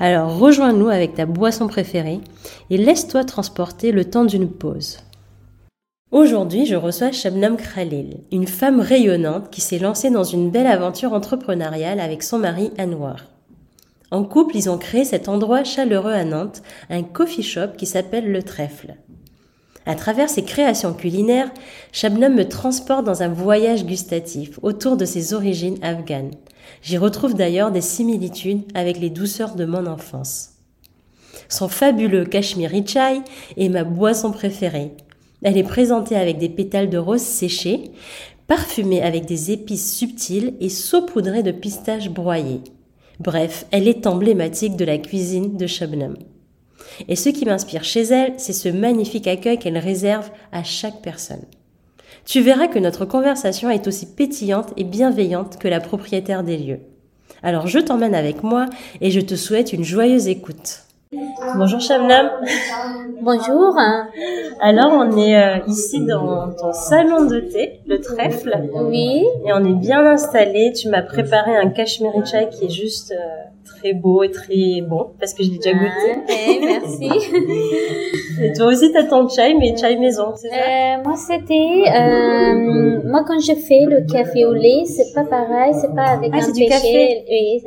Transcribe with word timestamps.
Alors 0.00 0.38
rejoins-nous 0.38 0.88
avec 0.88 1.14
ta 1.14 1.26
boisson 1.26 1.66
préférée 1.66 2.20
et 2.70 2.76
laisse-toi 2.76 3.24
transporter 3.24 3.90
le 3.90 4.04
temps 4.04 4.24
d'une 4.24 4.48
pause. 4.48 4.98
Aujourd'hui, 6.12 6.66
je 6.66 6.76
reçois 6.76 7.10
Shabnam 7.10 7.56
Khalil, 7.56 8.20
une 8.30 8.46
femme 8.46 8.80
rayonnante 8.80 9.50
qui 9.50 9.60
s'est 9.60 9.78
lancée 9.78 10.10
dans 10.10 10.24
une 10.24 10.50
belle 10.50 10.68
aventure 10.68 11.12
entrepreneuriale 11.12 12.00
avec 12.00 12.22
son 12.22 12.38
mari 12.38 12.70
Anwar. 12.78 13.24
En 14.10 14.24
couple, 14.24 14.56
ils 14.56 14.70
ont 14.70 14.78
créé 14.78 15.04
cet 15.04 15.28
endroit 15.28 15.64
chaleureux 15.64 16.12
à 16.12 16.24
Nantes, 16.24 16.62
un 16.88 17.02
coffee 17.02 17.42
shop 17.42 17.72
qui 17.76 17.84
s'appelle 17.84 18.30
Le 18.30 18.42
Trèfle. 18.42 18.94
À 19.84 19.96
travers 19.96 20.30
ses 20.30 20.44
créations 20.44 20.94
culinaires, 20.94 21.50
Shabnam 21.92 22.34
me 22.34 22.48
transporte 22.48 23.04
dans 23.04 23.22
un 23.22 23.28
voyage 23.28 23.84
gustatif 23.84 24.58
autour 24.62 24.96
de 24.96 25.04
ses 25.04 25.34
origines 25.34 25.78
afghanes. 25.82 26.30
J'y 26.82 26.98
retrouve 26.98 27.34
d'ailleurs 27.34 27.70
des 27.70 27.80
similitudes 27.80 28.62
avec 28.74 28.98
les 28.98 29.10
douceurs 29.10 29.54
de 29.54 29.64
mon 29.64 29.86
enfance. 29.86 30.50
Son 31.48 31.68
fabuleux 31.68 32.24
Kashmiri 32.24 32.86
chai 32.86 33.20
est 33.56 33.68
ma 33.68 33.84
boisson 33.84 34.32
préférée. 34.32 34.92
Elle 35.42 35.56
est 35.56 35.62
présentée 35.62 36.16
avec 36.16 36.38
des 36.38 36.48
pétales 36.48 36.90
de 36.90 36.98
rose 36.98 37.22
séchés, 37.22 37.92
parfumée 38.46 39.02
avec 39.02 39.24
des 39.26 39.52
épices 39.52 39.96
subtiles 39.96 40.54
et 40.60 40.68
saupoudrée 40.68 41.42
de 41.42 41.52
pistaches 41.52 42.10
broyées. 42.10 42.62
Bref, 43.20 43.66
elle 43.70 43.88
est 43.88 44.06
emblématique 44.06 44.76
de 44.76 44.84
la 44.84 44.98
cuisine 44.98 45.56
de 45.56 45.66
Shabnam. 45.66 46.16
Et 47.08 47.16
ce 47.16 47.28
qui 47.28 47.44
m'inspire 47.44 47.84
chez 47.84 48.02
elle, 48.02 48.34
c'est 48.38 48.52
ce 48.52 48.68
magnifique 48.68 49.26
accueil 49.26 49.58
qu'elle 49.58 49.78
réserve 49.78 50.30
à 50.52 50.64
chaque 50.64 51.02
personne. 51.02 51.44
Tu 52.28 52.42
verras 52.42 52.68
que 52.68 52.78
notre 52.78 53.06
conversation 53.06 53.70
est 53.70 53.86
aussi 53.86 54.04
pétillante 54.04 54.74
et 54.76 54.84
bienveillante 54.84 55.56
que 55.56 55.66
la 55.66 55.80
propriétaire 55.80 56.42
des 56.42 56.58
lieux. 56.58 56.80
Alors 57.42 57.68
je 57.68 57.78
t'emmène 57.78 58.14
avec 58.14 58.42
moi 58.42 58.66
et 59.00 59.10
je 59.10 59.20
te 59.20 59.34
souhaite 59.34 59.72
une 59.72 59.82
joyeuse 59.82 60.28
écoute. 60.28 60.82
Bonjour 61.56 61.80
Shabnam. 61.80 62.28
Bonjour. 63.22 63.74
Alors 64.60 64.92
on 64.92 65.16
est 65.16 65.42
euh, 65.42 65.58
ici 65.68 66.04
dans 66.04 66.52
ton 66.52 66.74
salon 66.74 67.24
de 67.24 67.40
thé, 67.40 67.80
le 67.86 67.98
trèfle. 67.98 68.60
Oui. 68.74 69.24
Et 69.46 69.52
on 69.54 69.64
est 69.64 69.80
bien 69.80 70.04
installé. 70.04 70.74
Tu 70.74 70.90
m'as 70.90 71.00
préparé 71.00 71.56
un 71.56 71.70
kashmiri 71.70 72.26
chai 72.26 72.50
qui 72.50 72.66
est 72.66 72.70
juste 72.70 73.12
euh, 73.12 73.48
très 73.64 73.94
beau 73.94 74.22
et 74.22 74.30
très 74.30 74.82
bon 74.82 75.12
parce 75.18 75.32
que 75.32 75.42
je 75.42 75.50
l'ai 75.50 75.56
déjà 75.56 75.72
goûté. 75.72 75.88
Ah, 76.14 76.32
eh, 76.46 76.60
merci. 76.60 77.08
et 78.42 78.52
toi 78.52 78.66
aussi 78.66 78.92
t'as 78.92 79.04
ton 79.04 79.28
chai 79.28 79.54
mais 79.54 79.76
chai 79.76 79.96
maison, 79.96 80.32
c'est 80.36 80.48
ça? 80.48 80.54
Euh, 80.56 81.02
moi, 81.04 81.16
c'était. 81.16 81.84
euh, 81.94 83.00
moi, 83.04 83.24
quand 83.26 83.38
je 83.40 83.54
fais 83.54 83.84
le 83.86 84.10
café 84.12 84.44
au 84.44 84.52
lait, 84.52 84.84
c'est 84.86 85.12
pas 85.14 85.24
pareil, 85.24 85.72
c'est 85.80 85.94
pas 85.94 86.08
avec 86.16 86.30
Ah, 86.34 86.38
un 86.38 86.46
du 86.46 86.52
pichet. 86.52 86.68
café. 86.68 87.24
Oui, 87.28 87.62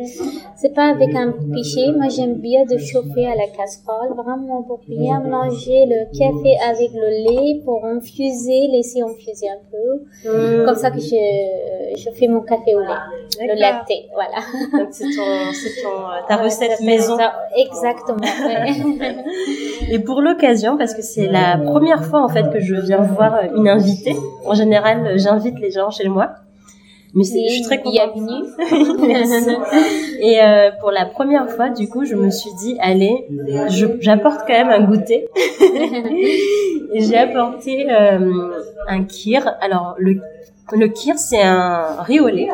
c'est 0.55 0.73
pas 0.73 0.89
avec 0.89 1.15
un 1.15 1.31
pichet. 1.53 1.91
Moi, 1.97 2.07
j'aime 2.09 2.35
bien 2.35 2.63
de 2.65 2.77
chauffer 2.77 3.25
à 3.25 3.35
la 3.35 3.47
casserole, 3.57 4.13
vraiment 4.15 4.61
pour 4.63 4.79
bien 4.87 5.19
mélanger 5.21 5.85
le 5.87 6.05
café 6.17 6.57
avec 6.69 6.91
le 6.93 7.09
lait, 7.25 7.61
pour 7.65 7.83
infuser, 7.85 8.67
laisser 8.71 9.01
infuser 9.01 9.47
un 9.49 9.61
peu. 9.71 10.03
Mmh. 10.29 10.65
Comme 10.65 10.75
ça 10.75 10.91
que 10.91 10.99
je, 10.99 11.97
je 11.97 12.09
fais 12.11 12.27
mon 12.27 12.41
café 12.41 12.75
au 12.75 12.79
lait. 12.81 13.47
Le 13.47 13.59
latte, 13.59 13.91
voilà. 14.13 14.39
Donc 14.77 14.89
c'est 14.91 15.05
ton, 15.05 15.51
c'est 15.53 15.81
ton, 15.81 16.27
ta 16.27 16.35
recette 16.37 16.79
maison. 16.81 17.17
Ça, 17.17 17.33
Exactement. 17.57 18.19
ouais. 18.45 19.15
Et 19.91 19.99
pour 19.99 20.21
l'occasion, 20.21 20.60
parce 20.77 20.93
que 20.93 21.01
c'est 21.01 21.27
la 21.27 21.57
première 21.57 22.03
fois 22.05 22.23
en 22.23 22.29
fait 22.29 22.51
que 22.51 22.59
je 22.59 22.75
viens 22.75 23.01
voir 23.01 23.35
euh, 23.35 23.57
une 23.57 23.67
invitée. 23.67 24.15
En 24.45 24.53
général, 24.53 25.17
j'invite 25.17 25.59
les 25.59 25.71
gens 25.71 25.89
chez 25.89 26.07
moi. 26.07 26.29
Mais 27.13 27.25
c'est, 27.25 27.45
je 27.47 27.53
suis 27.55 27.63
très 27.63 27.81
contente. 27.81 28.13
Bienvenue. 28.15 28.45
Et 30.21 30.41
euh, 30.41 30.71
pour 30.79 30.91
la 30.91 31.05
première 31.05 31.49
fois, 31.49 31.69
du 31.69 31.89
coup, 31.89 32.05
je 32.05 32.15
me 32.15 32.29
suis 32.29 32.51
dit, 32.59 32.77
allez, 32.79 33.27
j'apporte 33.99 34.41
quand 34.47 34.53
même 34.53 34.69
un 34.69 34.83
goûter. 34.85 35.27
Et 36.93 37.01
j'ai 37.01 37.17
apporté 37.17 37.91
euh, 37.91 38.51
un 38.87 39.03
kir. 39.03 39.55
Alors 39.61 39.95
le 39.97 40.21
le 40.77 40.87
kir, 40.87 41.15
c'est 41.17 41.41
un 41.41 42.01
riz 42.01 42.19
au 42.19 42.27
lait 42.27 42.49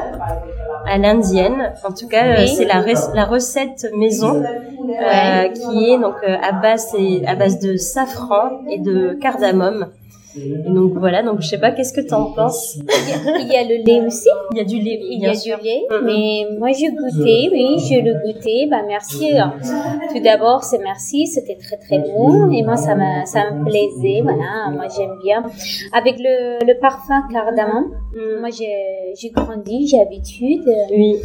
à 0.86 0.98
l'indienne. 0.98 1.74
En 1.84 1.92
tout 1.92 2.08
cas, 2.08 2.26
euh, 2.26 2.36
Oui. 2.40 2.48
c'est 2.56 2.66
la, 2.66 2.80
rec- 2.82 3.14
la 3.14 3.26
recette 3.26 3.88
maison 3.98 4.42
euh, 4.44 5.48
qui 5.50 5.90
est 5.92 6.00
donc 6.00 6.16
euh, 6.28 6.36
à 6.42 6.52
base 6.54 6.96
à 7.26 7.36
base 7.36 7.60
de 7.60 7.76
safran 7.78 8.62
et 8.70 8.80
de 8.80 9.18
cardamome. 9.22 9.88
Et 10.38 10.70
donc 10.70 10.94
voilà, 10.94 11.24
donc 11.24 11.42
je 11.42 11.48
sais 11.48 11.58
pas 11.58 11.72
qu'est-ce 11.72 11.94
que 11.94 12.02
t'en 12.08 12.32
penses? 12.34 12.78
Il 12.78 13.48
y 13.52 13.56
a 13.56 13.64
le 13.64 13.84
lait 13.84 14.06
aussi? 14.06 14.30
Il 14.52 14.58
y 14.58 14.62
a 14.62 14.64
du 14.64 14.78
lait, 14.80 15.00
Il 15.02 15.18
y 15.18 15.22
bien 15.22 15.32
a 15.32 15.36
sûr. 15.36 15.58
du 15.58 15.66
lait. 15.66 15.84
Mais 16.06 16.46
moi, 16.60 16.70
j'ai 16.72 16.90
goûté, 16.90 17.50
oui, 17.52 17.78
je 17.80 18.00
le 18.02 18.14
goûté. 18.26 18.68
Bah, 18.70 18.82
merci. 18.88 19.32
Tout 20.14 20.22
d'abord, 20.24 20.64
c'est 20.64 20.80
merci. 20.80 21.28
C'était 21.28 21.56
très, 21.58 21.78
très 21.78 22.00
bon. 22.00 22.52
Et 22.52 22.64
moi, 22.64 22.76
ça 22.78 22.96
me, 22.96 23.26
ça 23.26 23.52
me 23.52 23.64
plaisait. 23.66 24.22
Voilà. 24.22 24.70
Moi, 24.72 24.86
j'aime 24.96 25.18
bien. 25.24 25.44
Avec 25.94 26.18
le, 26.20 26.66
le 26.66 26.80
parfum 26.80 27.24
cardamome. 27.32 27.92
Mm. 28.14 28.40
Moi, 28.40 28.50
j'ai, 28.50 29.14
j'ai 29.20 29.30
grandi, 29.30 29.88
j'ai 29.88 30.02
habitude. 30.02 30.64
Oui. 30.92 31.16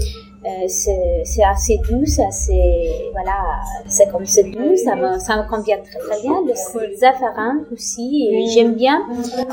Euh, 0.44 0.66
c'est, 0.66 1.44
assez 1.44 1.78
doux, 1.88 2.04
c'est 2.04 2.24
assez, 2.24 3.10
voilà, 3.12 3.60
c'est 3.86 4.10
comme 4.10 4.26
c'est 4.26 4.42
doux, 4.42 4.76
ça 4.76 4.96
me, 4.96 5.18
ça 5.20 5.36
me 5.36 5.48
convient 5.48 5.78
très 5.78 6.00
très 6.00 6.20
bien. 6.20 6.34
Le 6.44 6.96
zaffarin 6.96 7.60
aussi, 7.72 8.28
Oui. 8.28 8.48
j'aime 8.52 8.74
bien, 8.74 9.02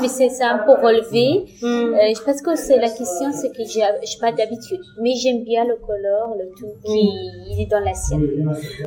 mais 0.00 0.08
c'est 0.08 0.30
ça 0.30 0.50
un 0.50 0.58
peu 0.58 0.72
relevé. 0.72 1.44
Mm. 1.62 1.66
Euh, 1.66 2.12
je 2.16 2.22
pense 2.24 2.42
que 2.42 2.56
c'est 2.56 2.78
la 2.78 2.88
question, 2.88 3.30
c'est 3.32 3.50
que 3.50 3.62
j'ai, 3.64 3.82
pas 4.20 4.32
d'habitude, 4.32 4.80
mais 5.00 5.14
j'aime 5.14 5.44
bien 5.44 5.64
le 5.64 5.76
couleur, 5.76 6.34
le 6.36 6.50
tout 6.58 6.72
qui 6.84 7.08
il 7.50 7.60
est 7.60 7.70
dans 7.70 7.80
l'assiette. 7.80 8.20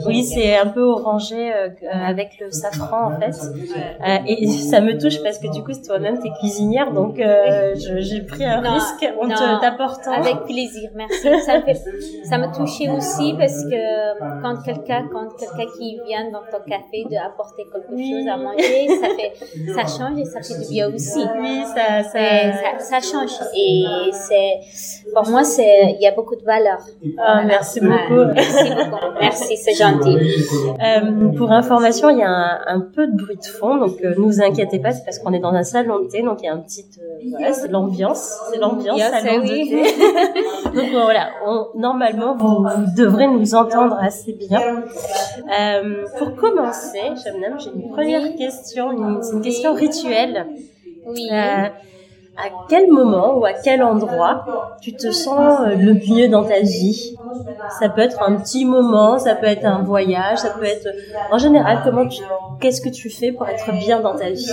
Oui, 0.05 0.23
c'est 0.23 0.57
un 0.57 0.67
peu 0.67 0.83
orangé 0.83 1.53
euh, 1.53 1.69
euh, 1.69 1.87
avec 1.91 2.37
le 2.41 2.51
safran 2.51 3.13
en 3.13 3.19
fait. 3.19 3.35
Et 4.27 4.47
ça 4.71 4.81
me 4.81 4.97
touche 4.99 5.21
parce 5.23 5.39
que 5.39 5.47
du 5.53 5.63
coup, 5.63 5.71
toi-même 5.85 6.19
t'es 6.19 6.29
cuisinière, 6.39 6.91
donc 6.91 7.15
j'ai 7.15 8.21
pris 8.21 8.43
un 8.43 8.61
Non, 8.61 8.73
risque 8.73 9.09
en 9.21 9.59
t'apportant. 9.59 10.11
Avec 10.11 10.43
plaisir, 10.43 10.89
merci. 10.95 11.21
Ça 11.45 11.59
me, 11.59 11.63
fait, 11.63 11.81
ça 12.29 12.37
me 12.37 12.47
touchait 12.55 12.89
aussi 12.89 13.33
parce 13.37 13.63
que 13.65 14.41
quand 14.41 14.61
quelqu'un, 14.63 15.07
quand 15.11 15.27
quelqu'un 15.37 15.69
qui 15.77 15.99
vient 16.07 16.29
dans 16.31 16.41
ton 16.51 16.63
café 16.67 17.03
de 17.09 17.15
apporter 17.17 17.63
quelque 17.71 17.91
chose 17.97 18.27
à 18.31 18.37
manger, 18.37 18.87
ça 18.87 19.07
fait, 19.17 19.33
ça 19.73 19.97
change 19.97 20.19
et 20.19 20.25
ça 20.25 20.41
fait 20.41 20.59
du 20.63 20.69
bien 20.69 20.87
aussi. 20.93 21.19
Oui, 21.39 21.63
ça, 21.75 22.03
ça, 22.03 22.19
Ça, 22.53 22.79
ça 22.79 22.99
change 22.99 23.31
et 23.55 23.83
c'est, 24.11 25.11
pour 25.13 25.29
moi, 25.29 25.43
c'est, 25.43 25.91
il 25.95 26.01
y 26.01 26.07
a 26.07 26.11
beaucoup 26.11 26.35
de 26.35 26.43
valeur. 26.43 26.77
Ah, 27.17 27.43
merci 27.45 27.79
beaucoup. 27.81 28.25
merci 28.33 28.69
beaucoup. 28.69 29.13
Merci, 29.19 29.57
c'est 29.57 29.73
gentil. 29.73 30.17
Euh, 30.83 31.29
pour 31.37 31.51
information, 31.51 32.09
il 32.09 32.19
y 32.19 32.23
a 32.23 32.29
un, 32.29 32.59
un 32.67 32.79
peu 32.81 33.07
de 33.07 33.15
bruit 33.15 33.37
de 33.37 33.45
fond, 33.45 33.77
donc 33.77 34.01
euh, 34.03 34.09
ne 34.09 34.15
vous 34.15 34.41
inquiétez 34.41 34.79
pas, 34.79 34.91
c'est 34.91 35.03
parce 35.05 35.19
qu'on 35.19 35.33
est 35.33 35.39
dans 35.39 35.53
un 35.53 35.63
salon 35.63 35.99
de 36.03 36.07
thé, 36.07 36.21
donc 36.21 36.39
il 36.41 36.45
y 36.45 36.49
a 36.49 36.53
un 36.53 36.59
petit, 36.59 36.85
euh, 36.99 37.29
voilà, 37.31 37.53
c'est 37.53 37.67
l'ambiance, 37.69 38.33
c'est 38.51 38.59
l'ambiance 38.59 38.99
salon 38.99 39.43
de 39.43 39.49
oui. 39.51 39.69
thé. 39.69 39.83
donc 40.75 40.93
euh, 40.93 41.01
voilà, 41.03 41.29
on- 41.45 41.67
normalement 41.87 42.35
vous, 42.35 42.55
vous 42.63 42.95
devrez 43.01 43.27
nous 43.27 43.53
entendre 43.55 43.97
assez 44.01 44.33
bien. 44.33 44.61
Euh, 45.59 46.05
pour 46.17 46.35
commencer, 46.35 47.01
Shabnam, 47.21 47.59
j'ai 47.59 47.71
une 47.75 47.89
première 47.91 48.27
question, 48.35 48.91
une- 48.91 49.21
c'est 49.21 49.33
une 49.33 49.41
question 49.41 49.73
rituelle. 49.73 50.47
Oui. 51.05 51.27
Euh, 51.31 51.67
à 52.35 52.49
quel 52.67 52.89
moment 52.91 53.37
ou 53.37 53.45
à 53.45 53.53
quel 53.53 53.83
endroit 53.83 54.45
tu 54.81 54.93
te 54.93 55.11
sens 55.11 55.61
euh, 55.61 55.75
le 55.75 55.93
mieux 55.93 56.27
dans 56.29 56.43
ta 56.43 56.61
vie? 56.61 57.15
Ça 57.79 57.89
peut 57.89 58.01
être 58.01 58.21
un 58.23 58.35
petit 58.35 58.65
moment, 58.65 59.19
ça 59.19 59.35
peut 59.35 59.45
être 59.45 59.65
un 59.65 59.83
voyage, 59.83 60.39
ça 60.39 60.49
peut 60.49 60.65
être 60.65 60.87
en 61.31 61.37
général 61.37 61.81
comment 61.83 62.07
tu 62.07 62.21
qu'est-ce 62.59 62.81
que 62.81 62.89
tu 62.89 63.09
fais 63.09 63.31
pour 63.31 63.47
être 63.47 63.71
bien 63.73 63.99
dans 63.99 64.15
ta 64.15 64.29
vie? 64.29 64.49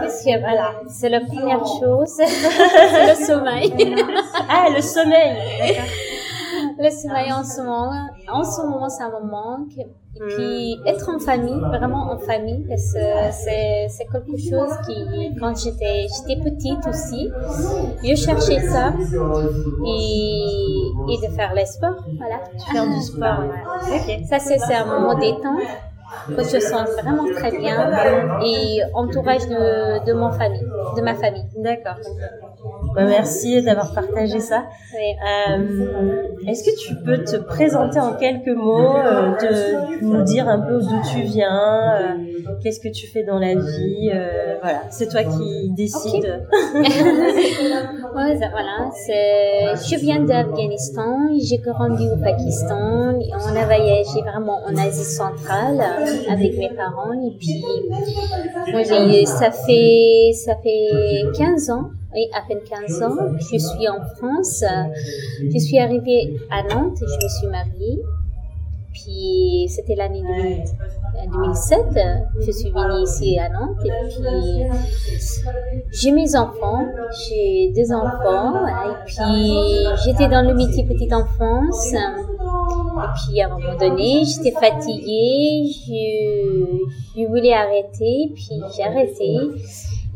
Qu'est-ce 0.00 0.24
que, 0.24 0.40
voilà, 0.40 0.72
c'est 0.88 1.08
la 1.08 1.20
première 1.20 1.64
chose, 1.64 2.08
c'est 2.16 3.06
le 3.08 3.14
sommeil. 3.14 3.72
Ah, 4.48 4.68
le 4.74 4.82
sommeil. 4.82 5.36
Le 6.78 7.32
en 7.32 7.44
ce 7.44 7.60
moment, 7.60 7.92
en 8.32 8.44
ce 8.44 8.62
moment, 8.62 8.88
ça 8.88 9.08
me 9.08 9.20
manque. 9.30 9.76
Et 10.16 10.20
puis, 10.20 10.80
être 10.86 11.08
en 11.12 11.18
famille, 11.18 11.58
vraiment 11.58 12.12
en 12.12 12.18
famille, 12.18 12.64
parce 12.68 12.92
que 12.92 13.32
c'est, 13.32 13.88
c'est 13.88 14.06
quelque 14.06 14.36
chose 14.38 14.70
qui, 14.86 15.34
quand 15.40 15.56
j'étais, 15.56 16.06
j'étais 16.06 16.40
petite 16.40 16.86
aussi, 16.86 17.30
je 18.04 18.14
cherchais 18.14 18.60
ça. 18.60 18.92
Et, 19.86 21.12
et 21.12 21.26
de 21.26 21.32
faire 21.34 21.52
le 21.54 21.64
sport, 21.64 22.04
voilà. 22.18 22.38
Faire 22.72 22.86
du 22.86 23.00
sport. 23.02 23.42
Ça, 24.28 24.38
c'est, 24.38 24.58
c'est 24.58 24.74
un 24.74 24.86
moment 24.86 25.14
détente 25.18 25.62
que 26.28 26.42
je 26.44 26.60
sens 26.60 26.88
vraiment 27.02 27.24
très 27.34 27.50
bien 27.58 28.38
et 28.44 28.80
entourage 28.94 29.48
de, 29.48 30.04
de 30.06 30.12
mon 30.12 30.30
famille, 30.30 30.64
de 30.96 31.02
ma 31.02 31.14
famille. 31.14 31.46
D'accord. 31.56 31.96
Bah, 32.94 33.04
merci 33.04 33.62
d'avoir 33.62 33.92
partagé 33.92 34.38
ça. 34.40 34.64
Oui. 34.94 35.14
Euh, 35.26 36.22
Est-ce 36.48 36.62
que 36.64 36.76
tu 36.78 36.94
peux 37.04 37.18
te 37.24 37.36
présenter 37.36 37.98
en 38.00 38.12
quelques 38.14 38.56
mots, 38.56 38.96
euh, 38.96 39.32
te, 39.36 40.04
nous 40.04 40.22
dire 40.22 40.48
un 40.48 40.60
peu 40.60 40.78
d'où 40.80 41.00
tu 41.12 41.22
viens, 41.22 41.94
euh, 41.96 42.14
qu'est-ce 42.62 42.80
que 42.80 42.88
tu 42.88 43.06
fais 43.08 43.24
dans 43.24 43.38
la 43.38 43.54
vie, 43.54 44.10
euh, 44.14 44.56
voilà, 44.62 44.82
c'est 44.90 45.08
toi 45.08 45.24
qui 45.24 45.70
décides. 45.76 46.46
Ouais, 48.14 48.38
ça- 48.38 48.48
voilà, 48.50 48.90
je 49.74 49.96
viens 49.98 50.20
d'Afghanistan, 50.20 51.16
j'ai 51.42 51.58
grandi 51.58 52.06
au 52.08 52.16
Pakistan, 52.16 53.10
et 53.20 53.30
on 53.34 53.56
a 53.56 53.64
voyagé 53.64 54.20
vraiment 54.22 54.60
en 54.64 54.76
Asie 54.76 55.04
centrale 55.04 55.80
avec 56.30 56.56
mes 56.56 56.68
parents 56.76 57.12
et 57.12 57.36
puis 57.38 57.64
moi 58.70 58.84
ça 58.84 59.50
fait, 59.50 60.30
ça 60.32 60.54
fait 60.62 61.22
15 61.36 61.70
ans, 61.70 61.90
oui, 62.14 62.28
à 62.32 62.42
peine 62.46 62.60
15 62.68 63.02
ans 63.02 63.16
je 63.38 63.58
suis 63.58 63.88
en 63.88 64.00
France. 64.16 64.64
Je 65.42 65.58
suis 65.58 65.78
arrivée 65.78 66.36
à 66.50 66.62
Nantes, 66.62 66.98
et 67.02 67.06
je 67.06 67.24
me 67.24 67.28
suis 67.28 67.46
mariée. 67.48 68.00
Puis 68.92 69.66
c'était 69.68 69.96
l'année 69.96 70.22
2000 70.22 70.64
2007, 71.32 71.78
je 72.40 72.50
suis 72.50 72.70
venue 72.70 73.02
ici 73.02 73.38
à 73.38 73.48
Nantes 73.48 73.78
et 73.84 73.90
puis 74.08 74.66
j'ai 75.92 76.12
mes 76.12 76.36
enfants, 76.36 76.86
j'ai 77.28 77.72
deux 77.74 77.92
enfants. 77.92 78.66
Et 78.66 79.04
puis 79.06 79.86
j'étais 80.04 80.28
dans 80.28 80.42
le 80.42 80.54
métier 80.54 80.84
petite 80.84 81.12
enfance. 81.12 81.92
Et 81.92 83.26
puis 83.26 83.40
à 83.40 83.46
un 83.46 83.58
moment 83.58 83.76
donné 83.78 84.24
j'étais 84.24 84.52
fatiguée, 84.52 85.66
je, 85.66 87.20
je 87.20 87.26
voulais 87.26 87.54
arrêter. 87.54 88.32
Puis 88.34 88.60
j'ai 88.76 88.82
arrêté 88.82 89.38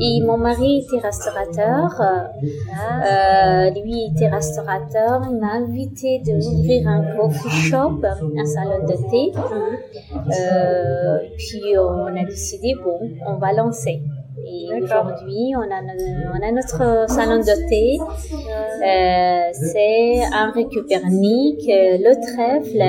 et 0.01 0.21
mon 0.21 0.37
mari 0.37 0.85
était 0.85 1.05
restaurateur, 1.05 2.01
euh, 2.01 3.71
lui 3.71 4.11
était 4.13 4.29
restaurateur, 4.29 5.23
il 5.29 5.39
m'a 5.39 5.55
invité 5.55 6.23
d'ouvrir 6.25 6.87
un 6.87 7.17
coffee 7.17 7.49
shop, 7.49 8.01
un 8.05 8.45
salon 8.45 8.85
de 8.87 8.95
thé. 9.11 9.33
Euh, 10.41 11.19
puis 11.37 11.77
on 11.79 12.17
a 12.17 12.25
décidé, 12.25 12.75
bon, 12.83 12.99
on 13.27 13.35
va 13.39 13.53
lancer. 13.53 14.01
Et 14.47 14.83
aujourd'hui, 14.83 15.53
on 15.57 15.63
a, 15.63 15.83
on 16.33 16.49
a 16.49 16.53
notre 16.53 17.11
salon 17.11 17.39
de 17.39 17.69
thé. 17.69 17.99
Euh, 18.01 19.51
c'est 19.53 20.23
un 20.33 20.51
récupérnique, 20.53 21.69
euh, 21.69 21.99
le 21.99 22.15
trèfle. 22.21 22.81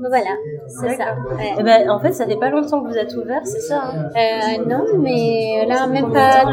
Voilà, 0.00 0.30
c'est 0.68 0.90
ça. 0.96 1.14
Ouais. 1.36 1.54
Eh 1.58 1.62
ben, 1.62 1.90
en 1.90 1.98
fait, 1.98 2.12
ça 2.12 2.26
fait 2.26 2.36
pas 2.36 2.50
longtemps 2.50 2.82
que 2.82 2.88
vous 2.88 2.96
êtes 2.96 3.14
ouvert, 3.16 3.40
c'est 3.44 3.60
ça 3.60 3.82
hein? 3.92 4.10
Euh, 4.16 4.64
non, 4.68 4.84
mais 4.98 5.66
là, 5.66 5.86
même 5.86 6.12
pas, 6.12 6.44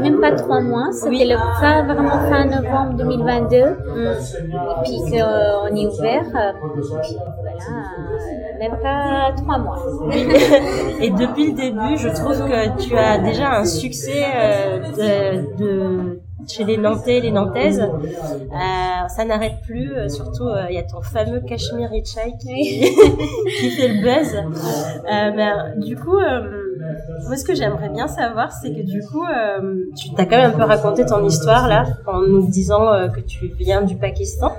même 0.00 0.18
pas 0.20 0.32
trois 0.32 0.60
mois. 0.60 0.88
C'était 0.92 1.24
le 1.24 1.36
fin, 1.60 1.84
vraiment 1.84 2.18
fin 2.28 2.44
novembre 2.46 2.94
2022. 2.94 3.56
Et 3.56 4.74
puis 4.84 4.98
qu'on 5.10 5.74
est 5.76 5.86
ouvert. 5.86 6.24
euh, 6.34 6.52
puis 7.02 7.16
voilà, 7.42 7.66
euh, 7.70 8.58
même 8.58 8.78
pas 8.82 9.32
trois 9.36 9.58
mois. 9.58 9.78
Et 11.00 11.10
depuis 11.10 11.48
le 11.52 11.56
début, 11.56 11.96
je 11.96 12.08
trouve 12.08 12.38
que 12.48 12.76
tu 12.82 12.96
as 12.96 13.18
déjà 13.18 13.58
un 13.58 13.64
succès 13.64 14.24
euh, 14.36 14.78
de, 14.96 15.56
de- 15.56 16.20
chez 16.48 16.64
les 16.64 16.76
Nantais, 16.76 17.20
les 17.20 17.30
Nantaises. 17.30 17.80
Euh, 17.80 19.08
ça 19.08 19.24
n'arrête 19.24 19.60
plus. 19.64 19.92
euh, 19.92 20.08
surtout, 20.08 20.48
euh, 20.48 20.64
il 20.68 20.74
y 20.74 20.78
a 20.78 20.82
ton 20.82 21.00
fameux 21.02 21.40
Cachemire 21.40 21.90
Chai 22.04 22.32
qui, 22.40 22.80
qui 23.60 23.70
fait 23.70 23.88
le 23.88 24.02
buzz. 24.02 24.34
Euh, 24.36 25.30
ben, 25.30 25.74
du 25.80 25.96
coup, 25.96 26.18
euh, 26.18 26.78
moi, 27.26 27.36
ce 27.36 27.44
que 27.44 27.54
j'aimerais 27.54 27.88
bien 27.88 28.08
savoir, 28.08 28.52
c'est 28.52 28.70
que 28.70 28.82
du 28.82 29.02
coup, 29.02 29.24
euh, 29.24 29.84
tu 29.96 30.10
t'as 30.14 30.24
quand 30.24 30.36
même 30.36 30.50
un 30.52 30.56
peu 30.56 30.64
raconté 30.64 31.04
ton 31.06 31.24
histoire 31.24 31.68
là, 31.68 31.84
en 32.06 32.20
nous 32.22 32.48
disant 32.48 33.08
que 33.14 33.20
tu 33.20 33.46
viens 33.58 33.82
du 33.82 33.96
Pakistan. 33.96 34.52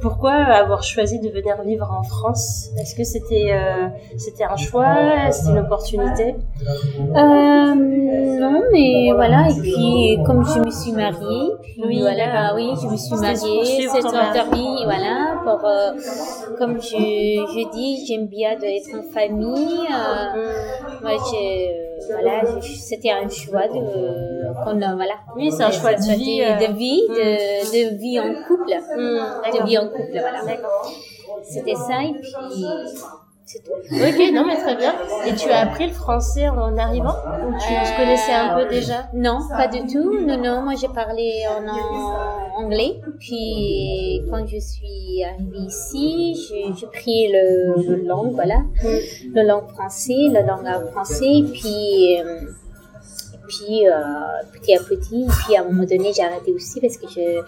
Pourquoi 0.00 0.32
avoir 0.32 0.82
choisi 0.84 1.18
de 1.20 1.28
venir 1.28 1.56
vivre 1.64 1.90
en 1.92 2.02
France? 2.04 2.68
Est-ce 2.78 2.94
que 2.94 3.04
c'était 3.04 3.50
euh, 3.52 3.88
c'était 4.16 4.44
un 4.44 4.56
choix, 4.56 5.30
c'était 5.32 5.50
une 5.50 5.58
opportunité? 5.58 6.36
Euh, 7.16 7.74
non, 7.74 8.62
mais 8.72 9.10
voilà. 9.12 9.48
Et 9.50 9.54
puis, 9.60 10.18
comme 10.24 10.44
je 10.44 10.60
me 10.60 10.70
suis 10.70 10.92
mariée, 10.92 11.50
Oui, 11.84 12.00
voilà, 12.00 12.26
bah 12.32 12.52
oui, 12.54 12.70
je 12.80 12.86
me 12.88 12.96
suis 12.96 13.16
mariée. 13.16 13.88
C'est 13.90 14.04
un 14.06 14.32
permis, 14.32 14.84
voilà, 14.84 15.40
pour, 15.44 15.64
euh, 15.64 15.92
comme 16.58 16.80
je, 16.80 16.96
je 17.54 17.70
dis, 17.72 18.06
j'aime 18.06 18.26
bien 18.26 18.56
d'être 18.58 18.94
en 18.94 19.02
famille. 19.12 19.86
euh, 19.92 20.52
moi, 21.02 21.12
je, 21.16 21.87
voilà, 22.10 22.42
c'était 22.62 23.10
un 23.10 23.28
choix 23.28 23.68
de, 23.68 23.74
qu'on, 24.64 24.80
euh, 24.82 24.94
voilà. 24.94 25.14
Oui, 25.36 25.50
c'est 25.50 25.64
un 25.64 25.70
choix 25.70 25.94
de 25.94 26.00
vie, 26.00 26.42
soit 26.44 26.56
euh. 26.56 26.66
De 26.68 26.72
vie, 26.76 27.02
de, 27.08 27.90
de 27.90 27.96
vie 27.96 28.20
en 28.20 28.34
couple. 28.46 28.72
Hmm, 28.96 29.58
De 29.58 29.66
vie 29.66 29.78
en 29.78 29.88
couple, 29.88 30.12
voilà. 30.12 30.40
C'était 31.42 31.74
ça, 31.74 32.02
et 32.02 32.12
puis, 32.12 32.64
c'est 33.50 33.62
tout. 33.64 33.72
Ok, 33.72 34.32
non 34.34 34.44
mais 34.46 34.56
très 34.56 34.76
bien. 34.76 34.94
Et 35.26 35.34
tu 35.34 35.48
as 35.48 35.60
appris 35.66 35.86
le 35.86 35.92
français 35.94 36.48
en 36.48 36.76
arrivant 36.76 37.14
ou 37.46 37.52
tu 37.64 37.72
Euh, 37.72 37.96
connaissais 37.96 38.32
un 38.32 38.58
peu 38.58 38.68
déjà? 38.68 39.08
Non, 39.14 39.38
pas 39.48 39.68
du 39.68 39.80
tout. 39.92 40.20
Non, 40.28 40.36
non, 40.36 40.62
moi 40.62 40.74
j'ai 40.80 40.88
parlé 40.88 41.44
en, 41.48 41.66
en 41.66 42.64
anglais. 42.64 43.00
Puis 43.18 44.22
quand 44.30 44.46
je 44.46 44.58
suis 44.58 45.24
arrivée 45.24 45.64
ici, 45.66 46.36
j'ai 46.78 46.86
pris 46.88 47.28
le, 47.32 47.82
le 47.88 47.96
langue, 48.06 48.32
voilà, 48.32 48.60
le 48.84 49.42
langue 49.46 49.68
français, 49.68 50.28
le 50.36 50.46
langue 50.46 50.90
français. 50.92 51.42
Puis, 51.52 52.20
euh, 52.20 52.40
puis 53.48 53.88
euh, 53.88 53.92
petit 54.52 54.74
à 54.74 54.80
petit, 54.80 55.26
puis 55.46 55.56
à 55.56 55.62
un 55.62 55.64
moment 55.64 55.84
donné, 55.84 56.12
j'ai 56.14 56.22
arrêté 56.22 56.52
aussi 56.52 56.80
parce 56.82 56.98
que 56.98 57.06
je 57.08 57.40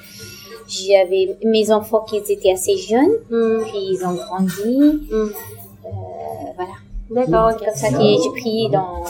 j'avais 0.72 1.36
mes 1.44 1.72
enfants 1.72 2.04
qui 2.08 2.16
étaient 2.18 2.52
assez 2.52 2.76
jeunes, 2.76 3.16
Hmm, 3.28 3.58
puis 3.64 3.78
ils 3.90 4.04
ont 4.06 4.14
grandi. 4.14 4.78
hmm. 5.10 5.30
D'accord, 7.10 7.56
comme 7.56 7.74
ça 7.74 7.88
que 7.90 7.98
j'ai 7.98 8.40
pris 8.40 8.68
dans 8.70 9.02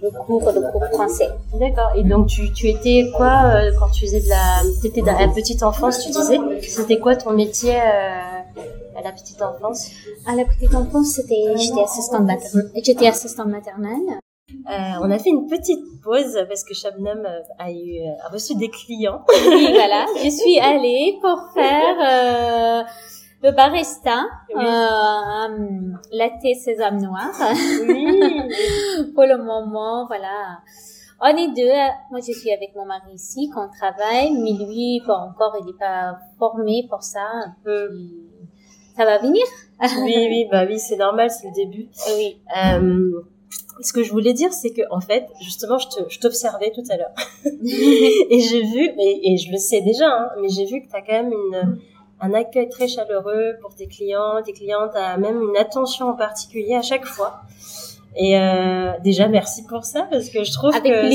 le 0.00 0.10
cours, 0.10 0.42
le 0.52 0.70
cours 0.72 0.86
français. 0.92 1.28
D'accord. 1.58 1.90
Et 1.96 2.04
donc 2.04 2.28
tu, 2.28 2.52
tu 2.52 2.68
étais 2.68 3.10
quoi 3.16 3.42
euh, 3.46 3.72
quand 3.78 3.88
tu 3.90 4.06
faisais 4.06 4.20
de 4.20 4.28
la, 4.28 4.62
t'étais 4.80 5.02
dans 5.02 5.18
la 5.18 5.28
petite 5.28 5.62
enfance, 5.62 5.98
tu 6.04 6.10
disais? 6.10 6.38
C'était 6.62 6.98
quoi 6.98 7.16
ton 7.16 7.32
métier 7.32 7.74
euh, 7.74 8.38
à 8.96 9.02
la 9.02 9.12
petite 9.12 9.42
enfance? 9.42 9.90
À 10.26 10.34
la 10.36 10.44
petite 10.44 10.74
enfance, 10.74 11.08
c'était, 11.08 11.56
j'étais 11.56 11.82
assistante 11.82 12.24
maternelle. 12.24 12.70
J'étais 12.82 13.06
assistante 13.08 13.48
maternelle. 13.48 14.18
Euh, 14.70 14.72
On 15.02 15.10
a 15.10 15.18
fait 15.18 15.30
une 15.30 15.46
petite 15.46 15.80
pause 16.02 16.38
parce 16.48 16.64
que 16.64 16.74
Shabnam 16.74 17.18
euh, 17.26 17.40
a 17.58 17.70
eu 17.70 18.00
euh, 18.00 18.24
a 18.24 18.28
reçu 18.28 18.54
des 18.54 18.68
clients. 18.70 19.20
Oui, 19.46 19.68
voilà. 19.74 20.06
Je 20.24 20.30
suis 20.30 20.58
allée 20.58 21.18
pour 21.20 21.38
faire 21.54 21.96
euh, 22.00 22.82
le 23.42 23.50
barista, 23.52 24.24
Oui. 24.54 24.64
euh, 24.64 24.68
un 24.68 25.48
latte 26.12 26.56
sésame 26.58 27.00
noir. 27.00 27.30
Oui. 27.86 28.06
pour 29.14 29.24
le 29.24 29.36
moment, 29.38 30.06
voilà. 30.06 30.58
On 31.20 31.26
est 31.36 31.48
deux. 31.48 31.72
Moi, 32.10 32.20
je 32.26 32.32
suis 32.32 32.50
avec 32.52 32.74
mon 32.76 32.84
mari 32.86 33.12
ici, 33.14 33.50
qu'on 33.50 33.68
travaille, 33.68 34.32
mais 34.32 34.52
lui, 34.52 35.00
pas 35.06 35.16
encore, 35.18 35.56
il 35.60 35.66
n'est 35.66 35.72
pas 35.78 36.16
formé 36.38 36.86
pour 36.88 37.02
ça. 37.02 37.26
Puis, 37.64 38.28
ça 38.96 39.04
va 39.04 39.18
venir? 39.18 39.42
oui, 40.02 40.14
oui, 40.28 40.48
bah 40.50 40.64
oui, 40.68 40.78
c'est 40.78 40.96
normal, 40.96 41.30
c'est 41.30 41.48
le 41.48 41.54
début. 41.54 41.88
Oui. 42.16 42.40
Euh, 42.56 43.22
ce 43.80 43.92
que 43.92 44.02
je 44.02 44.10
voulais 44.10 44.32
dire, 44.32 44.52
c'est 44.52 44.70
que 44.70 44.82
en 44.90 45.00
fait, 45.00 45.28
justement, 45.40 45.78
je 45.78 45.86
te- 45.88 46.08
je 46.08 46.18
t'observais 46.18 46.72
tout 46.72 46.82
à 46.90 46.96
l'heure 46.96 47.14
et 47.44 48.40
j'ai 48.40 48.62
vu, 48.62 48.84
et, 48.98 49.32
et 49.32 49.36
je 49.36 49.52
le 49.52 49.58
sais 49.58 49.80
déjà, 49.82 50.06
hein, 50.08 50.28
mais 50.40 50.48
j'ai 50.48 50.64
vu 50.64 50.82
que 50.82 50.88
tu 50.90 50.96
as 50.96 51.02
quand 51.02 51.12
même 51.12 51.32
une, 51.32 51.78
un 52.20 52.34
accueil 52.34 52.68
très 52.68 52.88
chaleureux 52.88 53.56
pour 53.60 53.74
tes 53.74 53.86
clients, 53.86 54.42
tes 54.44 54.52
clientes, 54.52 54.90
t'as 54.92 55.16
même 55.16 55.40
une 55.42 55.56
attention 55.56 56.06
en 56.08 56.14
particulier 56.14 56.74
à 56.74 56.82
chaque 56.82 57.04
fois. 57.04 57.40
Et 58.16 58.36
euh, 58.38 58.92
déjà, 59.04 59.28
merci 59.28 59.64
pour 59.66 59.84
ça 59.84 60.06
parce 60.10 60.28
que 60.30 60.42
je 60.42 60.52
trouve 60.52 60.74
Avec 60.74 60.92
que 60.92 61.10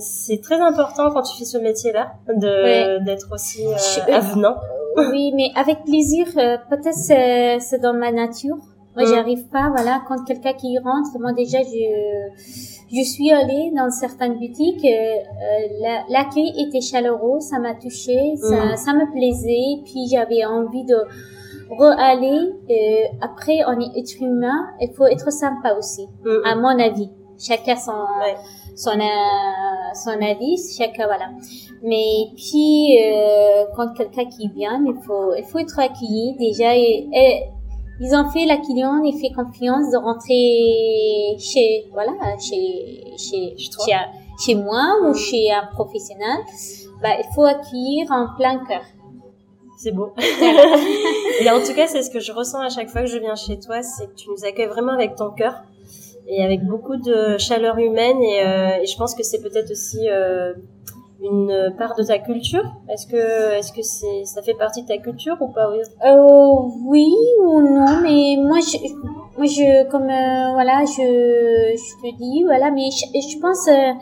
c'est- 0.00 0.40
très 0.42 0.60
important 0.60 1.10
quand 1.12 1.22
tu 1.22 1.38
fais 1.38 1.44
ce 1.44 1.58
métier-là 1.58 2.12
de 2.28 3.04
d'être 3.04 3.28
aussi 3.32 3.64
euh, 3.66 3.76
Je- 3.76 4.10
avenant. 4.12 4.56
Oui, 4.96 5.32
mais 5.34 5.50
avec 5.54 5.84
plaisir, 5.84 6.26
euh, 6.36 6.56
peut-être 6.70 6.94
c'est, 6.94 7.58
c'est 7.60 7.78
dans 7.78 7.94
ma 7.94 8.10
nature. 8.10 8.56
Moi, 8.96 9.04
Mm. 9.04 9.14
j'arrive 9.14 9.48
pas, 9.48 9.70
voilà, 9.74 10.02
quand 10.06 10.22
quelqu'un 10.24 10.52
qui 10.52 10.78
rentre, 10.78 11.10
moi 11.18 11.32
déjà, 11.32 11.58
je, 11.62 12.94
je 12.96 13.02
suis 13.02 13.30
allée 13.32 13.72
dans 13.76 13.90
certaines 13.90 14.38
boutiques, 14.38 14.84
euh, 14.84 14.88
euh, 14.88 15.68
la- 15.80 16.04
l'accueil 16.08 16.52
était 16.64 16.80
chaleureux, 16.80 17.40
ça 17.40 17.58
m'a 17.58 17.74
touché, 17.74 18.36
ça, 18.36 18.72
Mm. 18.72 18.76
ça 18.76 18.92
me 18.92 19.10
plaisait, 19.12 19.82
puis 19.84 20.06
j'avais 20.10 20.44
envie 20.44 20.84
de, 20.84 20.96
re-aller. 21.70 22.52
Euh, 22.70 23.04
après, 23.22 23.60
on 23.66 23.80
est 23.80 23.98
être 23.98 24.20
humain, 24.20 24.66
il 24.80 24.90
faut 24.92 25.06
être 25.06 25.32
sympa 25.32 25.74
aussi, 25.78 26.06
à 26.44 26.54
mon 26.56 26.78
avis. 26.78 27.10
Chacun 27.38 27.74
son 27.74 27.92
Ouais. 27.92 28.36
son 28.76 28.90
euh, 28.90 29.94
son 29.94 30.10
avis, 30.22 30.56
chacun 30.78 31.06
voilà. 31.06 31.30
Mais 31.82 32.26
puis 32.36 32.98
euh, 33.02 33.64
quand 33.76 33.92
quelqu'un 33.94 34.26
qui 34.26 34.48
vient, 34.48 34.80
il 34.86 34.94
faut 35.04 35.34
il 35.34 35.44
faut 35.44 35.58
être 35.58 35.78
accueilli 35.78 36.36
déjà. 36.38 36.76
Et, 36.76 37.08
et 37.12 37.42
ils 38.00 38.14
ont 38.14 38.28
fait 38.30 38.44
la 38.46 38.56
cliente, 38.58 39.02
ils 39.04 39.18
fait 39.20 39.32
confiance 39.34 39.90
de 39.92 39.96
rentrer 39.96 41.36
chez 41.38 41.86
voilà 41.92 42.12
chez 42.38 43.04
chez 43.16 43.54
Chez 43.56 43.70
toi. 43.70 43.84
chez, 43.86 43.94
chez 44.44 44.54
moi 44.56 44.96
ou 45.02 45.10
Mm. 45.10 45.14
chez 45.14 45.50
un 45.52 45.66
professionnel. 45.72 46.38
Bah, 47.02 47.10
il 47.18 47.26
faut 47.34 47.44
accueillir 47.44 48.10
en 48.10 48.28
plein 48.36 48.58
cœur. 48.66 48.82
C'est 49.78 49.92
beau. 49.92 50.12
et 51.40 51.50
en 51.50 51.60
tout 51.60 51.74
cas, 51.74 51.86
c'est 51.86 52.02
ce 52.02 52.10
que 52.10 52.20
je 52.20 52.32
ressens 52.32 52.60
à 52.60 52.68
chaque 52.70 52.88
fois 52.88 53.02
que 53.02 53.08
je 53.08 53.18
viens 53.18 53.34
chez 53.34 53.58
toi, 53.58 53.82
c'est 53.82 54.06
que 54.06 54.14
tu 54.14 54.30
nous 54.30 54.44
accueilles 54.44 54.68
vraiment 54.68 54.92
avec 54.92 55.14
ton 55.16 55.30
cœur 55.30 55.62
et 56.26 56.42
avec 56.42 56.64
beaucoup 56.64 56.96
de 56.96 57.36
chaleur 57.38 57.76
humaine. 57.78 58.22
Et, 58.22 58.40
euh, 58.42 58.82
et 58.82 58.86
je 58.86 58.96
pense 58.96 59.14
que 59.14 59.22
c'est 59.22 59.42
peut-être 59.42 59.70
aussi 59.70 60.08
euh, 60.08 60.54
une 61.24 61.74
part 61.78 61.94
de 61.96 62.02
ta 62.04 62.18
culture? 62.18 62.64
Est-ce 62.88 63.06
que, 63.06 63.54
est-ce 63.58 63.72
que 63.72 63.82
c'est, 63.82 64.24
ça 64.24 64.42
fait 64.42 64.54
partie 64.54 64.82
de 64.82 64.88
ta 64.88 64.98
culture 64.98 65.36
ou 65.40 65.48
pas? 65.48 65.68
Oui 65.70 65.78
Euh, 66.04 66.54
oui 66.86 67.12
ou 67.42 67.60
non, 67.60 68.00
mais 68.02 68.36
moi 68.48 68.58
je, 68.60 68.76
moi 69.36 69.46
je 69.56 69.88
comme 69.90 70.08
euh, 70.10 70.52
voilà, 70.52 70.84
je, 70.84 71.06
je 71.84 71.92
te 72.02 72.16
dis 72.18 72.42
voilà, 72.44 72.70
mais 72.70 72.88
je, 72.90 73.06
je 73.28 73.38
pense 73.40 73.66
euh, 73.68 73.92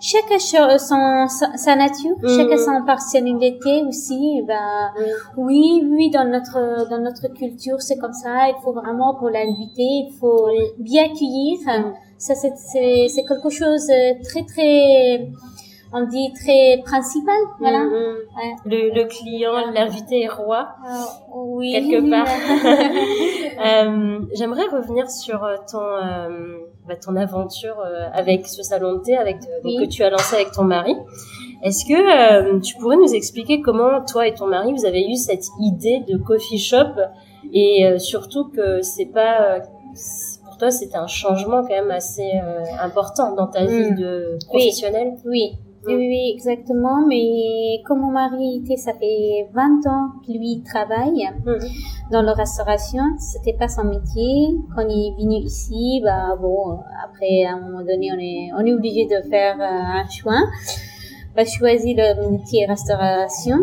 chacun 0.00 0.36
a 0.68 0.78
son 0.78 1.28
sa, 1.38 1.46
sa 1.56 1.76
nature, 1.76 2.16
Mhm. 2.22 2.28
chacun 2.36 2.56
son 2.68 2.84
personnalité 2.84 3.82
aussi. 3.88 4.42
Ben 4.46 4.90
oui, 5.36 5.82
oui, 5.90 6.10
dans 6.10 6.28
notre 6.28 6.88
dans 6.90 6.98
notre 7.08 7.26
culture 7.40 7.80
c'est 7.80 7.98
comme 8.02 8.12
ça. 8.24 8.48
Il 8.48 8.56
faut 8.62 8.72
vraiment 8.72 9.14
pour 9.18 9.30
l'inviter, 9.30 9.90
il 10.08 10.12
faut 10.20 10.48
bien 10.78 11.04
accueillir. 11.04 11.58
Ça 12.18 12.34
c'est 12.34 12.52
c'est 12.72 13.06
c'est 13.14 13.24
quelque 13.30 13.50
chose 13.50 13.86
de 13.86 14.00
très 14.28 14.44
très 14.52 15.28
on 15.94 16.06
dit 16.06 16.32
très 16.34 16.82
principal, 16.84 17.36
voilà. 17.60 17.84
Mhm. 17.84 17.92
Ouais. 18.36 18.54
Le, 18.66 18.94
le 18.94 19.04
client, 19.06 19.52
l'invité 19.72 20.22
est 20.22 20.28
roi. 20.28 20.68
Euh, 20.84 21.04
oui. 21.34 21.72
Quelque 21.72 22.10
part. 22.10 22.26
Euh, 23.64 24.18
J'aimerais 24.34 24.64
revenir 24.66 25.08
sur 25.08 25.44
euh, 25.44 25.54
ton 25.70 25.78
bah, 26.88 26.96
ton 26.96 27.14
aventure 27.14 27.76
avec 28.12 28.48
ce 28.48 28.64
salon 28.64 28.94
de 28.94 28.98
thé 29.02 29.16
avec 29.16 29.36
donc, 29.62 29.80
que 29.80 29.88
tu 29.88 30.02
as 30.02 30.10
lancé 30.10 30.34
avec 30.34 30.50
ton 30.50 30.64
mari. 30.64 30.96
Est-ce 31.62 31.84
que 31.84 32.58
tu 32.60 32.74
pourrais 32.78 32.96
nous 32.96 33.14
expliquer 33.14 33.60
comment 33.60 34.04
toi 34.04 34.26
et 34.26 34.34
ton 34.34 34.46
mari 34.48 34.72
vous 34.72 34.84
avez 34.84 35.06
eu 35.08 35.14
cette 35.14 35.46
idée 35.60 36.00
de 36.08 36.18
coffee 36.18 36.58
shop 36.58 36.98
et 37.52 37.96
surtout 37.98 38.48
que 38.50 38.82
c'est 38.82 39.06
pas 39.06 39.60
pour 40.44 40.58
toi 40.58 40.70
c'était 40.72 40.96
un 40.96 41.06
changement 41.06 41.62
quand 41.62 41.74
même 41.74 41.90
assez 41.92 42.32
euh, 42.34 42.62
important 42.82 43.34
dans 43.34 43.46
ta 43.46 43.64
vie 43.64 43.90
Mm. 43.92 43.94
de 43.96 44.38
professionnelle. 44.48 45.12
Oui, 45.24 45.30
oui, 45.52 45.58
oui, 45.86 45.94
oui, 46.08 46.32
exactement. 46.34 47.06
Mais 47.06 47.80
comme 47.86 48.00
mon 48.00 48.10
mari 48.10 48.62
était, 48.62 48.76
ça 48.76 48.92
fait 48.94 49.48
20 49.52 49.86
ans 49.86 50.08
que 50.26 50.32
lui 50.32 50.62
travaille 50.64 51.28
Mhm. 51.44 51.58
dans 52.12 52.22
la 52.22 52.32
restauration. 52.32 53.02
C'était 53.18 53.52
pas 53.58 53.68
son 53.68 53.84
métier. 53.84 54.54
Quand 54.74 54.82
il 54.88 55.08
est 55.08 55.22
venu 55.22 55.36
ici, 55.44 56.00
bah 56.04 56.36
bon, 56.40 56.78
après 57.04 57.44
à 57.44 57.54
un 57.54 57.60
moment 57.60 57.84
donné, 57.84 58.10
on 58.12 58.18
est, 58.18 58.50
on 58.56 58.66
est 58.66 58.72
obligé 58.72 59.04
de 59.06 59.20
faire 59.28 59.56
euh, 59.60 60.00
un 60.00 60.08
choix. 60.08 60.40
Bah, 61.36 61.44
choisi 61.44 61.94
le 61.94 62.30
métier 62.30 62.64
restauration. 62.66 63.56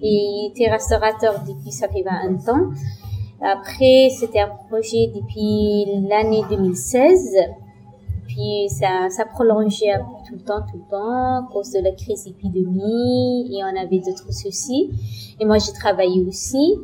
Et 0.00 0.08
il 0.08 0.50
était 0.52 0.70
restaurateur 0.70 1.34
depuis 1.46 1.72
ça 1.72 1.88
fait 1.88 2.02
20 2.02 2.48
ans. 2.52 2.70
Après, 3.40 4.08
c'était 4.18 4.40
un 4.40 4.50
projet 4.68 5.10
depuis 5.14 5.84
l'année 6.08 6.42
2016. 6.50 7.36
Puis 8.26 8.68
ça, 8.68 9.08
ça 9.10 9.24
prolongeait 9.24 9.92
tout 10.28 10.34
le 10.34 10.40
temps, 10.40 10.60
tout 10.70 10.76
le 10.76 10.90
temps, 10.90 11.46
à 11.46 11.48
cause 11.52 11.72
de 11.72 11.80
la 11.82 11.92
crise 11.92 12.26
épidémie, 12.26 13.48
et 13.52 13.64
on 13.64 13.80
avait 13.80 14.00
d'autres 14.00 14.32
soucis. 14.32 14.90
Et 15.40 15.44
moi, 15.44 15.58
j'ai 15.58 15.72
travaillé 15.72 16.22
aussi. 16.26 16.74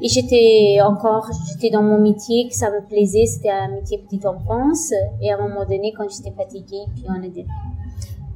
Et 0.00 0.08
j'étais 0.08 0.78
encore, 0.84 1.28
j'étais 1.48 1.70
dans 1.70 1.82
mon 1.82 1.98
métier, 1.98 2.46
que 2.48 2.54
ça 2.54 2.70
me 2.70 2.86
plaisait, 2.86 3.26
c'était 3.26 3.50
un 3.50 3.68
métier 3.68 3.98
petite 3.98 4.26
enfance. 4.26 4.92
Et 5.20 5.32
à 5.32 5.36
un 5.36 5.48
moment 5.48 5.64
donné, 5.64 5.92
quand 5.96 6.08
j'étais 6.08 6.30
fatiguée, 6.30 6.84
puis 6.94 7.04
on 7.08 7.20
a 7.22 7.28
dit, 7.28 7.44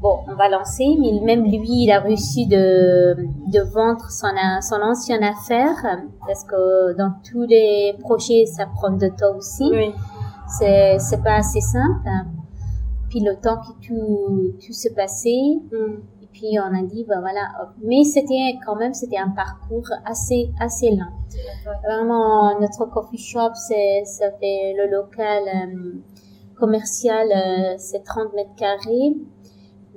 bon, 0.00 0.16
on 0.28 0.34
va 0.34 0.48
lancer, 0.48 0.84
mais 1.00 1.20
même 1.24 1.44
lui, 1.44 1.84
il 1.84 1.90
a 1.92 2.00
réussi 2.00 2.46
de, 2.46 3.14
de 3.16 3.60
vendre 3.72 4.10
son, 4.10 4.34
son 4.60 4.82
ancienne 4.82 5.22
affaire, 5.22 5.76
parce 6.26 6.42
que 6.42 6.96
dans 6.96 7.12
tous 7.30 7.42
les 7.42 7.94
projets, 8.00 8.44
ça 8.46 8.66
prend 8.66 8.90
de 8.90 9.06
temps 9.06 9.36
aussi 9.36 9.70
Oui. 9.70 9.92
c'est 10.58 10.98
c'est 10.98 11.22
pas 11.22 11.36
assez 11.36 11.60
simple 11.60 12.08
puis 13.12 13.20
le 13.20 13.34
temps 13.36 13.58
que 13.60 13.86
tout 13.86 14.54
tout 14.64 14.72
se 14.72 14.88
passait 14.94 15.44
Mm. 15.70 16.00
et 16.22 16.26
puis 16.32 16.58
on 16.58 16.74
a 16.74 16.82
dit 16.82 17.04
bah 17.06 17.20
voilà 17.20 17.44
hop. 17.60 17.68
mais 17.84 18.04
c'était 18.04 18.54
quand 18.64 18.76
même 18.76 18.94
c'était 18.94 19.18
un 19.18 19.28
parcours 19.28 19.86
assez 20.06 20.50
assez 20.58 20.90
lent 20.92 21.12
vraiment 21.84 22.58
notre 22.58 22.86
coffee 22.86 23.18
shop 23.18 23.52
c'est 23.54 24.02
ça 24.06 24.30
fait 24.40 24.74
le 24.78 24.90
local 24.90 25.42
euh, 25.46 25.92
commercial 26.58 27.28
euh, 27.30 27.74
c'est 27.76 28.02
30 28.02 28.32
mètres 28.34 28.54
carrés 28.56 29.14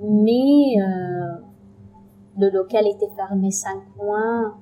mais 0.01 0.75
euh, 0.81 1.41
le 2.37 2.49
local 2.49 2.85
était 2.85 3.11
fermé 3.15 3.49
cinq 3.49 3.81
mois 3.95 4.55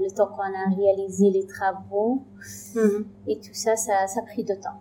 le 0.00 0.10
temps 0.10 0.26
qu'on 0.26 0.42
a 0.42 0.76
réalisé 0.76 1.30
les 1.30 1.46
travaux 1.46 2.22
Mhm. 2.74 3.06
et 3.26 3.36
tout 3.36 3.54
ça, 3.54 3.76
ça, 3.76 4.06
ça 4.06 4.20
a 4.20 4.22
pris 4.24 4.44
de 4.44 4.54
temps. 4.54 4.80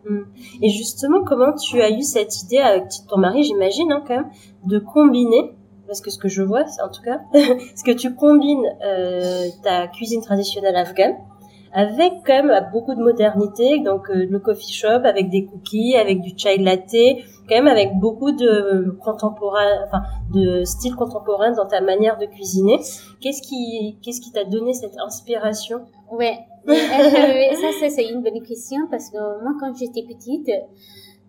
Et 0.61 0.69
justement, 0.69 1.23
comment 1.23 1.53
tu 1.53 1.81
as 1.81 1.89
eu 1.89 2.01
cette 2.01 2.41
idée 2.43 2.57
avec 2.57 2.85
ton 3.07 3.17
mari, 3.17 3.43
j'imagine, 3.43 3.91
hein, 3.91 4.03
quand 4.07 4.15
même, 4.15 4.29
de 4.65 4.79
combiner, 4.79 5.55
parce 5.87 6.01
que 6.01 6.09
ce 6.09 6.17
que 6.17 6.27
je 6.27 6.41
vois, 6.43 6.65
c'est 6.67 6.81
en 6.81 6.89
tout 6.89 7.01
cas, 7.01 7.21
c'est 7.75 7.85
que 7.85 7.97
tu 7.97 8.13
combines 8.15 8.65
euh, 8.85 9.47
ta 9.63 9.87
cuisine 9.87 10.21
traditionnelle 10.21 10.75
afghane 10.75 11.15
avec 11.77 12.13
quand 12.25 12.41
même 12.43 12.69
beaucoup 12.71 12.95
de 12.95 13.01
modernité, 13.01 13.79
donc 13.79 14.09
euh, 14.09 14.25
le 14.29 14.39
coffee 14.39 14.71
shop 14.71 15.03
avec 15.03 15.29
des 15.29 15.45
cookies, 15.45 15.95
avec 15.97 16.21
du 16.21 16.31
chai 16.37 16.57
latte, 16.57 16.95
quand 17.47 17.55
même 17.55 17.67
avec 17.67 17.97
beaucoup 17.99 18.31
de 18.31 18.97
contemporain, 19.03 19.85
enfin 19.85 20.03
de 20.33 20.63
style 20.63 20.95
contemporain 20.95 21.51
dans 21.51 21.65
ta 21.65 21.81
manière 21.81 22.17
de 22.17 22.25
cuisiner. 22.25 22.79
Qu'est-ce 23.21 23.41
qui, 23.41 23.97
qu'est-ce 24.01 24.21
qui 24.21 24.31
t'a 24.31 24.43
donné 24.43 24.73
cette 24.73 24.97
inspiration? 24.99 25.85
Ouais, 26.11 26.37
euh, 26.67 26.73
ça, 27.79 27.89
c'est 27.89 28.07
une 28.07 28.21
bonne 28.21 28.41
question 28.41 28.87
parce 28.89 29.09
que 29.09 29.17
moi, 29.43 29.53
quand 29.59 29.73
j'étais 29.75 30.03
petite, 30.03 30.49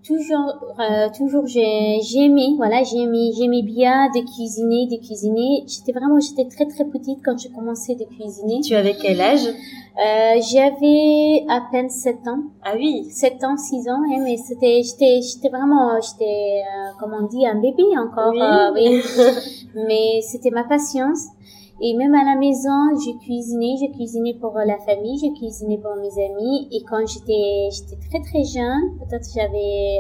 toujours, 0.07 0.55
euh, 0.79 1.09
toujours, 1.17 1.47
j'ai, 1.47 1.99
j'aimais, 2.03 2.55
voilà, 2.57 2.83
j'aimais, 2.85 3.31
j'aimais 3.37 3.63
bien 3.63 4.09
de 4.15 4.21
cuisiner, 4.21 4.87
de 4.87 4.97
cuisiner. 5.05 5.65
J'étais 5.67 5.93
vraiment, 5.93 6.19
j'étais 6.21 6.47
très, 6.49 6.67
très 6.67 6.85
petite 6.85 7.19
quand 7.25 7.37
j'ai 7.39 7.49
commencé 7.51 7.95
de 7.95 8.05
cuisiner. 8.05 8.61
Tu 8.61 8.75
avais 8.75 8.95
quel 8.95 9.21
âge? 9.21 9.47
Euh, 9.47 10.41
j'avais 10.53 11.45
à 11.49 11.63
peine 11.73 11.89
7 11.89 12.17
ans. 12.29 12.43
Ah 12.65 12.75
oui, 12.77 13.07
7 13.11 13.43
ans, 13.45 13.57
6 13.57 13.89
ans, 13.89 14.01
hein, 14.11 14.21
mais 14.23 14.37
c'était, 14.37 14.83
j'étais, 14.83 15.21
j'étais 15.23 15.49
vraiment, 15.49 15.99
j'étais, 16.01 16.63
euh, 16.63 16.91
comment 17.01 17.19
on 17.23 17.27
dit, 17.27 17.47
un 17.47 17.61
bébé 17.61 17.85
encore, 17.99 18.33
Oui. 18.33 18.41
euh, 18.43 18.73
oui. 18.75 19.03
mais 19.75 20.21
c'était 20.23 20.51
ma 20.51 20.65
patience. 20.65 21.27
Et 21.81 21.95
même 21.95 22.15
à 22.15 22.25
la 22.25 22.37
maison, 22.37 22.95
je 22.95 23.19
cuisinais, 23.19 23.77
je 23.81 23.93
cuisinais 23.93 24.35
pour 24.41 24.55
la 24.57 24.79
famille, 24.79 25.19
je 25.19 25.39
cuisinais 25.39 25.79
pour 25.79 25.95
mes 25.97 26.25
amis. 26.25 26.69
Et 26.73 26.83
quand 26.89 27.05
j'étais, 27.07 27.69
j'étais 27.71 27.97
très 28.09 28.21
très 28.21 28.45
jeune, 28.45 28.97
peut-être 28.99 29.29
j'avais 29.35 29.99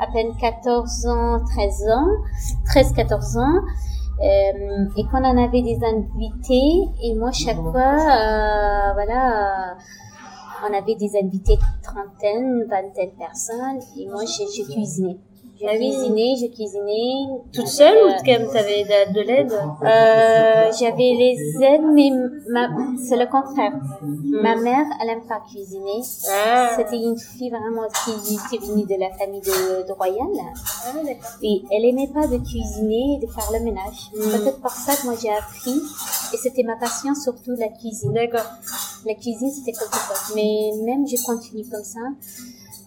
à 0.00 0.10
peine 0.12 0.34
14 0.40 1.06
ans, 1.06 1.40
13 1.44 1.88
ans, 1.88 2.06
13, 2.66 2.92
14 2.94 3.36
ans. 3.36 3.60
Euh, 4.22 4.86
et 4.96 5.04
quand 5.10 5.22
on 5.22 5.42
avait 5.42 5.62
des 5.62 5.78
invités, 5.84 6.88
et 7.02 7.14
moi 7.14 7.30
chaque 7.32 7.60
fois, 7.60 7.94
euh, 7.94 8.92
voilà, 8.94 9.72
euh, 9.72 10.68
on 10.68 10.72
avait 10.72 10.94
des 10.94 11.16
invités 11.16 11.56
de 11.56 11.82
trentaine, 11.82 12.64
vingtaine 12.68 13.10
de 13.10 13.18
personnes, 13.18 13.80
et 13.98 14.08
moi 14.08 14.24
j'ai 14.24 14.46
j'ai 14.46 14.64
cuisiné. 14.64 15.18
Je 15.64 15.68
Ah 15.68 15.72
oui. 15.78 15.90
cuisinais, 15.90 16.34
je 16.40 16.46
cuisinais. 16.54 17.12
toute 17.52 17.66
seule 17.68 17.96
Euh, 17.96 18.08
ou 18.08 18.12
quand 18.24 18.32
même 18.38 18.48
t'avais 18.52 18.84
de, 18.84 19.12
de 19.14 19.20
l'aide? 19.20 19.52
Euh, 19.52 20.72
j'avais 20.78 21.12
les 21.22 21.36
aides, 21.62 21.82
mais 21.92 22.10
ma, 22.50 22.68
c'est 23.02 23.16
le 23.16 23.26
contraire. 23.26 23.72
Ma 24.02 24.56
mère, 24.56 24.84
elle 25.00 25.10
aime 25.10 25.26
pas 25.26 25.40
cuisiner. 25.50 26.00
Ah. 26.30 26.74
C'était 26.76 26.98
une 27.02 27.18
fille 27.18 27.50
vraiment 27.50 27.86
qui 28.04 28.34
était 28.34 28.64
venue 28.66 28.84
de 28.84 29.00
la 29.00 29.10
famille 29.18 29.40
de, 29.40 29.86
de 29.86 29.92
Royal. 29.92 30.28
Ah. 30.86 30.92
Et 31.42 31.62
elle 31.70 31.84
aimait 31.86 32.10
pas 32.12 32.26
de 32.26 32.38
cuisiner 32.38 33.16
et 33.20 33.26
de 33.26 33.30
faire 33.30 33.48
le 33.52 33.60
ménage. 33.64 34.10
Mm. 34.14 34.20
Peut-être 34.38 34.60
pour 34.60 34.70
ça 34.72 34.94
que 34.96 35.06
moi 35.06 35.14
j'ai 35.20 35.30
appris. 35.30 35.80
Et 36.32 36.36
c'était 36.36 36.62
ma 36.64 36.76
passion, 36.76 37.14
surtout 37.14 37.52
la 37.56 37.68
cuisine. 37.68 38.12
D'accord. 38.12 38.46
La 39.06 39.14
cuisine, 39.14 39.50
c'était 39.50 39.72
quelque 39.72 39.94
chose. 39.94 40.32
Mais 40.34 40.70
même, 40.84 41.06
je 41.06 41.16
continue 41.24 41.64
comme 41.70 41.84
ça. 41.84 42.00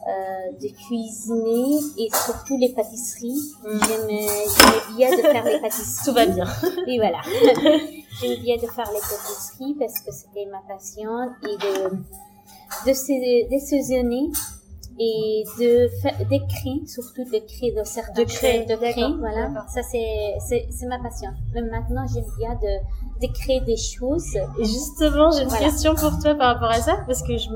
Euh, 0.07 0.51
de 0.61 0.67
cuisiner 0.67 1.79
et 1.97 2.09
surtout 2.25 2.57
les 2.57 2.69
pâtisseries. 2.73 3.39
J'aime, 3.63 4.07
j'aime 4.09 4.95
bien 4.95 5.09
de 5.17 5.21
faire 5.21 5.43
les 5.43 5.59
pâtisseries. 5.59 6.05
Tout 6.05 6.13
va 6.13 6.25
bien. 6.25 6.45
Et 6.87 6.97
voilà. 6.97 7.21
j'aime 8.21 8.41
bien 8.41 8.55
de 8.57 8.67
faire 8.67 8.89
les 8.91 8.99
pâtisseries 8.99 9.75
parce 9.79 9.99
que 10.01 10.11
c'était 10.11 10.45
ma 10.51 10.61
passion 10.67 11.29
et 11.43 11.57
de, 11.57 11.89
de, 12.89 12.93
se- 12.93 13.53
de 13.53 13.59
saisonner 13.59 14.29
et 14.99 15.43
de 15.59 15.89
d'écrire, 16.29 16.81
surtout 16.87 17.23
d'écrire 17.29 17.75
de 17.79 17.83
certains 17.83 18.13
De 18.23 18.27
créer, 18.27 18.65
de 18.65 18.75
créer, 18.75 19.13
voilà. 19.19 19.51
Ça, 19.71 19.81
c'est, 19.83 20.35
c'est, 20.47 20.67
c'est 20.71 20.87
ma 20.87 20.97
passion. 20.97 21.29
Mais 21.53 21.61
maintenant, 21.61 22.03
j'aime 22.11 22.25
bien 22.39 22.55
de, 22.55 23.19
d'écrire 23.19 23.63
des 23.63 23.77
choses. 23.77 24.35
Et 24.59 24.63
justement, 24.65 25.29
j'ai 25.31 25.43
une 25.43 25.49
Voilà. 25.49 25.65
question 25.65 25.93
pour 25.93 26.17
toi 26.19 26.33
par 26.33 26.55
rapport 26.55 26.71
à 26.71 26.81
ça, 26.81 26.97
parce 27.05 27.21
que 27.21 27.37
je... 27.37 27.47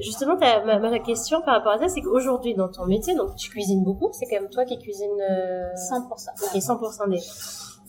justement, 0.00 0.36
ma, 0.36 0.78
ma 0.78 0.98
question 0.98 1.40
par 1.42 1.54
rapport 1.54 1.72
à 1.72 1.78
ça, 1.78 1.88
c'est 1.88 2.00
qu'aujourd'hui, 2.00 2.54
dans 2.54 2.68
ton 2.68 2.86
métier, 2.86 3.14
donc 3.14 3.36
tu 3.36 3.50
cuisines 3.50 3.82
beaucoup, 3.82 4.10
c'est 4.12 4.26
quand 4.26 4.40
même 4.40 4.50
toi 4.50 4.64
qui 4.64 4.78
cuisines 4.78 5.20
euh, 5.20 5.68
100%. 5.90 6.06
ok, 6.44 6.60
100% 6.60 7.10
des. 7.10 7.20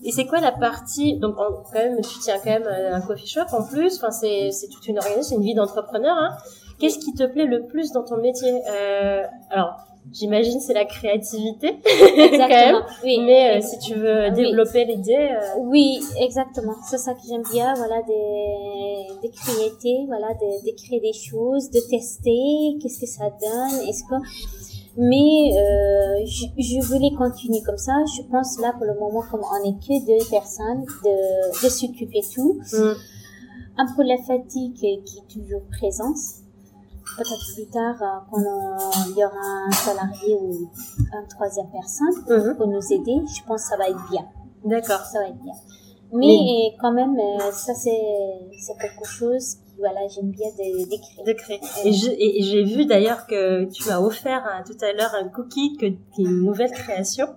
Et 0.03 0.11
c'est 0.11 0.25
quoi 0.25 0.39
la 0.39 0.51
partie 0.51 1.19
donc 1.19 1.35
quand 1.35 1.73
même 1.75 2.01
tu 2.01 2.17
tiens 2.19 2.37
quand 2.43 2.49
même 2.49 2.65
euh, 2.65 2.95
un 2.95 3.01
coffee 3.01 3.27
shop 3.27 3.45
en 3.51 3.63
plus, 3.63 3.97
enfin 3.97 4.09
c'est 4.09 4.49
c'est 4.51 4.67
toute 4.67 4.87
une 4.87 4.97
organisation, 4.97 5.29
c'est 5.29 5.35
une 5.35 5.43
vie 5.43 5.53
d'entrepreneur. 5.53 6.17
Hein. 6.17 6.37
Qu'est-ce 6.79 6.97
qui 6.97 7.13
te 7.13 7.23
plaît 7.23 7.45
le 7.45 7.67
plus 7.67 7.91
dans 7.91 8.03
ton 8.03 8.17
métier 8.17 8.51
euh, 8.67 9.23
Alors 9.51 9.75
j'imagine 10.13 10.59
c'est 10.59 10.73
la 10.73 10.85
créativité 10.85 11.79
quand 11.83 12.17
même. 12.17 12.33
Exactement. 12.33 12.85
Oui. 13.03 13.19
Mais 13.25 13.57
euh, 13.57 13.61
si 13.61 13.79
tu 13.79 13.93
veux 13.95 14.25
Oui. 14.29 14.31
développer 14.33 14.85
l'idée, 14.85 15.15
euh, 15.31 15.59
Oui, 15.59 15.99
exactement. 16.19 16.75
C'est 16.89 16.97
ça 16.97 17.13
que 17.13 17.19
j'aime 17.27 17.43
bien, 17.51 17.73
voilà, 17.75 18.01
de, 18.01 19.21
de 19.21 19.27
créer, 19.33 20.05
voilà, 20.07 20.27
de, 20.33 20.65
de 20.69 20.75
créer 20.75 20.99
des 20.99 21.13
choses, 21.13 21.69
de 21.71 21.79
tester, 21.89 22.77
qu'est-ce 22.81 22.99
que 22.99 23.07
ça 23.07 23.25
donne, 23.29 23.87
est-ce 23.87 24.03
que, 24.03 24.15
mais 24.97 25.53
euh, 25.55 26.25
je, 26.25 26.45
je 26.57 26.85
voulais 26.85 27.11
continuer 27.17 27.61
comme 27.65 27.77
ça. 27.77 27.93
Je 28.17 28.23
pense 28.29 28.59
là 28.59 28.73
pour 28.73 28.85
le 28.85 28.93
moment, 28.99 29.23
comme 29.31 29.41
on 29.41 29.69
est 29.69 29.79
que 29.79 30.05
deux 30.05 30.29
personnes, 30.29 30.83
de, 31.05 31.63
de 31.65 31.69
s'occuper 31.69 32.21
tout. 32.33 32.59
hmm, 32.73 32.93
Un 33.77 33.85
peu 33.95 34.03
la 34.03 34.17
fatigue 34.17 34.73
qui 34.73 34.87
est 35.19 35.33
toujours 35.33 35.61
présente. 35.77 36.17
Peut-être 37.17 37.53
plus 37.55 37.67
tard, 37.67 37.95
euh, 38.01 38.19
quand 38.29 38.37
on- 38.37 39.09
il 39.11 39.17
y 39.17 39.23
aura 39.23 39.65
un 39.67 39.71
salarié 39.71 40.35
ou 40.39 40.51
une 40.51 41.27
troisième 41.29 41.69
personne 41.71 42.15
mhm, 42.29 42.55
pour 42.57 42.67
nous 42.67 42.81
aider, 42.91 43.15
je 43.27 43.43
pense 43.45 43.63
que 43.63 43.69
ça 43.69 43.77
va 43.77 43.89
être 43.89 44.09
bien 44.09 44.25
d'accord. 44.65 44.99
ça 45.01 45.19
va 45.19 45.27
être 45.27 45.41
bien. 45.41 45.53
Mais, 46.13 46.75
quand 46.81 46.91
même, 46.91 47.17
euh, 47.17 47.51
ça 47.51 47.73
c'est 47.73 47.91
quelque 48.79 49.05
chose 49.05 49.57
voilà 49.79 50.01
j'aime 50.09 50.29
bien 50.29 50.47
de- 50.49 50.87
d'écrire. 50.89 51.23
de 51.25 51.33
créer. 51.33 51.59
Et 51.85 51.91
j'ai 52.43 52.63
vu 52.63 52.85
d'ailleurs 52.85 53.25
que 53.25 53.63
tu 53.71 53.87
m'as 53.89 53.99
offert 53.99 54.43
hein, 54.45 54.63
tout 54.65 54.77
à 54.85 54.91
l'heure 54.93 55.13
un 55.15 55.27
cookie 55.29 55.75
que, 55.77 55.87
qui 55.87 56.21
est 56.21 56.25
une 56.25 56.43
nouvelle 56.43 56.71
création. 56.71 57.27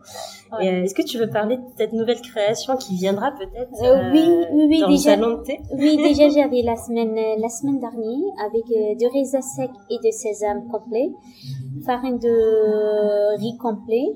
Ouais. 0.58 0.68
Euh, 0.68 0.82
Est-ce 0.84 0.94
que 0.94 1.02
tu 1.02 1.18
veux 1.18 1.28
parler 1.30 1.56
de 1.56 1.62
cette 1.76 1.92
nouvelle 1.92 2.20
création 2.20 2.76
qui 2.76 2.94
viendra 2.96 3.32
peut-être 3.32 3.70
Euh, 3.82 4.11
oui, 4.12 4.25
oui, 4.52 4.66
oui, 4.68 4.80
dans 4.80 4.88
déjà. 4.88 5.16
le 5.16 5.23
salon 5.23 5.37
de 5.38 5.42
thé? 5.42 5.61
Oui, 5.73 5.96
déjà 6.02 6.28
j'avais 6.28 6.62
la 6.62 6.76
semaine 6.76 7.16
euh, 7.16 7.37
la 7.40 7.49
semaine 7.49 7.80
dernière 7.80 8.30
avec 8.46 8.64
euh, 8.70 8.94
du 8.99 9.06
raisin 9.06 9.40
sec 9.42 9.70
et 9.90 9.99
de 10.04 10.11
sésame 10.11 10.66
complet, 10.70 11.11
farine 11.87 12.18
de 12.18 13.37
riz 13.38 13.56
complet. 13.58 14.06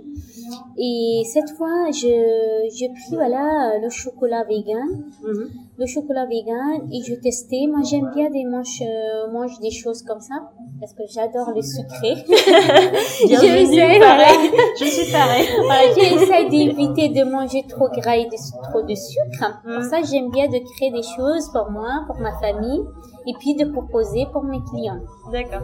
Et 0.79 1.23
cette 1.33 1.51
fois, 1.57 1.91
je 1.93 2.69
j'ai 2.75 2.89
pris 2.89 3.15
voilà 3.15 3.73
le 3.83 3.91
chocolat 3.91 4.45
vegan, 4.49 4.89
Mhm. 5.23 5.49
le 5.79 5.87
chocolat 5.87 6.27
vegan 6.27 6.89
et 6.93 7.03
je 7.03 7.15
testais. 7.15 7.67
Moi 7.69 7.81
j'aime 7.89 8.09
bien 8.15 8.31
des 8.31 8.45
manches 8.45 8.81
euh, 8.83 9.31
mange 9.33 9.59
des 9.61 9.71
choses 9.71 10.03
comme 10.03 10.21
ça 10.21 10.37
parce 10.81 10.95
que 10.95 11.03
j'adore 11.13 11.51
le 11.55 11.61
sucré. 11.63 12.15
J'essaie, 13.29 13.99
pareil. 13.99 14.51
Je 14.81 14.85
suis 14.85 15.13
pareil. 15.13 15.47
Voilà, 15.65 15.83
j'essaie 16.29 16.49
d'éviter 16.49 17.09
de 17.09 17.25
manger 17.31 17.65
trop 17.69 17.89
gras 17.89 18.17
et 18.17 18.27
de- 18.27 18.69
trop 18.71 18.83
de 18.83 18.95
sucre. 18.95 19.61
Pour 19.63 19.81
Mm. 19.81 19.83
ça, 19.83 20.03
j'aime 20.03 20.31
bien 20.31 20.47
de 20.49 20.59
créer 20.77 20.91
des 20.91 21.03
choses 21.03 21.51
pour 21.53 21.71
moi, 21.71 22.05
pour 22.07 22.19
ma 22.21 22.33
famille, 22.39 22.83
et 23.27 23.33
puis 23.39 23.55
de 23.57 23.65
proposer 23.71 24.27
pour 24.33 24.43
mes 24.45 24.61
clients. 24.71 25.01
D'accord. 25.33 25.61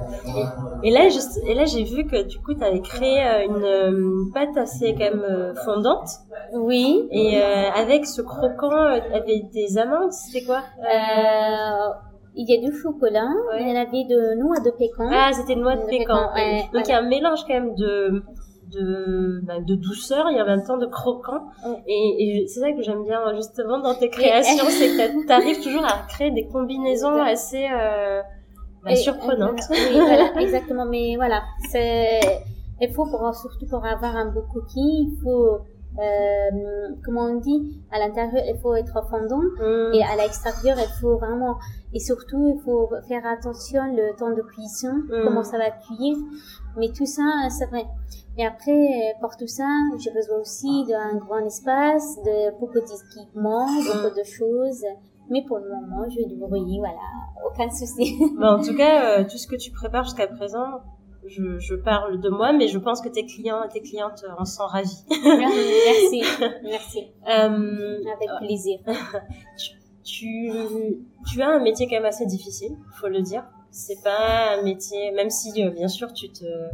Et 0.82 0.90
là, 0.90 1.08
juste, 1.08 1.40
et 1.46 1.54
là, 1.54 1.64
j'ai 1.64 1.84
vu 1.84 2.04
que 2.06 2.22
du 2.22 2.38
coup, 2.40 2.52
tu 2.54 2.62
avais 2.62 2.80
créé 2.80 3.24
euh, 3.26 3.46
une 3.46 3.64
euh, 3.64 4.24
pâte 4.34 4.56
assez 4.56 4.92
quand 4.94 5.04
même 5.04 5.24
euh, 5.28 5.54
fondante. 5.64 6.08
Oui. 6.52 7.08
Et 7.10 7.40
euh, 7.42 7.70
avec 7.74 8.06
ce 8.06 8.20
croquant, 8.22 8.70
avec 9.12 9.50
des 9.52 9.78
amandes, 9.78 10.12
c'était 10.12 10.44
quoi? 10.44 10.60
Euh, 10.80 11.88
il 12.36 12.50
y 12.50 12.54
a 12.56 12.60
du 12.68 12.76
chocolat, 12.76 13.28
Ouais. 13.52 13.58
il 13.62 13.68
y 13.68 13.72
en 13.72 13.80
avait 13.80 14.04
de 14.04 14.34
noix 14.42 14.58
de 14.60 14.70
pécan. 14.70 15.08
Ah, 15.10 15.30
c'était 15.32 15.54
noix 15.54 15.76
de 15.76 15.82
De 15.82 15.86
pécan. 15.86 16.14
pécan, 16.14 16.34
ouais, 16.34 16.62
Donc 16.72 16.82
il 16.86 16.90
y 16.90 16.92
a 16.92 16.98
un 16.98 17.08
mélange 17.08 17.40
quand 17.46 17.54
même 17.54 17.74
de 17.76 18.22
de, 18.70 19.40
bah, 19.44 19.60
de 19.60 19.74
douceur 19.74 20.28
et 20.28 20.40
en 20.40 20.46
même 20.46 20.64
temps 20.64 20.76
de 20.78 20.86
croquant. 20.86 21.44
Et, 21.86 22.42
et 22.42 22.46
c'est 22.48 22.60
ça 22.60 22.72
que 22.72 22.82
j'aime 22.82 23.02
bien 23.04 23.20
justement 23.36 23.78
dans 23.80 23.94
tes 23.94 24.08
créations, 24.10 24.64
c'est 24.68 24.88
que 24.88 25.26
tu 25.26 25.32
arrives 25.32 25.60
toujours 25.62 25.84
à 25.84 26.06
créer 26.08 26.30
des 26.30 26.46
combinaisons 26.46 27.20
assez 27.22 27.66
euh, 27.72 28.20
bah, 28.84 28.92
Et- 28.92 28.96
surprenantes. 28.96 29.60
euh, 29.70 29.74
oui, 29.92 30.00
voilà, 30.00 30.40
exactement. 30.40 30.84
Mais 30.86 31.16
voilà, 31.16 31.42
c'est, 31.70 32.20
il 32.80 32.92
faut 32.92 33.06
pour, 33.06 33.34
surtout 33.34 33.66
pour 33.66 33.84
avoir 33.84 34.16
un 34.16 34.26
beau 34.26 34.42
cookie, 34.52 35.08
il 35.10 35.18
faut, 35.22 35.58
euh, 35.98 36.88
comment 37.04 37.26
on 37.26 37.36
dit, 37.38 37.80
à 37.92 37.98
l'intérieur, 37.98 38.42
il 38.46 38.58
faut 38.60 38.74
être 38.74 38.98
fondant. 39.08 39.38
Mm. 39.60 39.94
Et 39.94 40.02
à 40.02 40.16
l'extérieur, 40.16 40.76
il 40.78 41.00
faut 41.00 41.16
vraiment, 41.18 41.56
et 41.92 42.00
surtout, 42.00 42.52
il 42.56 42.60
faut 42.64 42.90
faire 43.08 43.24
attention 43.26 43.82
le 43.94 44.14
temps 44.16 44.30
de 44.34 44.42
cuisson, 44.42 44.92
Mm. 45.08 45.24
comment 45.24 45.42
ça 45.44 45.58
va 45.58 45.70
cuire. 45.70 46.16
Mais 46.76 46.88
tout 46.88 47.06
ça, 47.06 47.22
c'est 47.50 47.66
vrai. 47.66 47.84
Mais 48.36 48.44
après, 48.44 48.72
euh, 48.72 49.20
pour 49.20 49.36
tout 49.36 49.46
ça, 49.46 49.68
j'ai 49.98 50.10
besoin 50.10 50.38
aussi 50.40 50.84
d'un 50.86 51.16
grand 51.16 51.38
espace, 51.44 52.16
de 52.24 52.58
beaucoup 52.58 52.80
d'équipements, 52.80 53.66
beaucoup 53.66 54.16
de 54.16 54.24
choses. 54.24 54.84
Mais 55.30 55.42
pour 55.46 55.58
le 55.58 55.68
moment, 55.68 56.04
je 56.10 56.16
vais 56.16 56.26
débrouiller, 56.26 56.78
voilà, 56.80 56.98
aucun 57.48 57.70
souci. 57.70 58.18
Bah, 58.38 58.56
en 58.58 58.62
tout 58.62 58.76
cas, 58.76 59.20
euh, 59.20 59.24
tout 59.24 59.38
ce 59.38 59.46
que 59.46 59.56
tu 59.56 59.70
prépares 59.70 60.04
jusqu'à 60.04 60.26
présent, 60.26 60.80
je, 61.26 61.58
je 61.58 61.74
parle 61.74 62.20
de 62.20 62.28
moi, 62.28 62.52
mais 62.52 62.68
je 62.68 62.78
pense 62.78 63.00
que 63.00 63.08
tes 63.08 63.24
clients 63.24 63.62
et 63.64 63.68
tes 63.68 63.80
clientes 63.80 64.24
en 64.36 64.44
sont 64.44 64.66
ravis. 64.66 65.04
merci, 65.08 66.22
merci, 66.62 67.06
Euh, 67.28 67.98
avec 68.16 68.28
plaisir. 68.40 68.80
tu, 70.04 70.50
tu 71.32 71.40
as 71.42 71.48
un 71.48 71.60
métier 71.60 71.86
quand 71.86 71.96
même 71.96 72.04
assez 72.04 72.26
difficile, 72.26 72.76
faut 73.00 73.08
le 73.08 73.22
dire. 73.22 73.44
C'est 73.70 74.02
pas 74.04 74.56
un 74.58 74.62
métier, 74.62 75.10
même 75.12 75.30
si 75.30 75.64
euh, 75.64 75.70
bien 75.70 75.88
sûr 75.88 76.12
tu 76.12 76.30
te, 76.30 76.44
euh, 76.44 76.68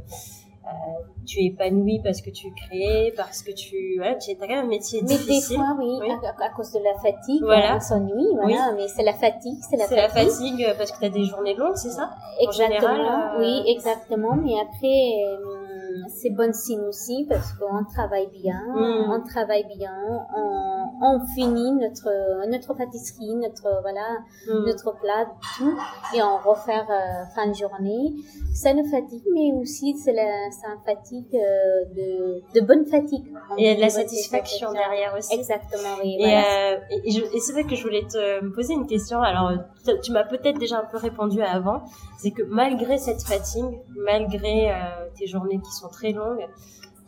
tu 1.27 1.41
es 1.41 1.47
épanoui 1.47 2.01
parce 2.03 2.21
que 2.23 2.31
tu 2.31 2.53
crées, 2.55 3.13
parce 3.17 3.43
que 3.43 3.53
tu, 3.53 3.97
voilà, 3.99 4.15
tu 4.17 4.31
as 4.31 4.35
quand 4.35 4.49
même 4.49 4.65
un 4.65 4.69
métier 4.69 5.01
Mais 5.03 5.09
des 5.09 5.15
difficile. 5.19 5.57
fois, 5.57 5.77
oui, 5.79 5.99
Oui. 6.01 6.11
À, 6.11 6.45
à 6.45 6.49
cause 6.51 6.73
de 6.73 6.81
la 6.81 6.95
fatigue, 6.95 7.43
Voilà. 7.43 7.77
on 7.77 7.81
s'ennuie, 7.81 8.27
voilà, 8.35 8.73
mais 8.75 8.89
c'est 8.89 9.03
la 9.03 9.13
fatigue, 9.13 9.59
c'est 9.69 9.77
la 9.77 9.87
C'est 9.87 9.97
la 9.97 10.09
fatigue. 10.09 10.65
euh, 10.69 10.75
parce 10.77 10.91
que 10.93 10.99
tu 10.99 11.05
as 11.05 11.11
des 11.11 11.25
journées 11.25 11.55
longues, 11.55 11.77
c'est 11.77 11.91
ça? 11.91 12.11
En 12.41 12.43
Exactement, 12.49 12.95
général, 12.97 13.33
euh, 13.37 13.41
oui, 13.41 13.63
exactement. 13.67 14.35
Mais 14.37 14.55
après, 14.61 15.25
euh, 15.27 15.60
c'est 16.09 16.31
bon 16.31 16.53
signe 16.55 16.81
aussi 16.83 17.27
parce 17.29 17.53
qu'on 17.55 17.85
travaille 17.85 18.29
bien, 18.29 18.61
Mm. 18.75 19.11
on 19.11 19.21
travaille 19.23 19.65
bien, 19.77 19.93
on, 20.37 20.89
on 21.03 21.27
finit 21.35 21.73
notre 21.73 22.47
notre 22.49 22.75
pâtisserie, 22.75 23.35
notre 23.37 23.81
voilà, 23.83 24.19
Mm. 24.49 24.67
notre 24.67 24.93
plat, 25.01 25.27
tout, 25.57 25.77
et 26.15 26.23
on 26.23 26.37
refait 26.39 26.73
euh, 26.91 27.25
fin 27.35 27.49
de 27.49 27.55
journée. 27.55 28.15
Ça 28.55 28.75
nous 28.75 28.85
fatigue, 28.91 29.23
mais 29.33 29.53
aussi 29.61 29.97
c'est 29.97 30.13
la, 30.13 30.51
fatigue 30.85 31.35
euh, 31.35 31.85
de 31.95 32.43
de 32.61 32.67
bonne 32.67 32.85
fatigue. 32.87 33.27
Et 33.59 33.63
il 33.63 33.67
y 33.67 33.71
a 33.71 33.75
de 33.77 33.81
la 33.81 33.89
satisfaction 33.91 34.73
derrière 34.73 35.15
aussi. 35.17 35.35
Exactement, 35.35 35.95
oui. 36.03 36.17
Et, 36.19 36.25
voilà. 36.25 36.73
euh, 36.75 36.79
et, 36.91 37.09
et 37.09 37.11
je- 37.13 37.25
et 37.37 37.41
c'est 37.41 37.53
vrai 37.53 37.65
que 37.65 37.75
je 37.77 37.83
voulais 37.83 38.03
te 38.09 38.55
poser 38.55 38.75
une 38.75 38.87
question. 38.87 39.21
Alors, 39.21 39.53
tu- 39.85 39.99
tu 40.01 40.13
m'as 40.13 40.25
peut-être 40.25 40.59
déjà 40.59 40.79
un 40.79 40.85
peu 40.91 40.97
répondu 40.99 41.41
avant. 41.43 41.83
C'est 42.23 42.33
que 42.33 42.43
malgré 42.43 42.99
cette 42.99 43.23
fatigue, 43.23 43.81
malgré 43.97 44.71
euh, 44.71 44.75
tes 45.19 45.27
journées 45.27 45.59
qui 45.59 45.73
sont 45.73 45.89
très 45.89 46.13
longues, 46.13 46.47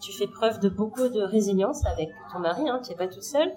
tu 0.00 0.10
fais 0.10 0.26
preuve 0.26 0.58
de 0.58 0.70
beaucoup 0.70 1.06
de 1.08 1.20
résilience 1.20 1.84
avec 1.84 2.08
ton 2.32 2.38
mari. 2.38 2.66
Hein, 2.66 2.80
tu 2.82 2.90
n'es 2.90 2.96
pas 2.96 3.08
toute 3.08 3.22
seule. 3.22 3.52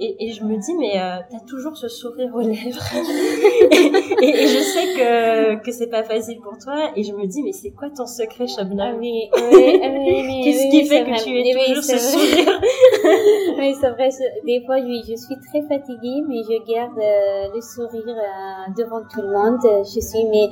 Et, 0.00 0.28
et 0.28 0.32
je 0.32 0.44
me 0.44 0.56
dis, 0.56 0.74
mais 0.78 1.00
euh, 1.00 1.16
t'as 1.30 1.40
toujours 1.40 1.76
ce 1.76 1.88
sourire 1.88 2.30
aux 2.34 2.40
lèvres. 2.40 2.84
et, 4.22 4.28
et 4.28 4.46
je 4.46 4.62
sais 4.62 4.94
que 4.96 5.62
que 5.64 5.72
c'est 5.72 5.88
pas 5.88 6.04
facile 6.04 6.38
pour 6.40 6.56
toi. 6.58 6.92
Et 6.96 7.02
je 7.02 7.12
me 7.12 7.26
dis, 7.26 7.42
mais 7.42 7.52
c'est 7.52 7.70
quoi 7.70 7.88
ton 7.90 8.06
secret, 8.06 8.44
Ah 8.48 8.56
Shabnam 8.58 8.96
oui, 9.00 9.28
oui, 9.34 10.22
oui, 10.26 10.40
Qu'est-ce 10.44 10.70
qui 10.70 10.86
fait 10.86 11.04
que 11.04 11.10
vrai. 11.10 11.18
tu 11.24 11.36
aies 11.36 11.66
toujours 11.66 11.82
ce 11.82 11.98
sourire 11.98 12.60
Oui, 13.58 13.74
c'est 13.80 13.90
vrai. 13.90 14.10
Des 14.46 14.62
fois, 14.64 14.76
oui, 14.76 15.02
je 15.08 15.16
suis 15.16 15.36
très 15.50 15.62
fatiguée, 15.62 16.22
mais 16.28 16.42
je 16.44 16.72
garde 16.72 16.98
euh, 16.98 17.54
le 17.54 17.60
sourire 17.60 18.04
euh, 18.06 18.72
devant 18.76 19.00
tout 19.12 19.20
le 19.20 19.32
monde. 19.32 19.58
Je 19.84 20.00
suis, 20.00 20.24
mais 20.30 20.48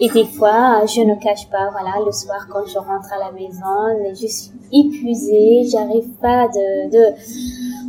et 0.00 0.08
des 0.10 0.24
fois, 0.26 0.84
je 0.86 1.00
ne 1.00 1.14
cache 1.20 1.48
pas. 1.50 1.70
Voilà, 1.72 2.04
le 2.04 2.12
soir 2.12 2.46
quand 2.50 2.64
je 2.66 2.78
rentre 2.78 3.12
à 3.12 3.18
la 3.18 3.32
maison, 3.32 4.14
je 4.14 4.26
suis 4.26 4.52
épuisée. 4.72 5.64
J'arrive 5.70 6.08
pas 6.22 6.46
de, 6.48 6.90
de 6.90 7.16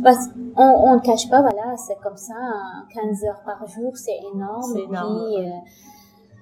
parce 0.02 0.28
on, 0.58 0.94
ne 0.96 1.00
cache 1.00 1.28
pas. 1.30 1.40
Voilà, 1.40 1.76
c'est 1.76 1.98
comme 2.02 2.16
ça. 2.16 2.34
hein, 2.36 2.86
15 2.94 3.24
heures 3.24 3.42
par 3.44 3.66
jour, 3.66 3.92
c'est 3.96 4.18
énorme. 4.34 4.76
Énorme. 4.76 5.24
puis, 5.28 5.44
euh, 5.46 5.50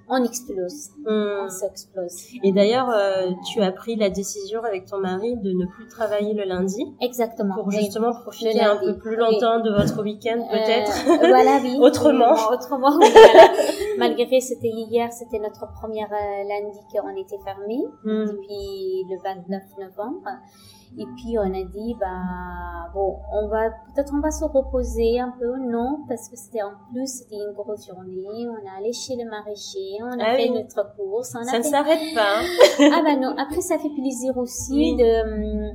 on 0.08 0.22
explose, 0.22 0.90
Hmm. 1.04 1.46
on 1.46 1.48
s'explose. 1.48 2.28
Et 2.44 2.52
d'ailleurs, 2.52 2.88
euh, 2.90 3.32
tu 3.52 3.60
as 3.60 3.72
pris 3.72 3.96
la 3.96 4.08
décision 4.08 4.62
avec 4.62 4.86
ton 4.86 4.98
mari 4.98 5.34
de 5.36 5.50
ne 5.50 5.66
plus 5.66 5.88
travailler 5.88 6.32
le 6.32 6.44
lundi 6.44 6.80
Exactement. 7.00 7.56
pour 7.56 7.66
oui. 7.66 7.78
justement 7.78 8.12
profiter 8.22 8.60
un 8.60 8.76
peu 8.76 8.96
plus 8.98 9.16
longtemps 9.16 9.58
de 9.58 9.70
votre 9.72 10.00
week-end 10.04 10.38
Euh, 10.38 10.52
peut-être. 10.52 10.92
voilà, 11.18 11.58
oui. 11.62 11.76
Autrement. 11.80 12.34
Oui, 12.34 12.54
autrement, 12.54 12.92
voilà. 12.96 13.48
Malgré 13.98 14.40
c'était 14.40 14.68
hier, 14.68 15.12
c'était 15.12 15.40
notre 15.40 15.66
première 15.72 16.12
euh, 16.12 16.48
lundi 16.48 16.78
qu'on 16.92 17.16
était 17.20 17.38
fermé 17.44 17.78
Hmm. 18.04 18.26
depuis 18.26 19.04
le 19.10 19.20
29 19.24 19.62
novembre. 19.80 20.28
Et 20.98 21.04
puis 21.16 21.38
on 21.38 21.52
a 21.54 21.64
dit 21.64 21.94
bah 22.00 22.90
bon, 22.94 23.16
on 23.32 23.48
va 23.48 23.70
peut-être 23.94 24.12
on 24.16 24.20
va 24.20 24.30
se 24.30 24.44
reposer 24.44 25.20
un 25.20 25.32
peu, 25.38 25.56
non 25.58 26.04
parce 26.08 26.28
que 26.28 26.36
c'était 26.36 26.62
en 26.62 26.72
plus 26.92 27.06
c'était 27.06 27.36
une 27.36 27.52
grosse 27.54 27.86
journée. 27.86 28.46
On 28.48 28.56
est 28.64 28.78
allé 28.78 28.92
chez 28.92 29.14
le 29.16 29.28
maraîcher, 29.28 29.98
on 30.00 30.18
a 30.18 30.24
Ah 30.32 30.36
fait 30.36 30.48
oui. 30.48 30.54
notre 30.54 30.96
course, 30.96 31.34
on 31.36 31.40
a 31.42 31.44
Ça 31.44 31.58
ne 31.58 31.62
fait 31.62 31.68
s'arrête 31.70 32.14
pas. 32.14 32.40
hein. 32.40 32.90
ah 32.94 33.02
bah 33.04 33.16
non, 33.16 33.34
après 33.36 33.60
ça 33.60 33.78
fait 33.78 33.90
plaisir 33.90 34.36
aussi 34.38 34.72
Oui. 34.74 34.96
de, 34.96 35.72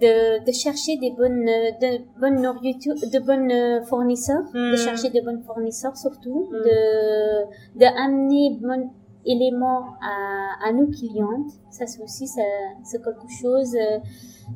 de 0.00 0.44
de 0.46 0.52
chercher 0.52 0.96
des 0.96 1.10
bonnes 1.10 1.44
de 1.44 2.20
bonnes 2.20 2.40
nourritures, 2.40 2.94
de 2.94 3.18
bonnes 3.18 3.84
fournisseurs, 3.86 4.44
Hmm. 4.54 4.70
de 4.72 4.76
chercher 4.76 5.10
de 5.10 5.20
bons 5.24 5.42
fournisseurs 5.44 5.96
surtout, 5.96 6.48
Mm. 6.50 6.54
de 6.68 7.80
de 7.80 7.86
amener 8.04 8.56
bons 8.60 8.90
éléments 9.24 9.94
à, 10.02 10.68
à 10.68 10.72
nos 10.72 10.86
clientes. 10.86 11.50
Ça 11.70 11.86
c'est 11.86 12.02
aussi 12.02 12.26
ça, 12.26 12.42
c'est 12.84 13.02
quelque 13.02 13.28
chose 13.40 13.74
euh, 13.74 13.98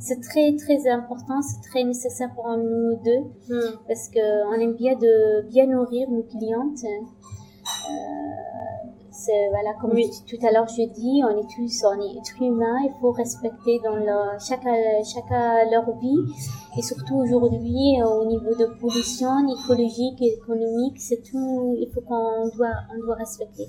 c'est 0.01 0.21
très 0.21 0.55
très 0.57 0.89
important, 0.89 1.41
c'est 1.43 1.61
très 1.71 1.85
nécessaire 1.85 2.31
pour 2.35 2.49
nous 2.57 2.97
deux 3.05 3.23
Hmm. 3.49 3.77
parce 3.87 4.09
que 4.09 4.25
on 4.51 4.55
aime 4.61 4.75
bien 4.75 4.95
de 4.95 5.47
bien 5.49 5.67
nourrir 5.67 6.11
nos 6.11 6.23
clientes. 6.23 6.83
Euh, 6.85 7.05
c'est 7.65 8.74
voilà 9.51 9.73
comme 9.81 9.93
Oui. 9.93 10.11
je- 10.13 10.37
tout 10.37 10.47
à 10.47 10.51
l'heure 10.53 10.67
je 10.69 10.83
dis, 11.01 11.23
on 11.25 11.39
est 11.41 11.49
tous 11.55 11.85
on 11.85 12.01
est 12.01 12.17
êtres 12.19 12.41
humains, 12.43 12.79
il 12.89 12.93
faut 13.01 13.13
respecter 13.13 13.81
dans 13.85 13.97
leur 13.97 14.41
chaque 14.41 14.67
chaque 15.13 15.31
leur 15.71 15.87
vie 15.99 16.19
et 16.77 16.83
surtout 16.83 17.17
aujourd'hui 17.17 18.03
au 18.03 18.25
niveau 18.27 18.53
de 18.63 18.67
pollution 18.81 19.33
écologique 19.57 20.21
et 20.21 20.31
économique, 20.39 20.97
c'est 21.01 21.23
tout 21.23 21.77
il 21.79 21.89
faut 21.93 22.01
qu'on 22.01 22.49
doit 22.57 22.75
on 22.95 22.99
doit 23.07 23.15
respecter. 23.15 23.67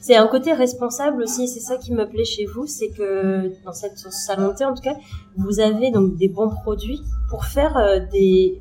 C'est 0.00 0.16
un 0.16 0.26
côté 0.26 0.52
responsable 0.52 1.22
aussi, 1.22 1.48
c'est 1.48 1.60
ça 1.60 1.76
qui 1.78 1.92
me 1.92 2.04
plaît 2.12 2.24
chez 2.24 2.44
vous, 2.44 2.66
c'est 2.66 2.90
que 2.90 3.52
dans 3.64 3.72
cette 3.72 3.96
salon 3.98 4.48
de 4.48 4.54
thé 4.54 4.64
en 4.66 4.74
tout 4.74 4.82
cas, 4.82 4.96
vous 5.36 5.58
avez 5.60 5.90
donc 5.90 6.16
des 6.16 6.28
bons 6.28 6.50
produits 6.62 7.00
pour 7.30 7.44
faire 7.46 7.76
euh, 7.78 8.00
des 8.12 8.60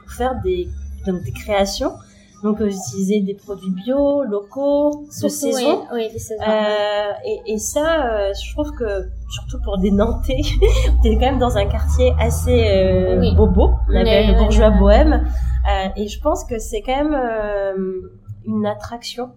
pour 0.00 0.10
faire 0.12 0.34
des 0.42 0.66
donc 1.06 1.22
des 1.22 1.32
créations. 1.32 1.92
Donc 2.42 2.58
vous 2.60 2.66
utilisez 2.66 3.20
des 3.20 3.34
produits 3.34 3.70
bio, 3.70 4.22
locaux, 4.22 5.06
de 5.22 5.28
saison. 5.28 5.82
Oui, 5.92 6.06
oui, 6.06 6.12
de 6.12 6.18
saison. 6.18 6.42
Euh, 6.46 7.10
et, 7.24 7.54
et 7.54 7.58
ça, 7.58 8.06
euh, 8.06 8.32
je 8.32 8.52
trouve 8.52 8.70
que 8.78 9.08
surtout 9.28 9.58
pour 9.64 9.78
des 9.78 9.90
Nantais, 9.90 10.40
t'es 11.02 11.14
quand 11.14 11.20
même 11.20 11.38
dans 11.40 11.56
un 11.56 11.66
quartier 11.66 12.12
assez 12.20 12.68
euh, 12.68 13.18
Oui. 13.18 13.34
bobo, 13.34 13.70
on 13.88 13.96
appelle 13.96 14.32
le 14.32 14.38
bourgeois 14.38 14.70
bohème. 14.70 15.26
Euh, 15.68 15.88
et 15.96 16.06
je 16.06 16.20
pense 16.20 16.44
que 16.44 16.58
c'est 16.58 16.80
quand 16.82 16.96
même 17.04 17.14
euh, 17.14 18.00
une 18.46 18.66
attraction 18.66 19.30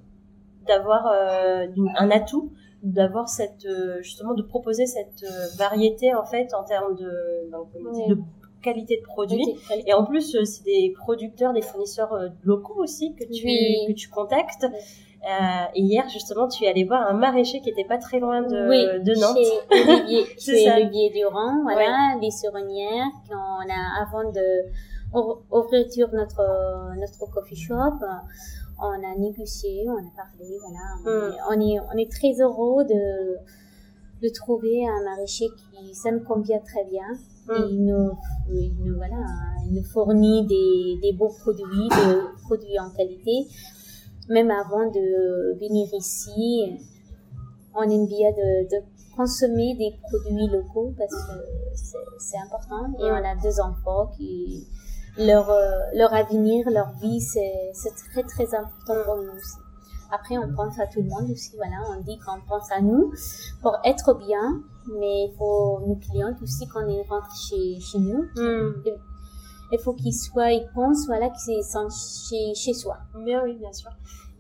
d'avoir 0.68 1.08
euh, 1.08 1.66
un 1.98 2.10
atout 2.12 2.52
d'avoir 2.84 3.30
cette 3.30 3.68
justement 4.02 4.34
de 4.34 4.42
proposer 4.42 4.88
cette 4.88 5.24
variété 5.58 6.16
en 6.16 6.26
fait 6.26 6.52
en 6.56 6.64
termes 6.64 6.96
de, 6.96 7.12
de 8.10 8.18
qualité 8.62 8.98
de 8.98 9.04
produit 9.04 9.44
Oui, 9.46 9.84
et 9.88 9.94
en 9.94 10.06
plus, 10.06 10.36
euh, 10.36 10.46
c'est 10.46 10.64
des 10.64 10.94
producteurs, 10.98 11.54
des 11.54 11.62
fournisseurs 11.62 12.14
euh, 12.14 12.30
locaux 12.44 12.76
aussi 12.82 13.14
que 13.16 13.24
tu 13.26 13.46
Oui. 13.46 13.86
que 13.88 13.94
tu 13.94 14.10
contactes. 14.10 14.66
Oui. 14.72 14.78
Euh, 15.24 15.66
et 15.76 15.82
hier, 15.82 16.10
justement, 16.10 16.48
tu 16.48 16.64
es 16.64 16.68
allé 16.68 16.84
voir 16.84 17.08
un 17.08 17.14
maraîcher 17.14 17.60
qui 17.62 17.70
était 17.70 17.84
pas 17.86 18.00
très 18.00 18.20
loin 18.20 18.42
de, 18.42 18.70
oui, 18.70 19.04
de 19.04 19.20
Nantes. 19.20 19.38
Chez 19.38 19.92
Olivier, 19.94 20.26
chez. 20.40 20.72
Olivier 20.72 21.12
Durand, 21.12 21.62
voilà, 21.62 22.18
les 22.20 22.32
Suronnières, 22.32 23.06
qu'on 23.30 23.36
a, 23.70 24.02
avant 24.02 24.32
de 24.32 24.42
ou- 25.14 25.38
ouvrir 25.56 26.10
notre, 26.14 26.42
notre 27.00 27.32
coffee 27.32 27.56
shop, 27.56 28.00
on 28.84 29.04
a 29.12 29.16
négocié, 29.20 29.86
on 29.88 29.98
a 30.00 30.12
parlé, 30.16 30.58
voilà. 30.60 31.30
Mm. 31.30 31.36
On, 31.52 31.62
est, 31.70 31.80
on 31.94 31.98
est 32.00 32.10
très 32.12 32.42
heureux 32.42 32.84
de, 32.84 33.36
de 34.24 34.30
trouver 34.34 34.88
un 34.88 35.04
maraîcher 35.04 35.46
qui, 35.56 35.94
ça 35.94 36.10
nous 36.12 36.24
convient 36.24 36.60
très 36.60 36.84
bien. 36.86 37.06
Il 37.70 37.86
nous, 37.86 38.12
il 38.50 38.74
nous, 38.84 38.96
voilà, 38.96 39.18
il 39.66 39.74
nous 39.76 39.84
fournit 39.84 40.46
des, 40.48 41.00
des 41.02 41.14
beaux 41.18 41.34
produits, 41.42 41.90
des 41.90 42.16
produits 42.46 42.80
en 42.80 42.90
qualité. 42.92 43.48
Même 44.30 44.52
avant 44.52 44.86
de 44.90 45.58
venir 45.60 45.88
ici, 45.94 46.78
on 47.76 47.84
aime 47.84 48.08
bien 48.08 48.32
de, 48.32 48.70
de 48.70 48.84
consommer 49.16 49.76
des 49.76 49.94
produits 50.10 50.48
locaux 50.48 50.94
parce 50.98 51.12
que 51.14 51.34
c'est- 51.74 52.38
important. 52.46 52.94
Et 53.00 53.12
on 53.12 53.16
a 53.16 53.36
deux 53.42 53.60
enfants 53.60 54.08
qui, 54.16 54.68
leur, 55.18 55.50
euh, 55.50 55.72
leur 55.96 56.14
avenir, 56.14 56.70
leur 56.70 56.92
vie, 57.02 57.20
c'est 57.20 57.72
très 58.14 58.24
très 58.24 58.48
important 58.56 58.96
pour 59.06 59.18
nous 59.18 59.32
aussi. 59.32 59.58
Après, 60.12 60.38
on 60.38 60.54
pense 60.54 60.80
à 60.80 60.88
tout 60.88 61.02
le 61.02 61.08
monde 61.10 61.32
aussi, 61.32 61.56
voilà, 61.56 61.78
on 61.90 62.02
dit 62.02 62.18
qu'on 62.20 62.42
pense 62.48 62.72
à 62.72 62.82
nous 62.82 63.12
pour 63.62 63.78
être 63.86 64.14
bien, 64.16 64.62
mais 65.00 65.26
il 65.26 65.34
faut 65.38 65.80
nos 65.88 65.96
clients 65.96 66.36
aussi 66.42 66.68
quand 66.68 66.86
ils 66.88 67.04
rentrent 67.10 67.36
chez, 67.36 67.80
chez 67.80 68.00
nous, 68.00 68.26
il 69.72 69.80
faut 69.80 69.94
qu'ils 69.94 70.14
soient, 70.14 70.52
ils 70.52 70.68
pensent, 70.74 71.08
voilà, 71.08 71.30
qu'ils 71.30 71.64
sont 71.64 71.88
chez, 71.90 72.54
chez 72.54 72.74
soi. 72.74 72.98
Bien 73.16 73.42
oui, 73.44 73.56
bien 73.56 73.72
sûr. 73.72 73.90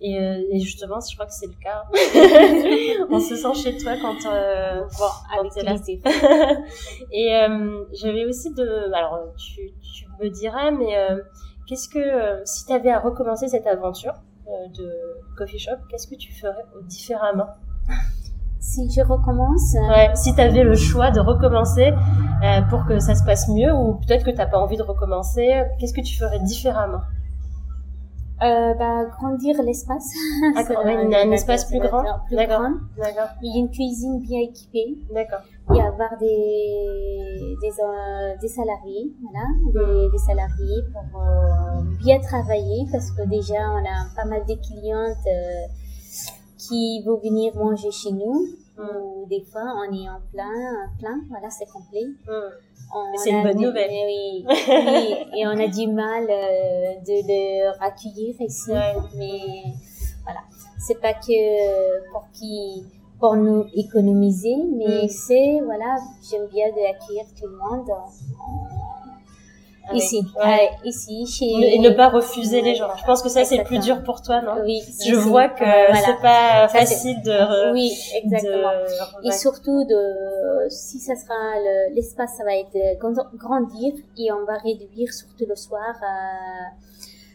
Et, 0.03 0.19
euh, 0.19 0.41
et 0.51 0.59
justement, 0.59 0.99
je 0.99 1.15
crois 1.15 1.27
que 1.27 1.31
c'est 1.31 1.45
le 1.45 1.53
cas. 1.61 1.83
On 3.09 3.19
se 3.19 3.35
sent 3.35 3.53
chez 3.53 3.77
toi 3.77 3.93
quand, 4.01 4.29
euh, 4.29 4.81
bon, 4.97 5.39
Avec 5.39 5.63
là. 5.63 5.75
Et 7.11 7.35
euh, 7.35 7.85
j'avais 7.93 8.25
aussi 8.25 8.51
de, 8.51 8.91
alors 8.93 9.19
tu, 9.37 9.71
tu 9.93 10.07
me 10.19 10.27
diras, 10.29 10.71
mais 10.71 10.97
euh, 10.97 11.21
qu'est-ce 11.67 11.87
que 11.87 11.99
euh, 11.99 12.41
si 12.45 12.65
tu 12.65 12.73
avais 12.73 12.89
à 12.89 12.99
recommencer 12.99 13.47
cette 13.47 13.67
aventure 13.67 14.15
de 14.77 14.89
coffee 15.37 15.59
shop, 15.59 15.77
qu'est-ce 15.89 16.07
que 16.07 16.15
tu 16.15 16.31
ferais 16.33 16.65
différemment 16.87 17.47
Si 18.59 18.89
je 18.91 19.01
recommence, 19.01 19.75
euh, 19.75 19.87
Ouais, 19.89 20.11
si 20.15 20.33
tu 20.35 20.41
avais 20.41 20.63
le 20.63 20.75
choix 20.75 21.09
de 21.11 21.19
recommencer 21.19 21.91
euh, 22.43 22.61
pour 22.69 22.85
que 22.85 22.99
ça 22.99 23.15
se 23.15 23.23
passe 23.23 23.47
mieux, 23.49 23.73
ou 23.73 23.95
peut-être 23.95 24.23
que 24.25 24.31
t'as 24.31 24.45
pas 24.45 24.59
envie 24.59 24.77
de 24.77 24.83
recommencer, 24.83 25.63
qu'est-ce 25.79 25.93
que 25.93 26.01
tu 26.01 26.17
ferais 26.17 26.39
différemment 26.39 27.01
euh, 28.43 28.73
bah, 28.73 29.05
grandir 29.05 29.61
l'espace. 29.61 30.09
D'accord, 30.55 30.83
le- 30.83 31.13
un 31.15 31.31
espace 31.31 31.65
plus 31.65 31.79
grand. 31.79 32.03
Plus 32.25 32.35
D'accord. 32.35 32.61
Il 33.43 33.51
y 33.53 33.57
a 33.57 33.59
une 33.59 33.69
cuisine 33.69 34.19
bien 34.19 34.39
équipée. 34.39 34.97
d'accord. 35.13 35.41
Il 35.69 35.75
y 35.75 35.80
avoir 36.01 36.19
des, 36.19 37.55
des, 37.61 37.69
euh, 37.79 38.35
des 38.41 38.47
salariés, 38.47 39.11
voilà, 39.21 39.45
des, 39.73 40.09
des 40.11 40.17
salariés 40.17 40.81
pour 40.91 41.21
euh, 41.21 41.81
bien 42.03 42.19
travailler 42.19 42.85
parce 42.91 43.11
que 43.11 43.23
déjà 43.27 43.69
on 43.71 43.83
a 43.85 44.07
pas 44.15 44.25
mal 44.25 44.41
de 44.45 44.55
clientes 44.55 45.17
euh, 45.27 45.67
qui 46.57 47.03
vont 47.03 47.17
venir 47.17 47.55
manger 47.55 47.91
chez 47.91 48.11
nous. 48.11 48.45
Ou 48.79 49.27
des 49.27 49.41
fois 49.51 49.61
on 49.77 49.93
est 49.93 50.09
en 50.09 50.19
plein, 50.31 50.89
plein, 50.97 51.21
voilà, 51.29 51.49
c'est 51.51 51.67
complet. 51.71 52.05
On 52.93 53.17
C'est 53.17 53.29
une 53.29 53.43
bonne 53.43 53.57
du- 53.57 53.65
nouvelle. 53.65 53.89
Oui, 53.91 54.45
et 55.37 55.45
on 55.45 55.51
a 55.51 55.67
du 55.67 55.87
mal 55.87 56.25
de 56.25 57.27
le 57.27 57.83
accueillir 57.83 58.35
ici. 58.41 58.71
Ouais. 58.71 58.95
Mais 59.17 59.71
voilà, 60.23 60.39
c'est 60.79 60.99
pas 60.99 61.13
que 61.13 62.11
pour 62.11 62.25
qui 62.33 62.83
pour 63.21 63.35
nous 63.35 63.65
économiser, 63.75 64.57
mais 64.77 65.03
Mm. 65.05 65.07
c'est 65.07 65.59
voilà, 65.63 65.95
j'aime 66.29 66.47
bien 66.47 66.67
d'accueillir 66.69 67.23
tout 67.39 67.47
le 67.47 67.55
monde 67.57 67.87
Avec- 69.89 70.03
ici, 70.03 70.21
ouais. 70.37 70.69
euh, 70.83 70.87
ici 70.89 71.25
chez 71.27 71.75
Et 71.75 71.79
ne 71.79 71.89
pas 71.89 72.09
refuser 72.09 72.61
les 72.61 72.75
gens. 72.75 72.87
Je 72.97 73.03
pense 73.03 73.21
que 73.21 73.29
ça 73.29 73.43
c'est 73.45 73.57
le 73.57 73.63
plus 73.63 73.79
dur 73.79 74.03
pour 74.03 74.21
toi, 74.21 74.41
non 74.41 74.55
Oui, 74.63 74.79
Je 74.85 74.89
ici. 74.91 75.11
vois 75.13 75.49
que 75.49 75.63
voilà. 75.63 75.95
c'est 76.05 76.21
pas 76.21 76.67
Ça, 76.67 76.79
facile 76.79 77.21
de. 77.23 77.73
Oui, 77.73 77.91
exactement. 78.23 78.71
de- 79.23 79.27
Et 79.27 79.31
surtout, 79.31 79.83
de, 79.85 80.69
si 80.69 80.99
ça 80.99 81.15
sera 81.15 81.33
le- 81.65 81.93
l'espace, 81.95 82.31
ça 82.37 82.43
va 82.43 82.55
être 82.55 82.75
euh, 82.75 82.95
grand- 82.99 83.29
grandir 83.35 83.93
et 84.17 84.31
on 84.31 84.45
va 84.45 84.57
réduire 84.57 85.11
surtout 85.13 85.45
le 85.47 85.55
soir 85.55 85.93
euh, 86.01 86.85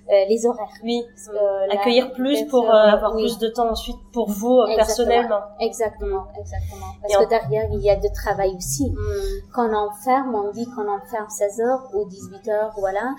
les 0.08 0.46
horaires. 0.46 0.68
Oui, 0.84 1.02
là, 1.32 1.40
accueillir 1.80 2.12
plus 2.12 2.44
pour 2.46 2.64
euh, 2.64 2.72
euh, 2.72 2.92
avoir 2.92 3.14
oui. 3.14 3.22
plus 3.22 3.38
de 3.38 3.48
temps 3.48 3.68
ensuite 3.70 3.96
pour 4.12 4.28
vous 4.30 4.58
euh, 4.58 4.66
Exactement. 4.66 4.86
personnellement. 4.86 5.40
Exactement, 5.60 6.24
exactement. 6.38 6.86
Parce 7.02 7.12
Et 7.12 7.16
que 7.16 7.22
en- 7.24 7.28
derrière, 7.28 7.64
il 7.72 7.80
y 7.80 7.90
a 7.90 7.96
de 7.96 8.08
travail 8.14 8.54
aussi. 8.56 8.90
Hmm. 8.90 9.50
Quand 9.54 9.68
on 9.70 9.74
enferme, 9.74 10.34
on 10.34 10.50
dit 10.52 10.66
qu'on 10.66 10.88
enferme 10.88 11.28
16 11.28 11.60
heures 11.60 11.88
ou 11.94 12.04
18 12.08 12.48
heures, 12.48 12.72
voilà. 12.78 13.14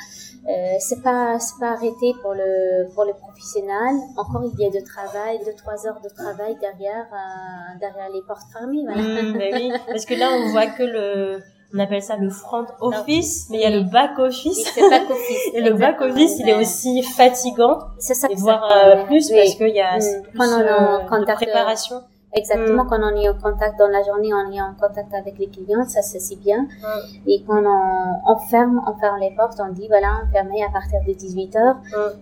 Euh, 0.50 0.76
c'est 0.80 1.02
pas, 1.02 1.40
c'est 1.40 1.60
pas 1.60 1.72
arrêté 1.72 2.14
pour 2.22 2.34
le, 2.34 2.88
pour 2.94 3.04
le 3.04 3.14
professionnel. 3.14 3.96
Encore, 4.18 4.44
il 4.46 4.60
y 4.60 4.66
a 4.66 4.70
de 4.70 4.86
travail, 4.86 5.40
deux, 5.46 5.54
trois 5.56 5.86
heures 5.88 6.00
de 6.02 6.10
travail 6.10 6.56
derrière, 6.62 7.06
euh, 7.12 7.80
derrière 7.80 8.10
les 8.14 8.22
portes 8.28 8.48
fermées, 8.54 8.84
voilà. 8.86 9.02
Bah 9.34 9.46
oui, 9.54 9.72
parce 9.88 10.06
que 10.06 10.14
là 10.16 10.30
on 10.32 10.50
voit 10.52 10.68
que 10.68 10.84
le 10.84 11.42
on 11.74 11.80
appelle 11.80 12.02
ça 12.02 12.16
le 12.16 12.30
front 12.30 12.66
office, 12.80 13.48
mais 13.50 13.58
il 13.58 13.62
y 13.62 13.66
a 13.66 13.70
le 13.70 13.84
back 13.84 14.18
office. 14.20 14.74
Oui, 14.78 14.90
back 14.90 15.10
office. 15.10 15.50
et 15.54 15.62
le 15.62 15.74
back 15.74 16.00
office, 16.02 16.40
il 16.40 16.50
est 16.50 16.60
aussi 16.60 17.04
fatigant. 17.04 17.80
C'est 18.00 18.14
ça. 18.14 18.28
Et 18.30 18.36
voire 18.36 18.72
euh, 18.72 19.04
plus 19.06 19.30
parce 19.30 19.56
qu'il 19.56 19.76
y 19.76 19.82
a 19.82 19.98
mm. 19.98 20.22
plus, 20.32 20.40
on 20.40 20.44
euh, 20.44 21.20
de 21.20 21.34
préparation. 21.34 22.02
Exactement, 22.34 22.84
mm. 22.84 22.88
quand 22.90 23.00
on 23.02 23.16
est 23.16 23.28
en 23.28 23.38
contact 23.38 23.80
dans 23.80 23.88
la 23.88 24.04
journée, 24.04 24.30
on 24.34 24.52
est 24.52 24.62
en 24.62 24.74
contact 24.80 25.14
avec 25.14 25.38
les 25.40 25.48
clients, 25.48 25.84
ça 25.86 26.02
c'est 26.02 26.40
bien. 26.40 26.64
Mm. 26.64 27.30
Et 27.30 27.44
quand 27.46 27.62
on, 27.64 28.32
on, 28.32 28.38
ferme, 28.50 28.82
on 28.88 28.98
ferme 29.00 29.20
les 29.20 29.32
portes, 29.36 29.60
on 29.60 29.72
dit 29.74 29.88
voilà, 29.88 30.22
on 30.24 30.32
ferme 30.32 30.50
à 30.68 30.72
partir 30.72 31.00
de 31.06 31.14
18 31.14 31.56
heures, 31.58 31.76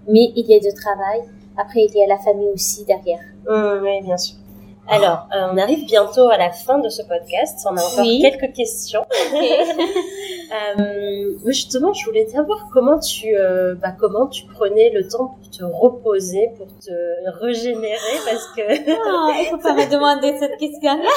mais 0.08 0.32
il 0.36 0.46
y 0.48 0.56
a 0.56 0.60
du 0.60 0.74
travail. 0.74 1.22
Après, 1.58 1.86
il 1.86 1.96
y 1.96 2.04
a 2.04 2.08
la 2.08 2.18
famille 2.18 2.50
aussi 2.54 2.84
derrière. 2.86 3.20
oui, 3.48 4.02
bien 4.04 4.18
sûr. 4.18 4.36
Alors, 4.88 5.28
euh, 5.36 5.48
on 5.52 5.58
arrive 5.58 5.86
bientôt 5.86 6.30
à 6.30 6.38
la 6.38 6.52
fin 6.52 6.78
de 6.78 6.89
ce 6.89 7.02
podcast. 7.02 7.67
On 7.69 7.76
a 7.76 7.82
encore 7.82 8.04
quelques 8.04 8.54
questions. 8.54 9.04
euh, 10.80 11.34
justement, 11.45 11.91
je 11.93 12.06
voulais 12.06 12.28
savoir 12.28 12.67
comment 12.71 13.00
tu, 13.00 13.36
euh, 13.36 13.74
bah, 13.76 13.95
comment 14.00 14.28
tu 14.28 14.45
prenais 14.45 14.91
le 14.91 15.08
temps 15.08 15.38
pour 15.41 15.50
te 15.50 15.63
reposer, 15.63 16.52
pour 16.58 16.67
te 16.67 16.91
régénérer, 17.43 18.17
parce 18.26 18.48
que. 18.56 18.62
oh, 18.62 19.32
il 19.39 19.48
faut 19.50 19.58
pas 19.58 19.74
me 19.74 19.89
demander 19.91 20.38
cette 20.38 20.58
question-là. 20.58 21.10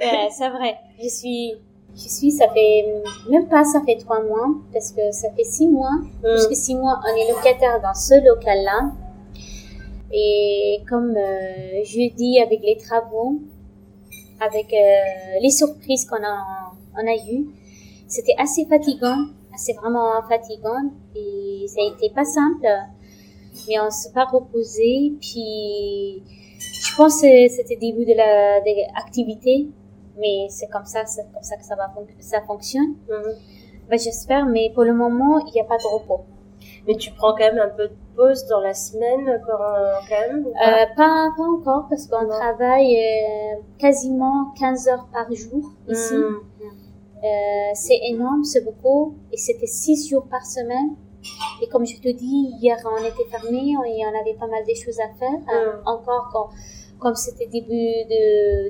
c'est 0.30 0.48
vrai. 0.48 0.78
Je 1.02 1.08
suis, 1.08 1.54
je 1.94 2.08
suis, 2.08 2.30
ça 2.30 2.48
fait 2.48 2.86
même 3.28 3.48
pas, 3.48 3.64
ça 3.64 3.82
fait 3.84 3.96
trois 3.96 4.22
mois, 4.22 4.48
parce 4.72 4.92
que 4.92 5.12
ça 5.12 5.28
fait 5.36 5.44
six 5.44 5.68
mois. 5.68 5.92
Parce 6.22 6.46
que 6.46 6.54
six 6.54 6.74
mois, 6.74 7.00
on 7.04 7.16
est 7.16 7.28
locataire 7.30 7.82
dans 7.82 7.94
ce 7.94 8.14
local-là. 8.14 8.92
Et 10.12 10.82
comme 10.88 11.16
euh, 11.16 11.84
je 11.84 12.14
dis 12.14 12.40
avec 12.40 12.60
les 12.62 12.76
travaux, 12.76 13.40
avec 14.40 14.72
euh, 14.72 15.38
les 15.40 15.50
surprises 15.50 16.04
qu'on 16.04 16.22
a, 16.22 16.72
on 16.94 17.06
a 17.06 17.32
eues, 17.32 17.46
c'était 18.08 18.34
assez 18.38 18.64
fatigant, 18.66 19.26
assez 19.54 19.72
vraiment 19.74 20.20
fatigant 20.28 20.90
et 21.14 21.66
ça 21.68 21.80
a 21.80 21.96
été 21.96 22.12
pas 22.12 22.24
simple. 22.24 22.66
Mais 23.68 23.78
on 23.80 23.90
s'est 23.90 24.12
pas 24.12 24.24
reposé. 24.24 25.12
Puis 25.20 26.22
je 26.58 26.96
pense 26.96 27.20
que 27.20 27.48
c'était 27.48 27.74
le 27.74 27.80
début 27.80 28.04
de 28.04 28.16
la 28.16 28.60
de 28.60 28.94
l'activité, 28.94 29.68
mais 30.18 30.46
c'est 30.48 30.68
comme 30.68 30.86
ça, 30.86 31.06
c'est 31.06 31.22
comme 31.32 31.42
ça 31.42 31.56
que 31.56 31.64
ça 31.64 31.76
va 31.76 31.92
ça 32.18 32.40
fonctionne. 32.42 32.96
Ben, 33.88 33.98
j'espère, 33.98 34.46
mais 34.46 34.70
pour 34.74 34.84
le 34.84 34.94
moment 34.94 35.38
il 35.46 35.52
n'y 35.52 35.60
a 35.60 35.64
pas 35.64 35.76
de 35.76 35.86
repos. 35.86 36.24
Mais 36.86 36.94
tu 36.94 37.12
prends 37.12 37.32
quand 37.32 37.44
même 37.44 37.58
un 37.58 37.68
peu 37.68 37.88
de 37.88 37.94
pause 38.20 38.44
dans 38.46 38.60
la 38.60 38.74
semaine 38.74 39.24
quand, 39.46 39.58
même 40.10 40.44
pas, 40.44 40.82
euh, 40.82 40.86
pas, 40.94 41.32
pas, 41.36 41.42
encore 41.42 41.86
parce 41.88 42.06
qu'on 42.06 42.28
travaille 42.28 42.94
euh, 42.96 43.60
quasiment 43.78 44.52
15 44.58 44.88
heures 44.88 45.08
par 45.10 45.32
jour 45.32 45.72
ici. 45.88 46.14
Hmm. 46.14 46.36
Euh, 47.24 47.70
c'est 47.74 47.98
énorme, 48.08 48.44
c'est 48.44 48.62
beaucoup. 48.62 49.16
Et 49.32 49.38
c'était 49.38 49.66
6 49.66 50.10
jours 50.10 50.26
par 50.30 50.44
semaine. 50.44 50.96
Et 51.62 51.68
comme 51.68 51.86
je 51.86 51.96
te 51.96 52.08
dis, 52.08 52.52
hier 52.60 52.76
on 52.84 53.04
était 53.04 53.28
fermé 53.30 53.72
et 53.72 54.04
on 54.06 54.20
avait 54.20 54.36
pas 54.38 54.46
mal 54.46 54.64
de 54.68 54.74
choses 54.74 55.00
à 55.00 55.08
faire. 55.18 55.40
Hmm. 55.40 55.80
encore 55.86 56.28
quand, 56.32 56.48
comme 56.98 57.14
c'était 57.14 57.46
début 57.46 58.04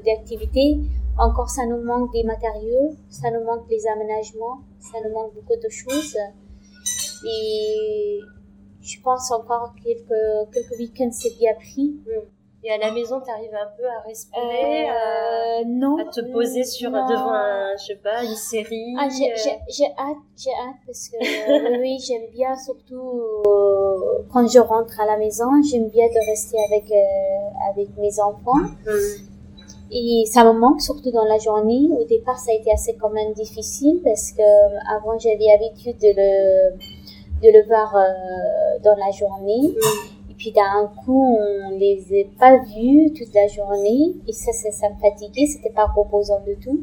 d'activité, 0.07 0.79
encore 1.19 1.51
ça 1.51 1.67
nous 1.67 1.83
manque 1.83 2.13
des 2.13 2.23
matériaux, 2.23 2.95
ça 3.09 3.31
nous 3.33 3.45
manque 3.45 3.69
des 3.69 3.85
aménagements, 3.89 4.61
ça 4.79 4.99
nous 5.05 5.13
manque 5.13 5.35
beaucoup 5.35 5.61
de 5.61 5.69
choses. 5.69 6.17
Et 7.27 8.21
je 8.83 9.01
pense 9.01 9.31
encore 9.31 9.75
quelques, 9.85 10.53
quelques 10.53 10.79
week-ends, 10.79 11.13
c'est 11.13 11.37
bien 11.39 11.55
pris. 11.55 11.97
Mm. 12.07 12.27
Et 12.63 12.71
à 12.71 12.77
la 12.77 12.93
maison, 12.93 13.23
tu 13.25 13.31
arrives 13.31 13.55
un 13.55 13.71
peu 13.75 13.87
à 13.87 14.01
respirer, 14.07 14.91
euh, 14.91 15.65
non, 15.67 15.97
à 15.97 16.05
te 16.05 16.21
poser 16.31 16.63
sur 16.63 16.91
devant 16.91 17.33
un, 17.33 17.75
je 17.79 17.87
sais 17.87 17.95
pas, 17.95 18.23
une 18.23 18.35
série. 18.35 18.95
Ah, 18.99 19.09
j'ai, 19.09 19.33
euh. 19.33 19.55
j'ai, 19.71 19.87
hâte, 19.87 20.19
j'ai 20.37 20.51
hâte 20.51 20.77
parce 20.85 21.09
que 21.09 21.81
oui, 21.81 21.99
j'aime 22.07 22.31
bien 22.35 22.55
surtout 22.59 23.23
euh, 23.47 24.25
quand 24.31 24.47
je 24.47 24.59
rentre 24.59 25.01
à 25.01 25.07
la 25.07 25.17
maison, 25.17 25.47
j'aime 25.63 25.89
bien 25.89 26.07
de 26.07 26.31
rester 26.31 26.59
avec 26.69 26.93
avec 27.71 27.97
mes 27.97 28.21
enfants. 28.21 28.61
Mm. 28.85 29.31
Et 29.93 30.25
ça 30.27 30.45
me 30.45 30.53
manque 30.53 30.83
surtout 30.83 31.11
dans 31.11 31.25
la 31.25 31.39
journée. 31.39 31.89
Au 31.99 32.05
départ, 32.05 32.39
ça 32.39 32.53
a 32.53 32.55
été 32.55 32.71
assez 32.71 32.95
quand 33.01 33.11
même 33.11 33.33
difficile 33.33 34.01
parce 34.05 34.33
que 34.33 34.43
avant 34.95 35.19
j'avais 35.19 35.47
l'habitude 35.47 35.99
de 35.99 36.13
le 36.15 36.77
de 37.43 37.49
le 37.51 37.67
voir 37.67 37.95
euh, 37.97 38.79
dans 38.85 38.97
la 38.97 39.11
journée. 39.11 39.75
Et 40.31 40.35
puis 40.35 40.53
d'un 40.53 40.91
coup, 41.05 41.39
on 41.39 41.79
les 41.79 42.03
a 42.13 42.39
pas 42.39 42.57
vus 42.59 43.13
toute 43.13 43.35
la 43.35 43.47
journée. 43.47 44.15
Et 44.27 44.33
ça, 44.33 44.53
ça, 44.53 44.71
ça 44.71 44.89
me 44.91 44.97
fatiguait. 45.01 45.47
C'était 45.47 45.71
pas 45.71 45.87
reposant 45.87 46.41
du 46.41 46.57
tout. 46.57 46.81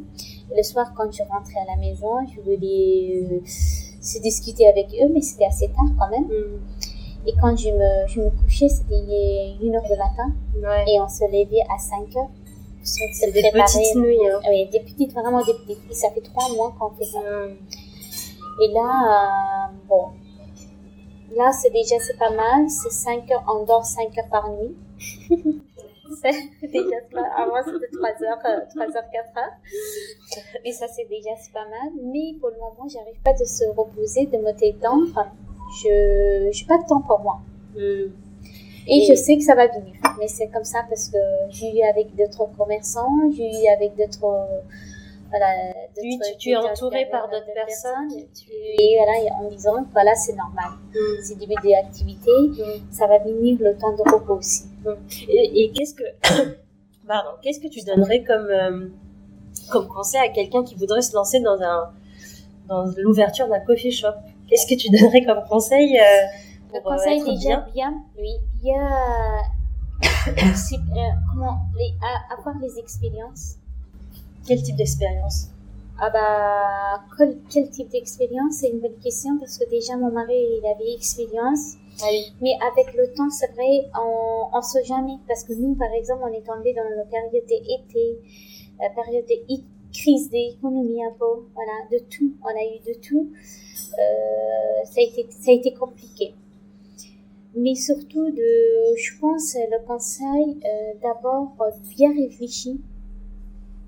Et 0.52 0.58
le 0.58 0.64
soir, 0.64 0.94
quand 0.96 1.12
je 1.12 1.24
rentrais 1.24 1.60
à 1.60 1.76
la 1.76 1.78
maison, 1.78 2.26
je 2.34 2.42
voulais 2.42 3.24
euh, 3.24 3.40
se 3.46 4.20
discuter 4.22 4.68
avec 4.68 4.88
eux, 5.02 5.10
mais 5.14 5.22
c'était 5.22 5.46
assez 5.46 5.68
tard 5.68 5.90
quand 6.00 6.10
même. 6.10 6.28
Mm. 6.28 6.60
Et 7.28 7.34
quand 7.42 7.56
je 7.58 7.70
me, 7.70 8.08
je 8.08 8.22
me 8.22 8.30
couchais, 8.30 8.70
c'était 8.70 9.56
une 9.62 9.76
heure 9.76 9.84
de 9.84 9.98
matin. 9.98 10.34
Et 10.88 11.00
on 11.00 11.10
se 11.10 11.26
levait 11.26 11.64
à 11.70 11.78
5 11.78 12.16
heures. 12.16 12.30
C'est 12.82 13.32
des 13.32 13.42
petites 13.52 13.96
nuits. 13.96 14.18
Hein. 14.32 14.40
Oui, 14.50 14.70
des 14.72 14.80
petites, 14.80 15.12
vraiment 15.12 15.44
des 15.44 15.54
petites. 15.54 15.92
Et 15.92 15.94
ça 15.94 16.10
fait 16.12 16.22
trois 16.22 16.50
mois 16.56 16.74
qu'on 16.80 16.90
fait 16.92 17.06
ça. 17.06 17.20
Mm. 17.20 17.58
Et 18.64 18.68
là, 18.70 19.70
euh, 19.70 19.76
bon, 19.88 20.06
Là, 21.38 21.52
c'est 21.52 21.70
déjà 21.70 22.00
c'est 22.00 22.18
pas 22.18 22.32
mal. 22.32 22.68
C'est 22.68 22.92
5 22.92 23.30
heures, 23.32 23.44
on 23.48 23.64
dort 23.64 23.86
5 23.86 24.18
heures 24.18 24.30
par 24.32 24.50
nuit. 24.52 24.76
c'est 26.22 26.68
déjà 26.68 26.98
Avant, 27.36 27.62
c'était 27.64 27.96
3 27.96 28.10
heures, 28.24 28.40
3 28.40 28.50
euh, 28.50 28.98
heures, 28.98 29.12
4 29.12 29.38
heures. 29.38 29.58
Et 30.66 30.72
ça, 30.72 30.88
c'est 30.88 31.08
déjà 31.08 31.30
c'est 31.40 31.54
pas 31.54 31.68
mal. 31.68 31.92
Mais 32.02 32.34
pour 32.40 32.50
le 32.50 32.56
moment, 32.58 32.88
j'arrive 32.88 33.22
pas 33.24 33.34
de 33.34 33.46
se 33.46 33.66
reposer, 33.66 34.26
de 34.26 34.38
me 34.38 34.52
détendre. 34.54 35.28
Je, 35.84 36.46
n'ai 36.46 36.68
pas 36.68 36.82
de 36.82 36.88
temps 36.88 37.02
pour 37.02 37.20
moi. 37.20 37.40
Hmm. 37.76 38.10
Et, 38.90 39.06
je 39.08 39.14
sais 39.14 39.38
que 39.38 39.44
ça 39.44 39.54
va 39.54 39.68
venir. 39.68 39.94
Mais 40.18 40.28
c'est 40.28 40.48
comme 40.48 40.64
ça 40.64 40.80
parce 40.90 41.10
que 41.10 41.18
j'ai 41.50 41.78
eu 41.78 41.84
avec 41.84 42.16
d'autres 42.16 42.48
commerçants, 42.58 43.30
j'ai 43.36 43.48
eu 43.48 43.68
avec 43.68 43.96
d'autres 43.96 44.26
voilà, 45.30 45.74
tu, 45.96 46.38
tu, 46.38 46.50
es 46.52 46.56
entouré 46.56 47.06
par 47.12 47.30
d'autres 47.30 47.54
personnes, 47.54 48.12
et 48.52 48.98
voilà, 48.98 49.36
en 49.36 49.50
disant 49.50 49.86
voilà, 49.92 50.16
c'est 50.16 50.36
normal. 50.36 50.72
Mm. 50.94 51.22
C'est 51.22 51.38
début 51.38 51.56
d'activité, 51.64 52.32
mm. 52.32 52.92
ça 52.92 53.08
va 53.08 53.20
venir 53.20 53.58
le 53.60 53.78
temps 53.78 53.94
de 53.94 54.10
repos 54.10 54.36
aussi. 54.36 54.66
Mm. 54.86 54.92
Et, 55.30 55.72
qu'est-ce 55.72 55.96
que, 55.96 56.04
pardon, 57.08 57.32
qu'est-ce 57.42 57.60
que 57.60 57.68
tu 57.68 57.82
donnerais 57.84 58.24
comme, 58.24 58.48
euh, 58.50 58.88
comme 59.72 59.88
conseil 59.88 60.22
à 60.22 60.30
quelqu'un 60.30 60.64
qui 60.64 60.76
voudrait 60.76 61.02
se 61.02 61.14
lancer 61.14 61.40
dans 61.42 61.62
un, 61.62 61.92
dans 62.68 62.86
l'ouverture 62.98 63.48
d'un 63.48 63.60
coffee 63.60 63.92
shop? 63.92 64.14
Qu'est-ce 64.48 64.68
que 64.68 64.80
tu 64.80 64.90
donnerais 64.98 65.26
comme 65.26 65.44
conseil, 65.50 66.00
euh, 66.00 66.04
pour 66.70 66.92
le 66.92 66.98
conseil 66.98 67.24
déjà 67.24 67.66
bien, 67.74 67.92
bien, 67.92 68.04
oui, 68.18 68.36
bien, 68.62 68.88
euh, 70.28 71.12
comment, 71.30 71.58
les, 71.78 71.94
avoir 72.38 72.56
les 72.62 72.80
expériences 72.80 73.58
quel 74.48 74.64
type 74.64 74.76
d'expérience 74.76 75.50
ah 76.00 76.12
bah, 76.12 77.04
quel, 77.50 77.70
type 77.72 77.90
d'expérience? 77.90 78.58
C'est 78.60 78.70
une 78.70 78.80
bonne 78.80 79.00
question 79.04 79.40
parce 79.40 79.58
que 79.58 79.68
déjà 79.68 79.98
mon 79.98 80.12
mari 80.12 80.36
il 80.36 80.66
avait 80.68 80.94
expérience. 80.94 81.74
Ah 82.04 82.06
Mais 82.40 82.54
avec 82.72 82.94
le 82.94 83.12
temps, 83.16 83.32
c'est 83.32 83.52
vrai, 83.54 83.90
on, 83.96 84.56
on 84.56 84.62
sait 84.62 84.84
jamais 84.84 85.18
parce 85.28 85.44
que 85.44 85.54
nous, 85.54 85.74
par 85.74 85.92
exemple, 85.94 86.22
on 86.24 86.32
est 86.32 86.46
tombé 86.46 86.74
dans 86.76 86.84
la 86.84 87.04
période 87.06 87.32
d'été, 87.48 88.20
la 88.80 88.92
période 88.92 89.26
de 89.26 89.56
crise 89.92 90.30
d'économie 90.30 91.04
un 91.04 91.14
peu, 91.18 91.48
voilà, 91.56 91.72
de 91.92 91.98
tout. 91.98 92.32
On 92.44 92.48
a 92.48 92.76
eu 92.76 92.94
de 92.94 93.00
tout. 93.00 93.32
Euh, 93.98 94.86
ça 94.86 95.00
a 95.00 95.04
été, 95.04 95.26
ça 95.32 95.50
a 95.50 95.54
été 95.56 95.74
compliqué. 95.74 96.36
Mais 97.56 97.74
surtout 97.74 98.30
de, 98.30 98.96
je 98.96 99.20
pense, 99.20 99.56
le 99.56 99.84
conseil 99.88 100.60
euh, 100.64 100.94
d'abord 101.02 101.56
bien 101.98 102.14
réfléchir 102.14 102.76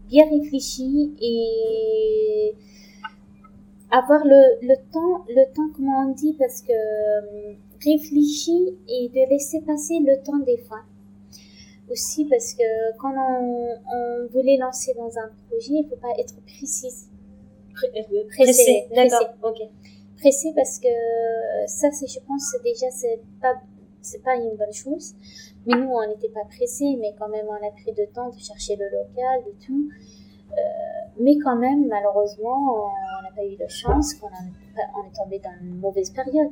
bien 0.10 0.26
réfléchi 0.30 1.14
et 1.22 2.56
avoir 3.92 4.22
le, 4.26 4.42
le 4.68 4.76
temps, 4.92 5.26
le 5.30 5.46
temps, 5.56 5.70
comment 5.76 6.08
on 6.08 6.14
dit, 6.14 6.34
parce 6.34 6.62
que 6.62 6.74
euh, 6.74 7.54
réfléchir 7.84 8.60
et 8.88 9.10
de 9.10 9.30
laisser 9.30 9.62
passer 9.62 10.00
le 10.00 10.22
temps 10.24 10.40
des 10.40 10.58
fois. 10.58 10.82
Aussi 11.92 12.26
parce 12.26 12.54
que 12.54 12.98
quand 13.00 13.14
on, 13.18 13.76
on 13.98 14.28
voulait 14.32 14.58
lancer 14.58 14.94
dans 14.94 15.10
un 15.18 15.30
projet, 15.48 15.74
il 15.82 15.88
faut 15.90 15.96
pas 15.96 16.14
être 16.20 16.36
précise. 16.46 17.08
Euh, 17.84 18.24
pressé, 18.30 18.86
d'accord, 18.94 19.30
ok. 19.44 19.60
Pressé 20.18 20.52
parce 20.56 20.80
que 20.80 20.94
ça, 21.66 21.90
c'est, 21.92 22.08
je 22.08 22.20
pense, 22.28 22.54
déjà, 22.64 22.92
c'est 22.92 23.20
pas, 23.42 23.56
c'est 24.02 24.24
pas 24.24 24.36
une 24.36 24.56
bonne 24.56 24.74
chose. 24.74 25.14
Mais 25.66 25.76
nous, 25.76 25.90
on 25.90 26.08
n'était 26.08 26.30
pas 26.30 26.46
pressés, 26.46 26.98
mais 27.00 27.14
quand 27.18 27.30
même, 27.30 27.46
on 27.48 27.68
a 27.68 27.72
pris 27.72 27.92
de 27.92 28.06
temps 28.14 28.30
de 28.30 28.40
chercher 28.40 28.76
le 28.76 28.86
local, 28.86 29.44
de 29.46 29.66
tout. 29.66 29.90
Euh, 30.52 30.56
mais 31.20 31.38
quand 31.44 31.56
même, 31.56 31.88
malheureusement, 31.88 32.92
on 33.20 33.24
n'a 33.24 33.32
pas 33.36 33.46
eu 33.46 33.56
de 33.56 33.68
chance, 33.68 34.14
qu'on 34.16 34.28
on 34.28 35.08
est 35.08 35.16
tombé 35.16 35.40
dans 35.40 35.54
une 35.62 35.80
mauvaise 35.80 36.10
période. 36.12 36.52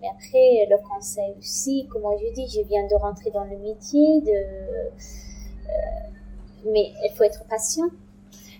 Mais 0.00 0.08
après, 0.08 0.66
le 0.68 0.76
conseil 0.88 1.34
aussi, 1.38 1.86
comme 1.90 2.02
je 2.20 2.32
dis, 2.34 2.48
je 2.48 2.60
viens 2.66 2.86
de 2.86 2.94
rentrer 2.94 3.30
dans 3.30 3.44
le 3.44 3.56
métier, 3.58 4.20
de, 4.20 4.30
euh, 4.30 4.90
mais 6.66 6.92
il 7.04 7.10
faut 7.14 7.24
être 7.24 7.44
patient. 7.46 7.86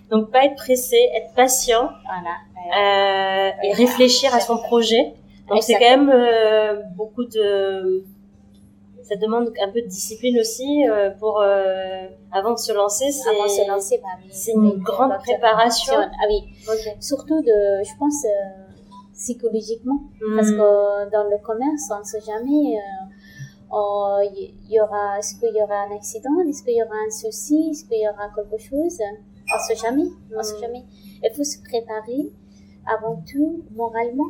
Donc 0.09 0.31
pas 0.31 0.45
être 0.45 0.55
pressé, 0.55 0.97
être 1.15 1.33
patient 1.33 1.89
voilà. 2.05 3.51
euh, 3.51 3.51
et 3.63 3.73
réfléchir 3.73 4.33
à 4.33 4.39
son 4.39 4.57
projet. 4.57 5.13
Donc 5.49 5.63
c'est 5.63 5.73
quand 5.75 5.97
même 5.97 6.09
euh, 6.09 6.81
beaucoup 6.95 7.23
de 7.25 8.03
ça 9.03 9.15
demande 9.15 9.49
un 9.65 9.69
peu 9.71 9.81
de 9.81 9.87
discipline 9.87 10.37
aussi 10.39 10.85
euh, 10.89 11.11
pour 11.11 11.39
euh, 11.41 12.07
avant 12.33 12.51
de 12.53 12.57
se 12.59 12.73
lancer 12.73 13.09
c'est 13.11 13.29
Avant 13.29 13.43
de 13.45 13.49
se 13.49 13.67
lancer, 13.67 13.99
bah 14.03 14.09
c'est 14.29 14.51
une 14.51 14.79
grande 14.79 15.13
préparation. 15.19 15.93
Ah 15.97 16.25
oui, 16.29 16.39
surtout 16.99 17.41
de, 17.41 17.83
je 17.85 17.97
pense, 17.97 18.25
psychologiquement. 19.13 19.99
Parce 20.35 20.49
Hmm. 20.49 20.57
que 20.57 21.11
dans 21.11 21.23
le 21.29 21.37
commerce, 21.41 21.83
on 21.95 21.99
ne 21.99 22.03
sait 22.03 22.21
jamais. 22.21 22.77
oh, 23.71 24.19
y 24.69 24.79
aura, 24.81 25.19
est-ce 25.19 25.35
qu'il 25.39 25.55
y 25.55 25.61
aura 25.61 25.79
un 25.89 25.95
accident, 25.95 26.31
est-ce 26.47 26.63
qu'il 26.63 26.75
y 26.75 26.83
aura 26.83 26.95
un 27.07 27.11
souci, 27.11 27.69
est-ce 27.71 27.85
qu'il 27.85 28.01
y 28.01 28.07
aura 28.07 28.27
quelque 28.35 28.57
chose 28.61 28.97
On 29.01 29.57
ne 29.57 29.61
sait 29.67 29.75
jamais, 29.75 30.07
on 30.37 30.43
sait 30.43 30.55
Mm. 30.57 30.61
jamais. 30.61 30.83
Il 31.23 31.31
faut 31.35 31.43
se 31.43 31.57
préparer 31.63 32.31
avant 32.85 33.21
tout 33.29 33.63
moralement, 33.75 34.29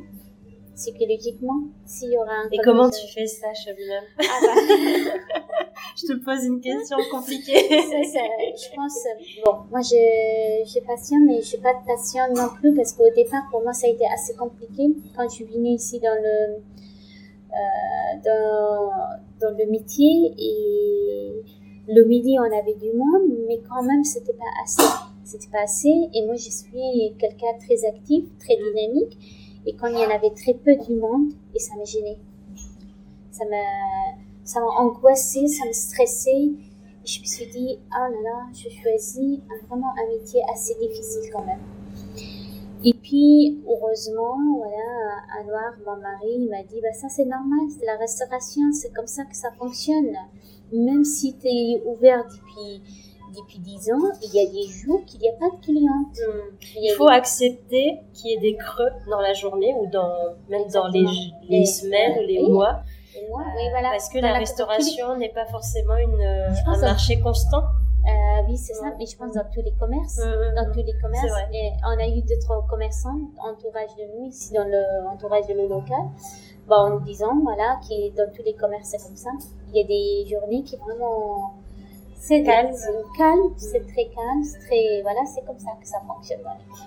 psychologiquement, 0.78 1.64
s'il 1.86 2.12
y 2.12 2.18
aura 2.18 2.32
un. 2.46 2.50
Et 2.52 2.60
comment 2.64 2.90
tu 2.90 3.06
fais 3.14 3.26
ça, 3.26 3.54
Shabina 3.54 4.00
Ah 4.20 4.24
bah, 4.42 4.54
Je 5.98 6.06
te 6.06 6.14
pose 6.24 6.46
une 6.46 6.62
question 6.62 6.98
compliquée. 7.12 7.68
ça, 7.68 8.04
ça, 8.14 8.20
je 8.56 8.76
pense, 8.76 9.04
bon, 9.44 9.56
moi 9.72 9.82
je, 9.82 10.64
j'ai 10.66 10.82
patient, 10.82 11.18
mais 11.26 11.42
je 11.42 11.48
suis 11.48 11.58
pas 11.58 11.74
patiente 11.86 12.38
non 12.38 12.50
plus 12.56 12.76
parce 12.76 12.94
qu'au 12.94 13.10
départ, 13.16 13.48
pour 13.50 13.64
moi, 13.64 13.74
ça 13.74 13.88
a 13.88 13.90
été 13.90 14.06
assez 14.06 14.36
compliqué 14.36 14.96
quand 15.16 15.28
je 15.28 15.34
suis 15.34 15.46
venue 15.46 15.72
ici 15.72 16.00
dans 16.00 16.16
le, 16.16 16.58
euh, 17.52 18.20
dans, 18.24 19.50
dans 19.50 19.58
le 19.58 19.66
métier 19.72 20.36
et 20.38 21.42
le 21.88 22.04
midi, 22.04 22.38
on 22.38 22.44
avait 22.44 22.76
du 22.76 22.94
monde, 22.94 23.32
mais 23.48 23.60
quand 23.68 23.82
même, 23.82 24.04
c'était 24.04 24.34
pas 24.34 24.64
assez. 24.64 24.84
C'était 25.24 25.50
pas 25.52 25.64
assez. 25.64 25.90
Et 26.14 26.26
moi, 26.26 26.36
je 26.36 26.50
suis 26.50 27.16
quelqu'un 27.18 27.58
très 27.60 27.86
actif, 27.86 28.26
très 28.40 28.56
dynamique. 28.56 29.18
Et 29.68 29.76
quand 29.76 29.88
il 29.88 30.00
y 30.00 30.06
en 30.06 30.10
avait 30.10 30.32
très 30.32 30.54
peu 30.54 30.76
du 30.78 30.96
monde, 30.96 31.34
et 31.54 31.60
ça 31.60 31.76
me 31.76 31.84
gênait. 31.84 32.18
Ça 33.32 33.44
m'a, 33.46 34.18
ça 34.46 34.62
m'a 34.62 34.68
angoissé, 34.82 35.46
ça 35.48 35.66
me 35.68 35.74
stressait. 35.74 36.32
Et 36.32 37.06
je 37.06 37.20
me 37.20 37.26
suis 37.26 37.48
dit, 37.48 37.78
ah 37.92 38.08
là 38.10 38.16
là, 38.24 38.48
je 38.54 38.70
choisis 38.70 39.40
vraiment 39.68 39.92
un 39.92 40.18
métier 40.18 40.42
assez 40.54 40.74
difficile 40.76 41.30
quand 41.34 41.44
même. 41.44 41.60
Et 42.86 42.94
puis, 42.94 43.62
heureusement, 43.68 44.38
voilà, 44.56 45.42
Anwar, 45.42 45.74
mon 45.86 46.02
mari, 46.02 46.48
m'a 46.50 46.64
dit, 46.64 46.80
bah 46.82 46.94
ça 46.94 47.10
c'est 47.10 47.26
normal, 47.26 47.68
c'est 47.70 47.86
la 47.86 47.98
restauration, 47.98 48.72
c'est 48.72 48.94
comme 48.94 49.08
ça 49.08 49.26
que 49.26 49.36
ça 49.36 49.52
fonctionne. 49.52 50.16
Même 50.72 51.04
si 51.04 51.36
tu 51.38 51.48
es 51.48 51.84
ouvert 51.86 52.24
depuis, 52.24 52.82
depuis 53.38 53.60
10 53.60 53.92
ans, 53.92 54.12
il 54.24 54.34
y 54.34 54.40
a 54.40 54.50
des 54.50 54.68
jours 54.68 55.02
qu'il 55.06 55.20
n'y 55.22 55.30
a 55.30 55.34
pas 55.34 55.46
de. 55.46 55.72
Il 55.72 56.84
y 56.84 56.90
a 56.90 56.94
Il 56.94 56.96
faut 56.96 57.08
des- 57.08 57.14
accepter 57.16 58.00
qu'il 58.14 58.32
y 58.32 58.34
ait 58.34 58.40
des 58.40 58.56
creux 58.56 58.90
dans 59.10 59.20
la 59.22 59.34
journée 59.34 59.74
ou 59.80 59.88
dans 59.88 60.12
même 60.50 60.68
dans 60.74 60.88
les, 60.88 61.06
les 61.50 61.58
Et- 61.62 61.66
semaines 61.66 62.18
ou 62.20 62.22
les 62.28 62.40
oui. 62.42 62.52
mois 62.52 62.80
oui, 63.20 63.70
voilà. 63.72 63.90
parce 63.92 64.10
que 64.10 64.20
Dans 64.20 64.28
la 64.28 64.34
la 64.34 64.40
restauration 64.40 65.18
n'est 65.18 65.30
pas 65.34 65.46
forcément 65.48 65.98
une 65.98 66.22
un 66.22 66.78
marché 66.82 67.20
constant. 67.20 67.64
Euh, 68.06 68.44
oui, 68.48 68.56
c'est 68.56 68.74
ça, 68.76 68.94
mais 68.98 69.06
je 69.06 69.18
pense 69.18 69.34
dans 69.34 69.44
tous 69.54 69.62
les 69.64 69.74
commerces. 69.74 70.18
Dans 70.18 70.72
tous 70.72 70.84
les 70.84 70.94
commerces. 71.02 71.26
Et 71.52 71.72
on 71.86 71.98
a 72.00 72.08
eu 72.08 72.22
deux, 72.22 72.38
trois 72.40 72.66
commerçants, 72.70 73.20
entourage 73.40 73.90
de 73.98 74.04
nous, 74.20 74.28
ici 74.30 74.54
dans 74.54 74.64
le 74.66 74.82
entourage 75.12 75.46
de 75.48 75.54
le 75.56 75.68
local, 75.68 76.06
bah, 76.68 76.78
en 76.80 77.00
disant, 77.00 77.34
voilà, 77.44 77.80
que 77.82 78.16
dans 78.16 78.32
tous 78.34 78.44
les 78.44 78.54
commerces, 78.54 78.90
c'est 78.92 79.04
comme 79.04 79.18
ça. 79.18 79.32
Il 79.74 79.78
y 79.78 79.84
a 79.84 79.88
des 79.88 80.26
journées 80.30 80.64
qui 80.64 80.78
vraiment, 80.78 81.56
c'est 82.20 82.44
calme, 82.44 82.72
c'est 82.74 83.18
calme, 83.18 83.54
c'est 83.58 83.86
très 83.88 84.06
calme, 84.06 84.44
c'est 84.44 84.60
très, 84.68 85.02
voilà, 85.02 85.20
c'est 85.34 85.46
comme 85.46 85.60
ça 85.60 85.72
que 85.82 85.88
ça 85.88 85.98
fonctionne. 86.08 86.40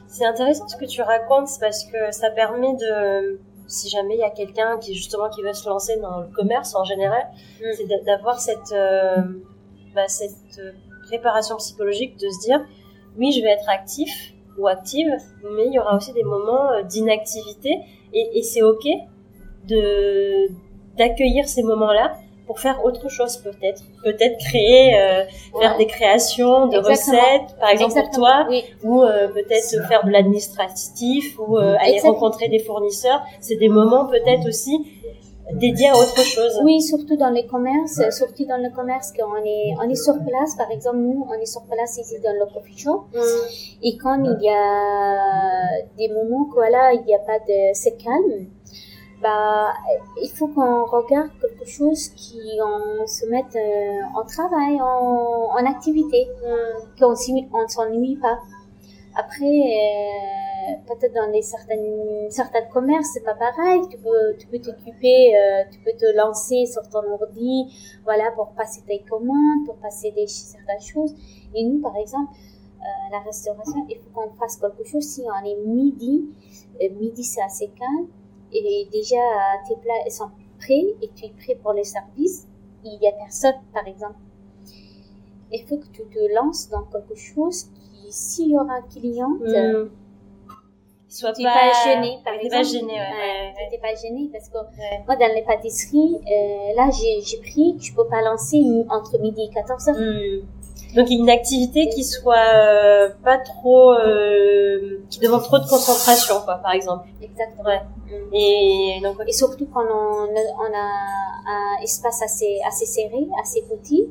C'est 0.09 0.25
intéressant 0.27 0.67
ce 0.69 0.77
que 0.77 0.85
tu 0.85 1.03
racontes 1.03 1.49
c'est 1.49 1.61
parce 1.61 1.85
que 1.85 2.11
ça 2.13 2.31
permet 2.31 2.75
de 2.75 3.41
si 3.67 3.89
jamais 3.89 4.15
il 4.15 4.21
y 4.21 4.25
a 4.25 4.31
quelqu'un 4.31 4.79
qui 4.79 4.95
justement 4.95 5.29
qui 5.31 5.43
veut 5.43 5.53
se 5.53 5.69
lancer 5.69 5.97
dans 6.01 6.19
le 6.21 6.27
commerce 6.35 6.75
en 6.75 6.85
général, 6.85 7.25
Mm. 7.61 7.65
c'est 7.77 7.87
d'a- 7.87 8.01
d'avoir 8.03 8.41
cette 8.41 8.73
euh, 8.73 9.17
bah, 9.95 10.09
cette 10.09 10.59
euh, 10.59 10.73
préparation 11.07 11.57
psychologique 11.57 12.17
de 12.19 12.29
se 12.29 12.41
dire 12.47 12.61
oui 13.17 13.31
je 13.33 13.41
vais 13.43 13.51
être 13.51 13.69
actif 13.69 14.33
ou 14.59 14.67
active 14.67 15.09
mais 15.55 15.67
il 15.67 15.73
y 15.73 15.79
aura 15.79 15.97
aussi 15.97 16.13
des 16.13 16.25
moments 16.25 16.71
euh, 16.73 16.83
d'inactivité 16.83 17.81
et, 18.13 18.39
et 18.39 18.43
c'est 18.43 18.63
ok 18.63 18.85
de 19.69 20.49
d'accueillir 20.97 21.49
ces 21.49 21.63
moments 21.63 21.93
là 21.93 22.17
pour 22.51 22.59
faire 22.59 22.85
autre 22.85 23.09
chose 23.09 23.37
peut-être 23.37 23.81
peut-être 24.03 24.37
créer 24.39 24.99
euh, 25.01 25.23
faire 25.61 25.77
des 25.77 25.87
créations 25.87 26.67
de 26.67 26.79
Exactement. 26.79 27.21
recettes 27.21 27.57
par 27.61 27.69
exemple 27.71 27.95
pour 27.95 28.11
toi 28.11 28.47
Oui, 28.49 28.65
ou 28.83 29.05
euh, 29.05 29.29
peut-être 29.29 29.87
faire 29.87 30.05
de 30.05 30.11
l'administratif 30.11 31.39
ou 31.39 31.57
euh, 31.57 31.77
aller 31.79 31.93
Exactement. 31.93 32.15
rencontrer 32.15 32.49
des 32.49 32.59
fournisseurs. 32.59 33.23
C'est 33.41 33.55
des 33.55 33.69
moments 33.69 34.07
peut-être 34.07 34.49
aussi 34.49 34.85
dédiés 35.53 35.91
à 35.91 35.97
autre 35.97 36.21
chose. 36.23 36.61
Oui, 36.65 36.81
surtout 36.81 37.17
dans 37.17 37.31
les 37.31 37.47
commerces, 37.47 38.01
surtout 38.11 38.45
dans 38.47 38.57
le 38.57 38.71
commerce 38.75 39.13
qu'on 39.13 39.45
est, 39.45 39.75
on 39.83 39.89
est 39.89 40.03
sur 40.07 40.15
place. 40.25 40.55
Par 40.57 40.71
exemple, 40.71 40.99
nous, 40.99 41.27
on 41.29 41.35
est 41.35 41.47
sur 41.47 41.63
place 41.63 41.99
ici 41.99 42.17
dans 42.21 42.33
le 42.33 42.47
coffee 42.53 42.79
shop. 42.79 43.05
Mm. 43.15 43.19
Et 43.83 43.97
quand 43.97 44.23
il 44.25 44.43
y 44.43 44.49
a 44.49 45.83
des 45.99 46.09
moments 46.09 46.49
voilà, 46.53 46.93
il 46.95 47.03
n'y 47.05 47.15
a 47.15 47.21
pas 47.21 47.39
de, 47.39 47.71
c'est 47.75 47.97
calme, 47.97 48.47
bah, 49.23 49.73
il 50.23 50.31
faut 50.31 50.49
qu'on 50.49 50.85
regarde 50.85 51.31
quelque 51.41 51.67
chose 51.67 52.09
qui 52.11 52.41
on 52.65 53.07
se 53.07 53.27
mette 53.27 53.55
euh, 53.57 54.01
en 54.21 54.25
travail, 54.25 54.81
en, 54.81 55.67
activité, 55.67 56.29
qu'on 56.99 57.15
s'y- 57.15 57.49
on 57.53 57.63
ne 57.63 57.69
s'ennuie 57.69 58.17
pas. 58.17 58.39
Après, 59.17 59.45
euh, 59.45 60.75
peut-être 60.87 61.15
dans 61.15 61.31
les 61.33 61.43
certaines, 61.43 62.31
certains 62.31 62.63
commerces, 62.73 63.09
c'est 63.15 63.25
pas 63.25 63.35
pareil. 63.35 63.83
Tu 63.91 63.99
peux, 63.99 64.37
tu 64.39 64.47
peux 64.47 64.59
t'occuper, 64.59 65.37
euh, 65.37 65.65
tu 65.71 65.79
peux 65.81 65.93
te 65.99 66.17
lancer 66.17 66.65
sur 66.67 66.89
ton 66.89 67.03
ordi, 67.13 67.67
voilà, 68.05 68.31
pour 68.37 68.49
passer 68.53 68.83
tes 68.87 69.01
commandes, 69.01 69.67
pour 69.67 69.77
passer 69.77 70.13
des 70.13 70.27
certaines 70.27 70.81
choses. 70.81 71.15
Et 71.55 71.65
nous, 71.65 71.81
par 71.81 71.97
exemple, 71.97 72.33
la 73.13 73.19
restauration, 73.21 73.85
il 73.89 73.99
faut 73.99 74.11
qu'on 74.15 74.31
fasse 74.37 74.57
quelque 74.57 74.85
chose. 74.85 75.03
Si 75.05 75.23
on 75.23 75.45
est 75.47 75.57
midi, 75.67 76.25
midi 76.99 77.25
c'est 77.25 77.43
assez 77.43 77.69
calme, 77.69 78.07
et 78.53 78.89
déjà 78.93 79.17
tes 79.69 79.77
plats 79.77 80.11
sont 80.11 80.31
prêts 80.59 80.95
et 81.03 81.11
tu 81.15 81.27
es 81.27 81.31
prêt 81.31 81.55
pour 81.63 81.73
les 81.73 81.85
services, 81.85 82.47
il 82.85 82.99
y 83.01 83.07
a 83.07 83.13
personne, 83.13 83.55
par 83.73 83.87
exemple. 83.87 84.19
Il 85.53 85.65
faut 85.67 85.79
que 85.79 85.87
tu 85.93 86.03
te 86.05 86.35
lances 86.35 86.69
dans 86.71 86.85
quelque 86.85 87.15
chose 87.17 87.65
qui, 87.75 88.13
s'il 88.13 88.51
y 88.51 88.57
aura 88.57 88.75
un 88.75 88.83
client, 88.83 89.31
Mm. 89.41 89.91
Soit 91.09 91.33
tu 91.33 91.43
n'es 91.43 91.49
pas 91.49 91.73
gêné, 91.85 92.19
par 92.25 92.35
exemple. 92.35 92.55
pas 92.55 92.63
gêné, 92.63 92.93
ouais. 92.93 92.99
Ouais, 92.99 93.53
ouais, 93.57 93.69
tu 93.69 93.75
n'es 93.75 93.81
pas 93.81 93.95
gêné 93.97 94.31
parce 94.33 94.49
que 94.49 94.59
moi, 95.07 95.17
dans 95.17 95.35
les 95.35 95.43
pâtisseries, 95.43 96.21
euh, 96.21 96.75
là, 96.77 96.89
j'ai 96.93 97.39
pris, 97.39 97.77
je 97.81 97.93
peux 97.93 98.07
pas 98.07 98.23
lancer 98.23 98.63
entre 98.89 99.19
midi 99.19 99.43
et 99.43 99.53
14 99.53 99.89
heures. 99.89 99.97
Donc 100.95 101.09
une 101.11 101.31
activité 101.31 101.89
qui 101.89 102.03
soit 102.05 102.35
euh, 102.55 103.11
pas 103.23 103.39
trop, 103.39 103.93
euh, 103.93 105.01
qui 105.09 105.21
demande 105.21 105.43
trop 105.43 105.59
de 105.59 105.67
concentration, 105.69 106.37
quoi, 106.45 106.57
par 106.57 106.73
exemple. 106.73 107.09
Exactement. 107.23 107.65
Ouais. 107.65 107.81
Mm. 108.07 108.35
Et 108.35 109.01
donc 109.03 109.17
Et 109.27 109.33
surtout 109.33 109.67
quand 109.73 109.85
on, 109.85 110.27
on 110.27 110.75
a 110.75 110.89
un 111.47 111.83
espace 111.83 112.23
assez, 112.23 112.59
assez 112.67 112.87
serré, 112.87 113.29
assez 113.41 113.63
petit, 113.63 114.11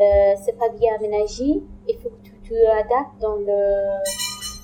euh, 0.00 0.34
c'est 0.42 0.58
pas 0.58 0.68
bien 0.70 0.94
aménagé. 0.98 1.62
Il 1.88 1.96
faut 2.02 2.08
que 2.08 2.22
tu, 2.24 2.32
tu 2.44 2.54
adaptes 2.66 3.20
dans 3.20 3.36
le 3.36 3.52